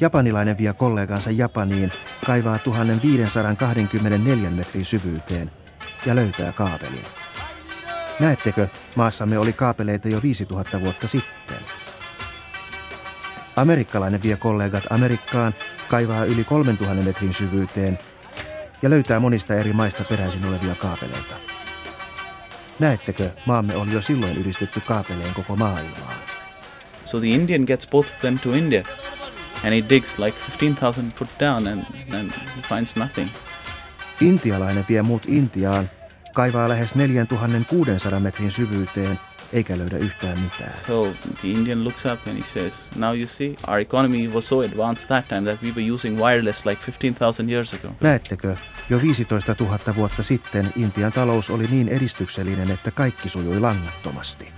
Japanilainen 0.00 0.58
vie 0.58 0.72
kollegansa 0.72 1.30
Japaniin, 1.30 1.92
kaivaa 2.26 2.58
1524 2.58 4.50
metrin 4.50 4.84
syvyyteen 4.84 5.50
ja 6.06 6.14
löytää 6.14 6.52
kaapelin. 6.52 7.04
Näettekö, 8.20 8.68
maassamme 8.96 9.38
oli 9.38 9.52
kaapeleita 9.52 10.08
jo 10.08 10.22
5000 10.22 10.80
vuotta 10.80 11.08
sitten. 11.08 11.75
Amerikkalainen 13.56 14.22
vie 14.22 14.36
kollegat 14.36 14.84
Amerikkaan, 14.90 15.54
kaivaa 15.88 16.24
yli 16.24 16.44
3000 16.44 17.04
metrin 17.04 17.34
syvyyteen 17.34 17.98
ja 18.82 18.90
löytää 18.90 19.20
monista 19.20 19.54
eri 19.54 19.72
maista 19.72 20.04
peräisin 20.04 20.44
olevia 20.44 20.74
kaapeleita. 20.74 21.34
Näettekö, 22.78 23.30
maamme 23.46 23.76
oli 23.76 23.92
jo 23.92 24.02
silloin 24.02 24.36
yhdistetty 24.36 24.80
kaapeleen 24.80 25.34
koko 25.34 25.56
maailmaan. 25.56 26.16
So 27.04 27.20
the 27.20 27.28
Indian 27.28 27.62
gets 27.66 27.86
both 27.86 28.10
of 28.10 28.20
them 28.20 28.38
to 28.38 28.52
India, 28.52 28.82
and 29.64 29.72
he 29.74 29.84
digs 29.88 30.18
like 30.18 30.38
15,000 30.48 31.10
foot 31.10 31.30
down, 31.40 31.66
and, 31.66 31.84
and 32.14 32.32
finds 32.68 32.96
nothing. 32.96 33.28
Intialainen 34.20 34.84
vie 34.88 35.02
muut 35.02 35.22
Intiaan, 35.28 35.90
kaivaa 36.34 36.68
lähes 36.68 36.94
4600 36.96 38.20
metrin 38.20 38.50
syvyyteen 38.50 39.18
eikä 39.52 39.78
löydä 39.78 39.98
yhtään 39.98 40.38
mitään. 40.38 40.72
So 40.86 41.12
the 41.40 41.48
Indian 41.48 41.84
looks 41.84 42.04
up 42.06 42.28
and 42.28 42.38
he 42.38 42.44
says, 42.54 42.74
"Now 42.96 43.16
you 43.18 43.26
see, 43.26 43.54
our 43.68 43.78
economy 43.78 44.28
was 44.28 44.48
so 44.48 44.60
advanced 44.60 45.06
that 45.06 45.28
time 45.28 45.42
that 45.42 45.62
we 45.62 45.68
were 45.70 45.92
using 45.92 46.18
wireless 46.22 46.66
like 46.66 46.82
15,000 46.86 47.50
years 47.50 47.74
ago." 47.74 47.88
Näettekö, 48.00 48.56
jo 48.90 49.00
15 49.02 49.56
000 49.60 49.78
vuotta 49.96 50.22
sitten 50.22 50.72
Intian 50.76 51.12
talous 51.12 51.50
oli 51.50 51.66
niin 51.70 51.88
edistyksellinen, 51.88 52.70
että 52.70 52.90
kaikki 52.90 53.28
sujui 53.28 53.60
langattomasti. 53.60 54.48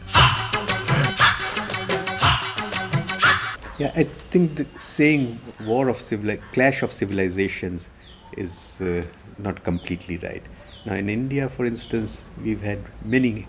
Yeah, 3.80 3.92
I 4.00 4.04
think 4.30 4.54
that 4.54 4.66
saying 4.80 5.38
war 5.66 5.88
of 5.88 5.98
civili- 5.98 6.42
clash 6.54 6.82
of 6.84 6.90
civilizations 6.90 7.88
is 8.36 8.78
uh, 8.80 9.04
not 9.38 9.62
completely 9.64 10.16
right. 10.16 10.42
Now, 10.84 10.94
in 10.96 11.08
India, 11.08 11.48
for 11.48 11.66
instance, 11.66 12.22
we've 12.42 12.66
had 12.66 12.78
many 13.04 13.46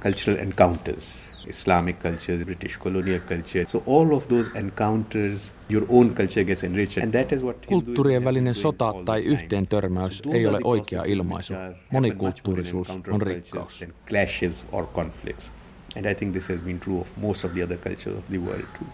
cultural 0.00 0.38
encounters. 0.38 1.28
Islamic 1.46 1.98
culture, 2.00 2.44
British 2.44 2.76
colonial 2.76 3.20
culture. 3.20 3.64
So 3.66 3.82
all 3.86 4.14
of 4.14 4.28
those 4.28 4.50
encounters, 4.54 5.52
your 5.68 5.86
own 5.88 6.14
culture 6.14 6.44
gets 6.44 6.62
enriched, 6.62 6.98
and 6.98 7.12
that 7.12 7.32
is 7.32 7.42
what 7.42 7.66
Kulttuurien 7.66 8.24
välinen 8.24 8.54
sota 8.54 8.94
tai 9.04 9.24
yhteen 9.24 9.68
törmäys 9.68 10.22
ei 10.32 10.46
ole 10.46 10.60
oikea 10.64 11.04
ilmaisu. 11.04 11.54
Monikulttuurisuus 11.90 12.90
on 12.90 13.22
rikkaus. 13.22 13.84
clashes 14.08 14.64
or 14.72 14.86
conflicts. 14.86 15.50
And 15.96 16.06
I 16.06 16.14
think 16.14 16.32
this 16.32 16.48
has 16.48 16.60
been 16.60 16.80
true 16.80 17.00
of 17.00 17.08
most 17.16 17.44
of 17.44 17.54
the 17.54 17.62
other 17.62 17.78
cultures 17.78 18.18
of 18.18 18.24
the 18.30 18.38
world 18.38 18.66
too. 18.78 18.86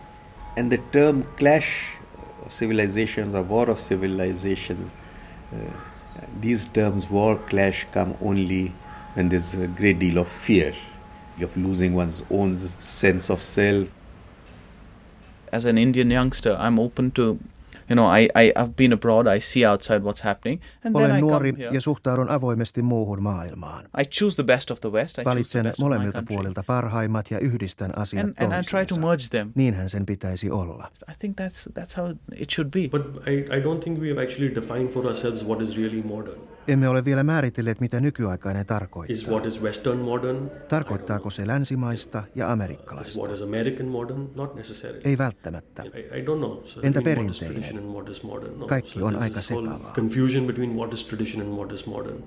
And 0.57 0.71
the 0.71 0.79
term 0.93 1.25
clash 1.39 1.67
of 2.47 2.53
civilizations 2.53 3.35
or 3.35 3.43
war 3.43 3.71
of 3.71 3.81
civilizations, 3.81 4.93
uh, 5.53 5.57
these 6.41 6.69
terms 6.69 7.11
war 7.11 7.37
clash 7.49 7.87
come 7.93 8.15
only 8.21 8.73
when 9.15 9.29
there's 9.29 9.55
a 9.55 9.67
great 9.67 9.99
deal 9.99 10.19
of 10.19 10.29
fear 10.29 10.75
of 11.43 11.57
losing 11.57 11.97
one's 11.97 12.23
own 12.31 12.59
sense 12.81 13.33
of 13.33 13.41
self. 13.43 13.89
As 15.53 15.65
an 15.65 15.79
Indian 15.79 16.11
youngster, 16.13 16.53
I'm 16.59 16.79
open 16.79 17.13
to 17.13 17.39
You 17.91 17.97
know, 17.97 18.07
I, 18.19 18.29
I 18.35 18.53
I've 18.57 18.73
been 18.77 18.93
abroad. 18.93 19.27
I 19.37 19.41
see 19.41 19.67
outside 19.71 19.99
what's 20.03 20.23
happening, 20.25 20.61
and 20.85 20.95
then 20.95 21.05
Olen 21.05 21.17
I 21.17 21.21
nuori 21.21 21.53
come 21.53 21.59
here. 21.63 21.75
ja 21.75 21.81
suhtaudun 21.81 22.29
avoimesti 22.31 22.83
muuhun 22.83 23.23
maailmaan. 23.23 23.85
I 24.01 24.05
choose 24.05 24.37
the 24.37 24.43
best 24.43 24.71
of 24.71 24.81
the 24.81 24.89
West. 24.91 25.19
I 25.19 25.23
choose 25.23 25.25
the 25.25 25.31
Valitsen 25.31 25.63
best 25.63 25.75
of 25.75 25.79
my 25.79 25.85
molemmilta 25.85 26.23
puolilta 26.29 26.63
parhaimmat 26.67 27.31
ja 27.31 27.39
yhdistän 27.39 27.99
asiat 27.99 28.25
And- 28.25 28.35
and 28.39 28.53
I 28.53 28.63
try 28.71 28.87
to 28.87 29.01
merge 29.07 29.25
them. 29.31 29.53
Niinhän 29.55 29.89
sen 29.89 30.07
pitäisi 30.07 30.51
olla. 30.51 30.91
I 31.11 31.15
think 31.19 31.37
that's 31.37 31.69
that's 31.83 31.97
how 31.97 32.17
it 32.37 32.51
should 32.51 32.71
be. 32.71 32.89
But 32.89 33.07
I, 33.29 33.57
I 33.59 33.61
don't 33.63 33.81
think 33.85 34.01
we 34.01 34.09
have 34.09 34.23
actually 34.23 34.55
defined 34.55 34.89
for 34.89 35.07
ourselves 35.07 35.45
what 35.47 35.63
is 35.63 35.77
really 35.77 36.03
modern. 36.03 36.39
Emme 36.69 36.89
ole 36.89 37.05
vielä 37.05 37.23
määritelleet, 37.23 37.81
mitä 37.81 38.01
nykyaikainen 38.01 38.67
tarkoittaa. 38.67 39.15
Is 39.15 39.29
what 39.29 39.47
is 39.47 39.63
Western 39.63 39.99
modern? 39.99 40.51
Tarkoittaako 40.69 41.31
se 41.31 41.47
länsimaista 41.47 42.23
ja 42.35 42.47
Is 42.47 42.53
amerikkalaista? 42.53 43.21
what 43.23 43.33
is 43.35 43.43
American 43.43 43.87
modern? 43.87 44.29
Not 44.35 44.55
necessarily. 44.55 45.01
Ei 45.05 45.19
välttämättä. 45.19 45.83
I, 45.83 45.89
I 45.89 46.25
don't 46.25 46.39
know. 46.39 46.59
Entä 46.83 47.03
perinteinen? 47.03 47.93
No. 48.57 48.67
Kaikki 48.67 48.99
So 48.99 49.07
on 49.07 49.17
aika 49.17 49.41
sekavaa. 49.41 49.93
Confusion 49.95 50.47
between 50.47 50.77
what 50.77 50.93
is 50.93 51.05
tradition 51.05 51.47
and 51.47 51.57
what 51.57 51.73
is 51.73 51.87
modern. 51.87 52.25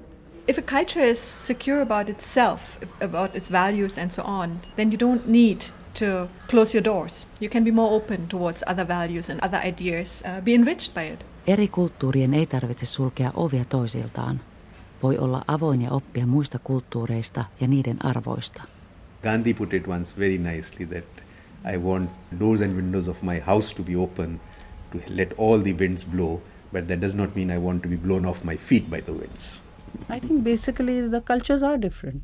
If 0.47 0.57
a 0.57 0.61
culture 0.61 1.09
is 1.09 1.47
secure 1.47 1.81
about 1.81 2.09
itself, 2.09 2.61
about 3.01 3.35
its 3.35 3.51
values 3.51 3.97
and 3.97 4.11
so 4.11 4.23
on, 4.23 4.59
then 4.75 4.91
you 4.91 4.97
don't 4.99 5.27
need 5.27 5.61
to 5.99 6.29
close 6.49 6.77
your 6.77 6.85
doors. 6.85 7.27
You 7.41 7.49
can 7.49 7.63
be 7.63 7.71
more 7.71 7.95
open 7.95 8.27
towards 8.27 8.63
other 8.67 8.87
values 8.87 9.29
and 9.29 9.39
other 9.43 9.59
ideas, 9.67 10.23
uh, 10.25 10.41
be 10.41 10.53
enriched 10.53 10.93
by 10.93 11.03
it. 11.03 11.25
Eri 11.47 11.67
kulttuurien 11.67 12.33
ei 12.33 12.45
tarvitse 12.45 12.85
sulkea 12.85 13.31
ovia 13.35 13.65
toisiltaan. 13.65 14.41
Voi 15.03 15.17
olla 15.17 15.41
avoin 15.47 15.81
ja 15.81 15.91
oppia 15.91 16.27
muista 16.27 16.59
kulttuureista 16.59 17.45
ja 17.61 17.67
niiden 17.67 18.05
arvoista. 18.05 18.63
Gandhi 19.23 19.53
put 19.53 19.73
it 19.73 19.87
once 19.87 20.15
very 20.17 20.37
nicely 20.37 20.85
that 20.85 21.23
I 21.73 21.77
want 21.77 22.09
doors 22.39 22.61
and 22.61 22.73
windows 22.73 23.07
of 23.07 23.21
my 23.21 23.39
house 23.39 23.75
to 23.75 23.83
be 23.83 23.97
open 23.97 24.41
to 24.91 24.97
let 25.07 25.33
all 25.37 25.59
the 25.59 25.75
winds 25.79 26.05
blow, 26.05 26.41
but 26.73 26.87
that 26.87 27.01
does 27.01 27.15
not 27.15 27.35
mean 27.35 27.51
I 27.51 27.57
want 27.57 27.83
to 27.83 27.89
be 27.89 27.97
blown 27.97 28.25
off 28.25 28.43
my 28.43 28.57
feet 28.57 28.89
by 28.89 29.01
the 29.01 29.13
winds. 29.13 29.59
I 30.09 30.19
think 30.19 30.43
basically 30.43 31.09
the 31.09 31.21
cultures 31.21 31.63
are 31.63 31.77
different. 31.77 32.23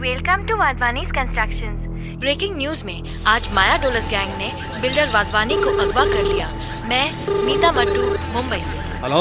Welcome 0.00 0.46
to 0.46 0.54
Advani's 0.54 1.12
Constructions. 1.12 2.07
Breaking 2.22 2.56
news 2.56 2.84
में 2.84 3.24
आज 3.32 3.46
Maya 3.54 3.76
Dolas 3.82 4.08
gang 4.10 4.30
ने 4.38 4.48
builder 4.82 5.06
Wadhwani 5.14 5.56
को 5.64 5.70
अगवा 5.82 6.04
कर 6.12 6.24
लिया 6.28 6.48
मैं 6.88 7.04
मीता 7.46 7.70
मट्टू 7.72 8.06
मुंबई 8.36 8.58
से 8.70 8.86
Hello? 9.02 9.20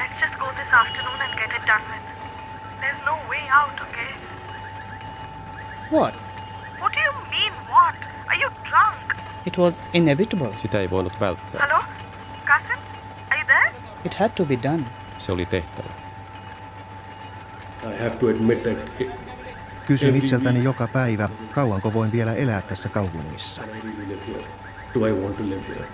Let's 0.00 0.20
just 0.20 0.36
go 0.42 0.50
this 0.58 0.74
afternoon 0.80 1.24
and 1.26 1.32
get 1.40 1.56
it 1.58 1.64
done 1.70 1.88
with. 1.94 2.04
There's 2.82 3.00
no 3.08 3.14
way 3.32 3.40
out, 3.60 3.82
okay? 3.86 4.06
What? 5.94 6.20
What 6.82 6.98
do 6.98 7.02
you 7.06 7.14
mean, 7.32 7.58
what? 7.72 8.06
Are 8.28 8.38
you 8.44 8.52
drunk? 8.70 9.16
It 9.52 9.58
was 9.64 9.82
inevitable. 10.02 10.52
Sitä 10.62 10.80
ei 10.80 10.90
voinut 10.90 11.20
välttää. 11.20 11.66
Hello? 11.66 11.82
Kasim? 12.52 12.78
Are 13.30 13.40
you 13.40 13.46
there? 13.46 13.74
It 14.04 14.20
had 14.22 14.38
to 14.42 14.48
be 14.54 14.62
done. 14.70 14.84
Se 15.18 15.32
oli 15.32 15.46
tehtävä. 15.46 15.90
I 17.92 18.02
have 18.02 18.16
to 18.20 18.28
admit 18.36 18.62
that 18.62 19.00
it, 19.00 19.10
Kysyn 19.86 20.16
itseltäni 20.16 20.64
joka 20.64 20.88
päivä, 20.88 21.28
kauanko 21.54 21.92
voin 21.92 22.12
vielä 22.12 22.34
elää 22.34 22.62
tässä 22.62 22.88
kaupungissa. 22.88 23.62
can 23.62 23.78
I 23.78 23.82
really 23.82 24.08
live 24.08 24.26
here? 24.26 24.44
Do 24.94 25.06
I 25.06 25.12
want 25.12 25.36
to 25.36 25.44
live 25.44 25.62
here? 25.68 25.86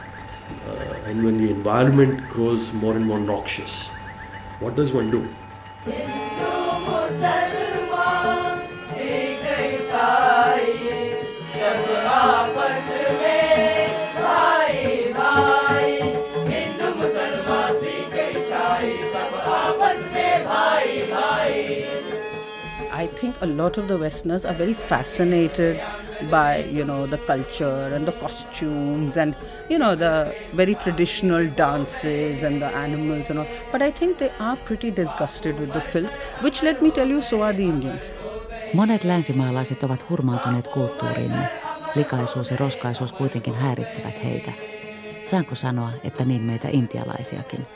Uh, 0.66 1.10
and 1.10 1.22
when 1.22 1.36
the 1.36 1.50
environment 1.50 2.28
grows 2.28 2.72
more 2.72 2.96
and 2.96 3.06
more 3.06 3.20
noxious, 3.20 3.92
what 4.60 4.76
does 4.76 4.94
one 4.94 5.12
do? 5.12 5.22
A 23.40 23.46
lot 23.46 23.78
of 23.78 23.88
the 23.88 23.96
Westerners 23.96 24.44
are 24.44 24.54
very 24.54 24.74
fascinated 24.74 25.80
by 26.30 26.64
you 26.64 26.84
know 26.84 27.06
the 27.06 27.18
culture 27.18 27.94
and 27.94 28.06
the 28.06 28.12
costumes 28.12 29.16
and 29.16 29.34
you 29.70 29.78
know 29.78 29.96
the 29.96 30.34
very 30.56 30.74
traditional 30.74 31.46
dances 31.56 32.42
and 32.42 32.60
the 32.60 32.66
animals 32.66 33.30
and 33.30 33.38
all. 33.38 33.46
But 33.72 33.82
I 33.82 33.92
think 33.92 34.18
they 34.18 34.30
are 34.38 34.56
pretty 34.56 34.90
disgusted 34.90 35.58
with 35.60 35.72
the 35.72 35.80
filth, 35.80 36.12
which 36.42 36.62
let 36.62 36.82
me 36.82 36.90
tell 36.90 37.08
you, 37.08 37.22
so 37.22 37.42
are 37.42 37.56
the 37.56 37.64
Indians. 37.64 38.12
Monet 38.74 39.04
länsimaalaiset 39.04 39.82
ovat 39.82 40.10
hurmaantuneet 40.10 40.68
kulttuuriimme. 40.68 41.48
Likaisuus 41.94 42.50
ja 42.50 42.56
roskaisuus 42.56 43.12
kuitenkin 43.12 43.54
häiritsevät 43.54 44.24
heitä. 44.24 44.52
Saanko 45.24 45.54
sanoa, 45.54 45.90
että 46.04 46.24
niin 46.24 46.42
meitä 46.42 46.68
intialaisiakin? 46.72 47.66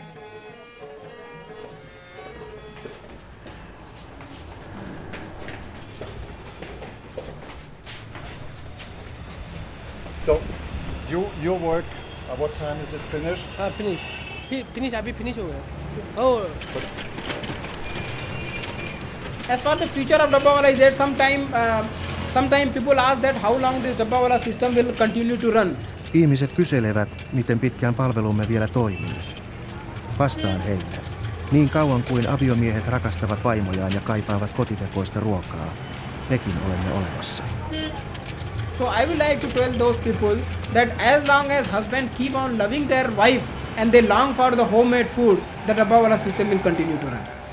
So, 10.23 10.39
you 11.11 11.25
your 11.43 11.59
work. 11.59 11.85
Uh, 12.29 12.35
what 12.35 12.51
time 12.59 12.77
is 12.83 12.93
it 12.93 13.01
finished? 13.11 13.47
हाँ 13.59 13.69
finish 13.77 13.99
finish 14.73 14.93
अभी 14.95 15.11
फिनिश 15.21 15.37
हो 15.37 15.43
गया 15.47 15.61
Oh, 16.17 16.45
As 19.53 19.61
for 19.63 19.75
the 19.75 19.87
future 19.87 20.21
of 20.23 20.29
Dabbawala 20.31 20.69
is 20.71 20.79
that 20.79 20.93
sometime, 20.93 21.47
uh, 21.53 21.83
sometime 22.33 22.69
people 22.73 22.99
ask 22.99 23.21
that 23.21 23.35
how 23.35 23.53
long 23.61 23.81
this 23.81 23.95
Dabbawala 23.97 24.37
system 24.43 24.75
will 24.75 24.93
continue 24.93 25.37
to 25.37 25.51
run. 25.51 25.77
Ihmiset 26.13 26.53
kyselevät, 26.53 27.09
miten 27.33 27.59
pitkään 27.59 27.95
palvelumme 27.95 28.47
vielä 28.47 28.67
toimii. 28.67 29.15
Vastaan 30.19 30.61
heille. 30.61 30.99
Niin 31.51 31.69
kauan 31.69 32.03
kuin 32.03 32.29
aviomiehet 32.29 32.87
rakastavat 32.87 33.43
vaimojaan 33.43 33.93
ja 33.93 34.01
kaipaavat 34.01 34.51
kotitekoista 34.51 35.19
ruokaa, 35.19 35.73
mekin 36.29 36.53
olemme 36.67 36.91
olemassa. 36.91 37.43
So 38.78 38.86
I 38.86 39.04
would 39.04 39.18
like 39.18 39.40
to 39.40 39.48
tell 39.52 39.70
those 39.70 39.96
people 39.98 40.34
that 40.72 40.88
as 40.98 41.28
long 41.28 41.50
as 41.52 41.64
husbands 41.66 42.12
keep 42.16 42.34
on 42.34 42.58
loving 42.58 42.88
their 42.88 43.08
wives 43.12 43.48
and 43.76 43.92
they 43.92 44.02
long 44.02 44.34
for 44.34 44.50
the 44.50 44.64
homemade 44.64 45.08
food, 45.08 45.42
the 45.68 45.74
Dabbawala 45.74 46.18
system 46.18 46.50
will 46.50 46.58
continue 46.58 46.98
to 46.98 47.06
run. 47.06 47.43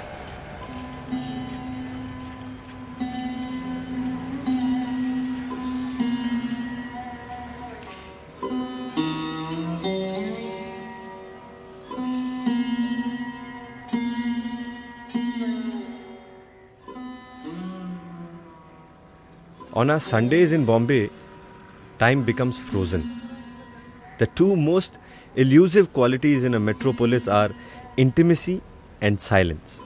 On 19.81 19.89
our 19.89 19.99
Sundays 19.99 20.51
in 20.53 20.65
Bombay, 20.65 21.09
time 21.97 22.23
becomes 22.23 22.59
frozen. 22.59 23.03
The 24.19 24.27
two 24.27 24.55
most 24.55 24.99
elusive 25.35 25.87
qualities 25.91 26.43
in 26.43 26.53
a 26.53 26.59
metropolis 26.59 27.27
are 27.27 27.49
intimacy 27.97 28.61
and 29.01 29.17
silence. 29.19 29.81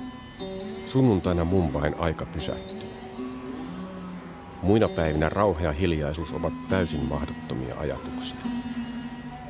Sunnuntaina 0.86 1.46
Mumbain 1.46 1.96
aika 2.00 2.26
pysähtyy. 2.26 2.78
Muina 4.62 4.88
päivinä 4.88 5.30
rauha 5.30 5.62
ja 5.62 5.72
hiljaisuus 5.72 6.34
ovat 6.34 6.54
täysin 6.70 7.06
mahdottomia 7.06 7.76
ajatuksia. 7.80 8.38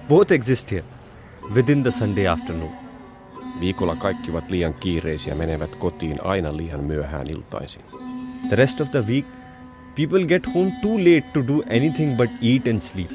Both 0.07 0.31
exist 0.31 0.71
here, 0.71 0.85
within 1.55 1.83
the 1.83 1.91
Sunday 1.91 2.27
afternoon. 2.27 2.75
Viikolla 3.59 3.95
kaikki 3.95 4.31
ovat 4.31 4.51
liian 4.51 4.73
kiireisiä 4.73 5.35
menevät 5.35 5.75
kotiin 5.75 6.23
aina 6.23 6.57
liian 6.57 6.83
myöhään 6.83 7.27
iltaisin. 7.29 7.81
The 8.47 8.55
rest 8.55 8.81
of 8.81 8.91
the 8.91 9.05
week, 9.07 9.25
people 9.95 10.25
get 10.25 10.45
home 10.45 10.71
too 10.81 10.97
late 10.97 11.25
to 11.33 11.41
do 11.41 11.63
anything 11.69 12.17
but 12.17 12.29
eat 12.41 12.67
and 12.67 12.81
sleep, 12.83 13.11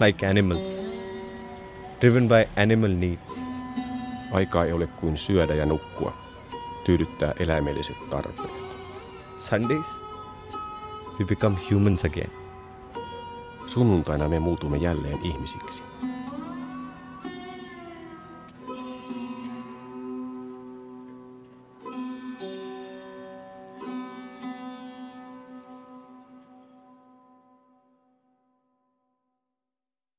like 0.00 0.26
animals, 0.26 0.68
driven 2.00 2.28
by 2.28 2.46
animal 2.56 2.90
needs. 2.90 3.40
Aikaa 4.32 4.64
ei 4.64 4.72
ole 4.72 4.86
kuin 4.86 5.16
syödä 5.16 5.54
ja 5.54 5.66
nukkua, 5.66 6.12
tyydyttää 6.84 7.34
eläimelliset 7.40 7.96
tarpeet. 8.10 8.50
Sundays, 9.38 9.86
we 11.18 11.24
become 11.24 11.56
humans 11.70 12.04
again. 12.04 12.30
Sunnuntaina 13.66 14.28
me 14.28 14.38
muutumme 14.38 14.76
jälleen 14.76 15.18
ihmisiksi. 15.22 15.89